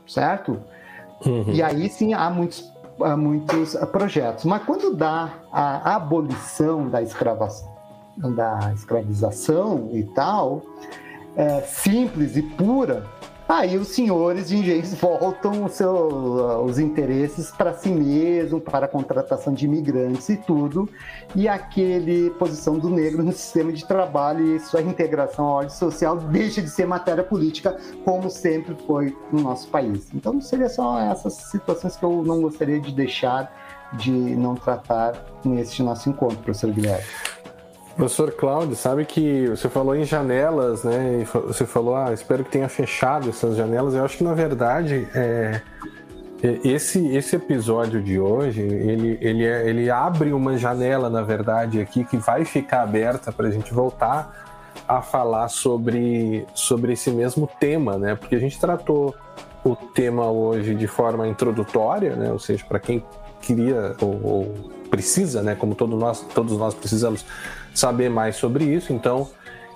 Certo? 0.06 0.60
Uhum. 1.26 1.46
E 1.48 1.62
aí 1.62 1.88
sim 1.88 2.14
há 2.14 2.30
muitos, 2.30 2.71
há 3.04 3.18
muitos 3.18 3.76
projetos. 3.92 4.46
Mas 4.46 4.64
quando 4.64 4.96
dá 4.96 5.34
a 5.52 5.96
abolição 5.96 6.90
da, 6.90 7.02
escravação, 7.02 7.70
da 8.18 8.72
escravização 8.74 9.90
e 9.92 10.04
tal, 10.04 10.62
é, 11.36 11.62
simples 11.62 12.36
e 12.36 12.42
pura, 12.42 13.06
Aí 13.52 13.78
os 13.78 13.90
senhores 13.90 14.48
de 14.48 14.56
engenhos 14.56 14.94
voltam 14.94 15.66
os, 15.66 15.74
seus, 15.74 16.14
os 16.64 16.80
interesses 16.80 17.52
para 17.52 17.74
si 17.74 17.90
mesmo, 17.90 18.62
para 18.62 18.86
a 18.86 18.88
contratação 18.88 19.54
de 19.54 19.66
imigrantes 19.66 20.30
e 20.30 20.38
tudo, 20.38 20.88
e 21.36 21.50
aquele 21.50 22.30
posição 22.30 22.80
do 22.80 22.90
negro 22.90 23.22
no 23.22 23.34
sistema 23.34 23.74
de 23.74 23.86
trabalho 23.86 24.56
e 24.56 24.60
sua 24.62 24.82
integração 24.82 25.48
à 25.48 25.52
ordem 25.56 25.76
social 25.76 26.16
deixa 26.16 26.62
de 26.62 26.70
ser 26.70 26.86
matéria 26.88 27.26
política, 27.26 27.78
como 28.06 28.30
sempre 28.30 28.74
foi 28.88 29.14
no 29.34 29.42
nosso 29.42 29.68
país. 29.68 30.08
Então 30.16 30.40
seria 30.40 30.70
só 30.70 30.98
essas 31.02 31.34
situações 31.34 31.98
que 31.98 32.04
eu 32.04 32.24
não 32.24 32.42
gostaria 32.42 32.80
de 32.80 32.94
deixar 32.94 33.54
de 33.98 34.12
não 34.12 34.56
tratar 34.56 35.26
neste 35.44 35.84
nosso 35.84 36.10
encontro, 36.10 36.38
professor 36.38 36.72
Guilherme. 36.72 37.04
Professor 37.96 38.32
Cláudio, 38.32 38.76
sabe 38.76 39.06
que 39.06 39.48
você 39.48 39.70
falou 39.70 39.96
em 39.96 40.04
janelas, 40.04 40.84
né? 40.84 41.26
você 41.46 41.66
falou, 41.66 41.96
ah, 41.96 42.14
espero 42.14 42.44
que 42.44 42.52
tenha 42.52 42.70
fechado 42.70 43.30
essas 43.30 43.56
janelas. 43.56 43.94
Eu 43.94 44.04
acho 44.04 44.18
que 44.18 44.24
na 44.24 44.34
verdade 44.34 45.08
é, 45.14 45.62
esse, 46.64 47.06
esse 47.16 47.36
episódio 47.36 48.02
de 48.02 48.20
hoje 48.20 48.62
ele, 48.62 49.18
ele, 49.22 49.46
é, 49.46 49.70
ele 49.70 49.90
abre 49.92 50.34
uma 50.34 50.58
janela, 50.58 51.10
na 51.10 51.22
verdade, 51.22 51.80
aqui 51.80 52.04
que 52.04 52.18
vai 52.18 52.46
ficar 52.46 52.82
aberta 52.82 53.32
para 53.32 53.48
a 53.48 53.52
gente 53.52 53.72
voltar 53.74 54.50
a 54.88 55.02
falar 55.02 55.50
sobre, 55.50 56.46
sobre 56.56 56.94
esse 56.94 57.12
mesmo 57.12 57.48
tema, 57.60 57.98
né? 57.98 58.16
Porque 58.16 58.36
a 58.36 58.40
gente 58.40 58.60
tratou 58.60 59.16
o 59.64 59.76
tema 59.76 60.30
hoje 60.32 60.74
de 60.74 60.88
forma 60.88 61.28
introdutória, 61.28 62.16
né? 62.16 62.32
Ou 62.32 62.40
seja, 62.40 62.66
para 62.66 62.80
quem 62.80 63.04
queria 63.42 63.96
ou, 64.02 64.20
ou, 64.24 64.56
precisa, 64.90 65.44
né? 65.44 65.56
Como 65.56 65.76
todos 65.76 65.98
nós, 65.98 66.22
todos 66.34 66.58
nós 66.58 66.74
precisamos 66.74 67.24
saber 67.74 68.10
mais 68.10 68.36
sobre 68.36 68.66
isso. 68.66 68.94
Então, 68.94 69.30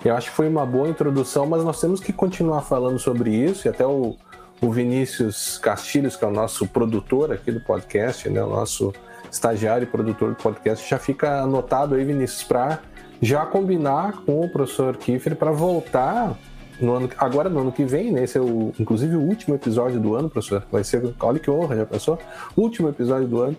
eu 0.04 0.14
acho 0.14 0.30
que 0.30 0.36
foi 0.36 0.48
uma 0.48 0.64
boa 0.64 0.88
introdução, 0.88 1.46
mas 1.46 1.64
nós 1.64 1.80
temos 1.80 2.00
que 2.00 2.12
continuar 2.12 2.62
falando 2.62 2.98
sobre 2.98 3.30
isso 3.30 3.66
e 3.66 3.68
até 3.68 3.86
o, 3.86 4.16
o 4.60 4.70
Vinícius 4.70 5.58
Castilhos, 5.58 6.16
que 6.16 6.24
é 6.24 6.28
o 6.28 6.30
nosso 6.30 6.66
produtor 6.66 7.32
aqui 7.32 7.50
do 7.50 7.60
podcast, 7.60 8.28
né, 8.28 8.42
o 8.42 8.48
nosso 8.48 8.92
estagiário 9.30 9.84
e 9.84 9.86
produtor 9.86 10.30
do 10.30 10.36
podcast, 10.36 10.88
já 10.88 10.98
fica 10.98 11.40
anotado 11.40 11.94
aí, 11.94 12.04
Vinícius, 12.04 12.42
para 12.44 12.80
já 13.20 13.44
combinar 13.46 14.22
com 14.24 14.40
o 14.40 14.48
professor 14.48 14.96
Kiefer 14.96 15.34
para 15.34 15.50
voltar 15.50 16.36
no 16.80 16.94
ano, 16.94 17.10
agora 17.16 17.48
no 17.48 17.60
ano 17.60 17.72
que 17.72 17.84
vem, 17.84 18.12
né? 18.12 18.24
Esse 18.24 18.38
é 18.38 18.40
o, 18.40 18.72
inclusive 18.78 19.16
o 19.16 19.20
último 19.20 19.54
episódio 19.54 19.98
do 19.98 20.14
ano, 20.14 20.28
professor. 20.28 20.62
Vai 20.70 20.84
ser, 20.84 21.14
olha 21.20 21.38
que 21.38 21.50
honra, 21.50 21.76
já 21.76 21.86
pensou? 21.86 22.18
Último 22.56 22.88
episódio 22.88 23.26
do 23.26 23.40
ano. 23.40 23.56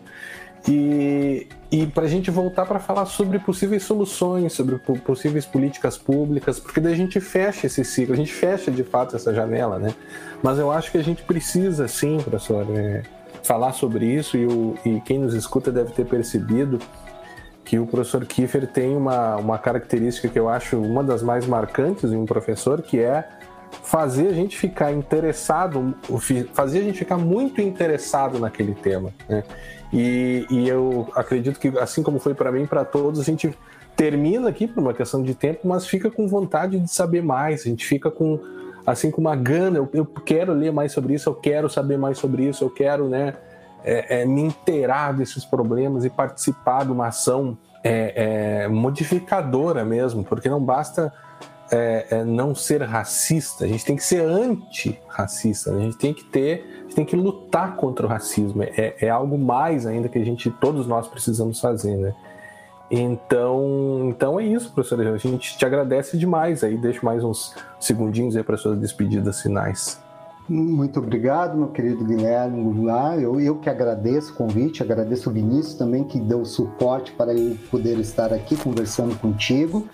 E, 0.68 1.48
e 1.72 1.86
para 1.88 2.04
a 2.04 2.08
gente 2.08 2.32
voltar 2.32 2.66
para 2.66 2.80
falar 2.80 3.06
sobre 3.06 3.40
possíveis 3.40 3.84
soluções, 3.84 4.54
sobre 4.54 4.78
possíveis 4.78 5.46
políticas 5.46 5.98
públicas, 5.98 6.60
porque 6.60 6.80
daí 6.80 6.94
a 6.94 6.98
gente 6.98 7.20
fecha 7.20 7.68
esse 7.68 7.84
ciclo, 7.84 8.14
a 8.14 8.18
gente 8.18 8.34
fecha 8.34 8.72
de 8.72 8.84
fato 8.84 9.16
essa 9.16 9.34
janela, 9.34 9.80
né? 9.80 9.94
Mas 10.42 10.60
eu 10.60 10.72
acho 10.72 10.92
que 10.92 10.98
a 10.98 11.04
gente 11.04 11.24
precisa, 11.24 11.88
sim, 11.88 12.18
professor, 12.18 12.66
é, 12.70 13.04
falar 13.44 13.74
sobre 13.74 14.06
isso 14.06 14.38
e, 14.38 14.46
o, 14.46 14.76
e 14.86 15.00
quem 15.02 15.20
nos 15.20 15.34
escuta 15.34 15.72
deve 15.72 15.92
ter 15.92 16.06
percebido 16.06 16.80
que 17.64 17.78
o 17.78 17.86
professor 17.86 18.26
Kiefer 18.26 18.66
tem 18.66 18.96
uma, 18.96 19.36
uma 19.36 19.58
característica 19.58 20.30
que 20.30 20.40
eu 20.40 20.48
acho 20.48 20.78
uma 20.78 21.04
das 21.04 21.22
mais 21.22 21.46
marcantes 21.46 22.12
em 22.12 22.16
um 22.16 22.26
professor, 22.26 22.82
que 22.82 22.98
é 22.98 23.28
fazer 23.84 24.28
a 24.28 24.34
gente 24.34 24.58
ficar 24.58 24.94
interessado, 24.94 25.94
fazer 26.54 26.80
a 26.80 26.84
gente 26.84 27.00
ficar 27.00 27.18
muito 27.18 27.60
interessado 27.62 28.40
naquele 28.40 28.74
tema. 28.74 29.14
Né? 29.28 29.44
E, 29.92 30.46
e 30.50 30.68
eu 30.68 31.10
acredito 31.16 31.60
que, 31.60 31.70
assim 31.80 32.04
como 32.04 32.20
foi 32.20 32.34
para 32.34 32.52
mim, 32.52 32.66
para 32.66 32.84
todos, 32.84 33.20
a 33.20 33.24
gente 33.24 33.58
termina 33.96 34.50
aqui 34.50 34.68
por 34.68 34.82
uma 34.82 34.94
questão 34.94 35.24
de 35.24 35.34
tempo, 35.34 35.68
mas 35.68 35.88
fica 35.88 36.12
com 36.12 36.28
vontade 36.28 36.80
de 36.80 36.92
saber 36.92 37.24
mais, 37.24 37.62
a 37.62 37.70
gente 37.70 37.86
fica 37.86 38.12
com 38.12 38.40
assim 38.86 39.12
com 39.12 39.20
uma 39.20 39.36
gana, 39.36 39.80
eu, 39.80 39.90
eu 39.92 40.06
quero 40.06 40.54
ler 40.54 40.72
mais 40.72 40.94
sobre 40.94 41.14
isso, 41.14 41.30
eu 41.30 41.36
quero 41.36 41.70
saber 41.70 41.98
mais 41.98 42.18
sobre 42.18 42.44
isso, 42.44 42.64
eu 42.64 42.70
quero 42.70 43.10
né, 43.10 43.34
é, 43.84 44.22
é, 44.22 44.26
me 44.26 44.44
inteirar 44.44 45.14
desses 45.14 45.44
problemas 45.44 46.06
e 46.06 46.10
participar 46.10 46.86
de 46.86 46.92
uma 46.92 47.08
ação 47.08 47.58
é, 47.84 48.64
é 48.64 48.68
modificadora 48.70 49.84
mesmo, 49.84 50.24
porque 50.24 50.48
não 50.48 50.64
basta 50.64 51.12
é, 51.72 52.08
é, 52.12 52.24
não 52.24 52.56
ser 52.56 52.82
racista, 52.82 53.66
a 53.66 53.68
gente 53.68 53.84
tem 53.84 53.96
que 53.96 54.04
ser 54.04 54.22
anti-racista, 54.22 55.72
a 55.72 55.80
gente 55.80 55.98
tem 55.98 56.14
que 56.14 56.24
ter, 56.24 56.87
tem 56.98 57.06
que 57.06 57.16
lutar 57.16 57.76
contra 57.76 58.08
o 58.08 58.10
racismo. 58.10 58.64
É, 58.64 58.96
é, 59.00 59.08
algo 59.08 59.38
mais 59.38 59.86
ainda 59.86 60.10
que 60.10 60.18
a 60.18 60.26
gente, 60.26 60.50
todos 60.50 60.88
nós 60.88 61.08
precisamos 61.08 61.60
fazer, 61.60 61.96
né? 61.96 62.12
Então, 62.90 64.08
então 64.10 64.40
é 64.40 64.44
isso, 64.44 64.74
professor. 64.74 65.00
A 65.06 65.18
gente 65.18 65.56
te 65.60 65.64
agradece 65.64 66.18
demais 66.18 66.64
aí. 66.64 66.76
Deixo 66.76 67.06
mais 67.06 67.24
uns 67.24 67.54
segundinhos 67.80 68.36
aí 68.36 68.42
para 68.42 68.58
suas 68.58 68.80
despedidas 68.80 69.44
finais. 69.44 70.02
Muito 70.50 71.00
obrigado, 71.00 71.58
meu 71.58 71.68
querido 71.68 72.06
Guilherme 72.06 72.64
Goulart. 72.64 73.20
Eu, 73.20 73.40
eu 73.40 73.58
que 73.58 73.70
agradeço 73.70 74.32
o 74.32 74.36
convite, 74.36 74.82
agradeço 74.82 75.30
o 75.30 75.34
Vinícius 75.34 75.76
também 75.76 76.06
que 76.06 76.20
deu 76.20 76.46
suporte 76.46 77.12
para 77.12 77.34
eu 77.34 77.58
poder 77.70 78.00
estar 78.00 78.32
aqui 78.32 78.56
conversando 78.56 79.18
contigo. 79.20 79.88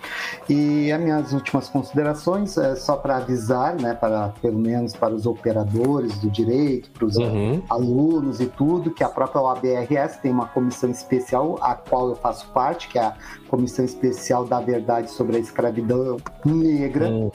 E 0.48 0.92
as 0.92 1.00
minhas 1.00 1.32
últimas 1.32 1.68
considerações 1.68 2.56
é 2.56 2.76
só 2.76 2.96
para 2.96 3.16
avisar, 3.16 3.74
né, 3.74 3.94
para 3.94 4.28
pelo 4.40 4.58
menos 4.58 4.94
para 4.94 5.12
os 5.12 5.26
operadores 5.26 6.18
do 6.18 6.30
direito, 6.30 6.90
para 6.92 7.04
os 7.04 7.16
uhum. 7.16 7.60
alunos 7.68 8.40
e 8.40 8.46
tudo, 8.46 8.92
que 8.92 9.02
a 9.02 9.08
própria 9.08 9.42
OABRS 9.42 10.18
tem 10.22 10.30
uma 10.30 10.46
comissão 10.46 10.88
especial 10.88 11.58
a 11.60 11.74
qual 11.74 12.10
eu 12.10 12.14
faço 12.14 12.48
parte, 12.50 12.88
que 12.88 12.98
é 12.98 13.02
a 13.02 13.14
Comissão 13.54 13.84
Especial 13.84 14.44
da 14.44 14.58
Verdade 14.58 15.10
sobre 15.12 15.36
a 15.36 15.38
Escravidão 15.38 16.16
Negra, 16.44 17.08
uhum. 17.08 17.30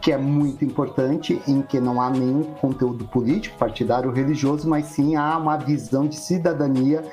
que 0.00 0.12
é 0.12 0.16
muito 0.16 0.64
importante, 0.64 1.42
em 1.48 1.62
que 1.62 1.80
não 1.80 2.00
há 2.00 2.10
nenhum 2.10 2.44
conteúdo 2.64 3.04
político, 3.04 3.58
partidário, 3.58 4.10
religioso, 4.10 4.66
mas 4.66 4.86
sim 4.86 5.16
há 5.16 5.36
uma 5.36 5.58
visão 5.58 6.08
de 6.08 6.16
cidadania 6.16 7.04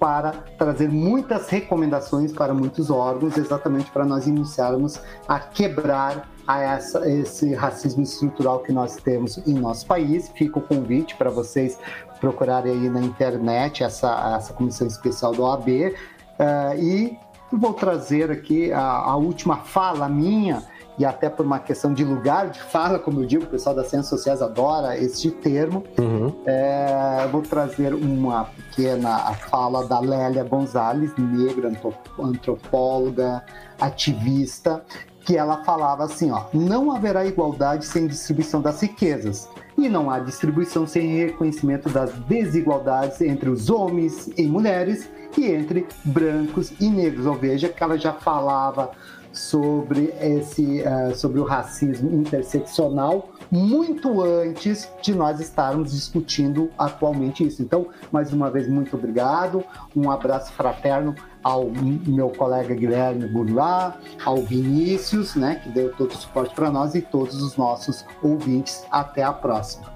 para 0.00 0.32
trazer 0.58 0.90
muitas 0.90 1.48
recomendações 1.48 2.32
para 2.32 2.52
muitos 2.52 2.90
órgãos, 2.90 3.38
exatamente 3.38 3.88
para 3.92 4.04
nós 4.04 4.26
iniciarmos 4.26 5.00
a 5.28 5.38
quebrar 5.38 6.28
a 6.44 6.60
essa, 6.60 7.08
esse 7.08 7.54
racismo 7.54 8.02
estrutural 8.02 8.58
que 8.60 8.72
nós 8.72 8.96
temos 8.96 9.38
em 9.46 9.54
nosso 9.54 9.86
país. 9.86 10.28
Fica 10.34 10.58
o 10.58 10.62
convite 10.62 11.14
para 11.14 11.30
vocês 11.30 11.78
procurarem 12.20 12.72
aí 12.72 12.90
na 12.90 13.00
internet 13.00 13.84
essa, 13.84 14.36
essa 14.36 14.52
comissão 14.52 14.88
especial 14.88 15.32
do 15.32 15.42
OAB. 15.42 15.68
Uh, 15.68 15.92
eh, 16.38 16.76
e 16.78 17.18
vou 17.52 17.72
trazer 17.72 18.30
aqui 18.30 18.72
a, 18.72 18.82
a 18.82 19.16
última 19.16 19.58
fala 19.58 20.08
minha 20.08 20.62
e 20.98 21.04
até 21.04 21.28
por 21.28 21.44
uma 21.44 21.58
questão 21.58 21.92
de 21.92 22.04
lugar 22.04 22.50
de 22.50 22.60
fala, 22.70 22.98
como 22.98 23.20
eu 23.20 23.26
digo, 23.26 23.44
o 23.44 23.46
pessoal 23.46 23.74
das 23.74 23.88
ciências 23.88 24.08
sociais 24.08 24.42
adora 24.42 24.96
este 24.98 25.30
termo. 25.30 25.84
Uhum. 25.98 26.34
É, 26.46 27.28
vou 27.30 27.42
trazer 27.42 27.94
uma 27.94 28.44
pequena 28.44 29.18
fala 29.50 29.86
da 29.86 30.00
Lélia 30.00 30.44
Gonzalez, 30.44 31.12
negra, 31.16 31.72
antropóloga, 32.18 33.44
ativista, 33.80 34.82
que 35.20 35.36
ela 35.36 35.64
falava 35.64 36.04
assim, 36.04 36.30
ó, 36.30 36.44
não 36.54 36.92
haverá 36.92 37.26
igualdade 37.26 37.84
sem 37.84 38.06
distribuição 38.06 38.60
das 38.62 38.80
riquezas 38.80 39.48
e 39.76 39.88
não 39.88 40.08
há 40.08 40.20
distribuição 40.20 40.86
sem 40.86 41.16
reconhecimento 41.16 41.88
das 41.90 42.12
desigualdades 42.12 43.20
entre 43.20 43.50
os 43.50 43.68
homens 43.68 44.30
e 44.36 44.46
mulheres 44.46 45.10
e 45.36 45.46
entre 45.50 45.86
brancos 46.04 46.72
e 46.80 46.88
negros. 46.88 47.26
Ou 47.26 47.34
veja 47.34 47.68
que 47.68 47.82
ela 47.82 47.98
já 47.98 48.12
falava 48.12 48.92
sobre 49.36 50.14
esse 50.20 50.82
uh, 50.82 51.14
sobre 51.14 51.38
o 51.38 51.44
racismo 51.44 52.10
interseccional 52.12 53.30
muito 53.50 54.22
antes 54.22 54.90
de 55.02 55.14
nós 55.14 55.40
estarmos 55.40 55.92
discutindo 55.92 56.70
atualmente 56.78 57.46
isso. 57.46 57.62
Então, 57.62 57.88
mais 58.10 58.32
uma 58.32 58.50
vez, 58.50 58.68
muito 58.68 58.96
obrigado. 58.96 59.64
Um 59.94 60.10
abraço 60.10 60.52
fraterno 60.52 61.14
ao 61.42 61.70
meu 61.70 62.30
colega 62.30 62.74
Guilherme 62.74 63.26
Burlá, 63.26 63.96
ao 64.24 64.38
Vinícius, 64.38 65.36
né, 65.36 65.60
que 65.62 65.68
deu 65.68 65.92
todo 65.92 66.10
o 66.10 66.16
suporte 66.16 66.54
para 66.54 66.70
nós 66.70 66.94
e 66.94 67.00
todos 67.00 67.40
os 67.40 67.56
nossos 67.56 68.04
ouvintes. 68.22 68.84
Até 68.90 69.22
a 69.22 69.32
próxima. 69.32 69.94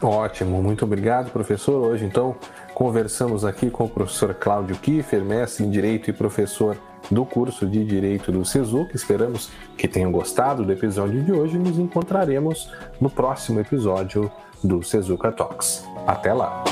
Ótimo, 0.00 0.62
muito 0.62 0.84
obrigado, 0.84 1.30
professor. 1.32 1.82
Hoje, 1.86 2.04
então, 2.04 2.36
conversamos 2.74 3.44
aqui 3.44 3.70
com 3.70 3.84
o 3.84 3.88
professor 3.88 4.34
Cláudio 4.34 4.76
Kiefer, 4.76 5.24
mestre 5.24 5.64
em 5.64 5.70
Direito 5.70 6.10
e 6.10 6.12
professor 6.12 6.76
do 7.10 7.24
curso 7.24 7.66
de 7.66 7.84
Direito 7.84 8.32
do 8.32 8.44
SESUC. 8.44 8.94
Esperamos 8.94 9.50
que 9.76 9.88
tenham 9.88 10.10
gostado 10.10 10.64
do 10.64 10.72
episódio 10.72 11.22
de 11.22 11.32
hoje 11.32 11.58
nos 11.58 11.78
encontraremos 11.78 12.70
no 13.00 13.10
próximo 13.10 13.60
episódio 13.60 14.30
do 14.62 14.82
SESUCA 14.82 15.32
Talks. 15.32 15.84
Até 16.06 16.32
lá! 16.32 16.64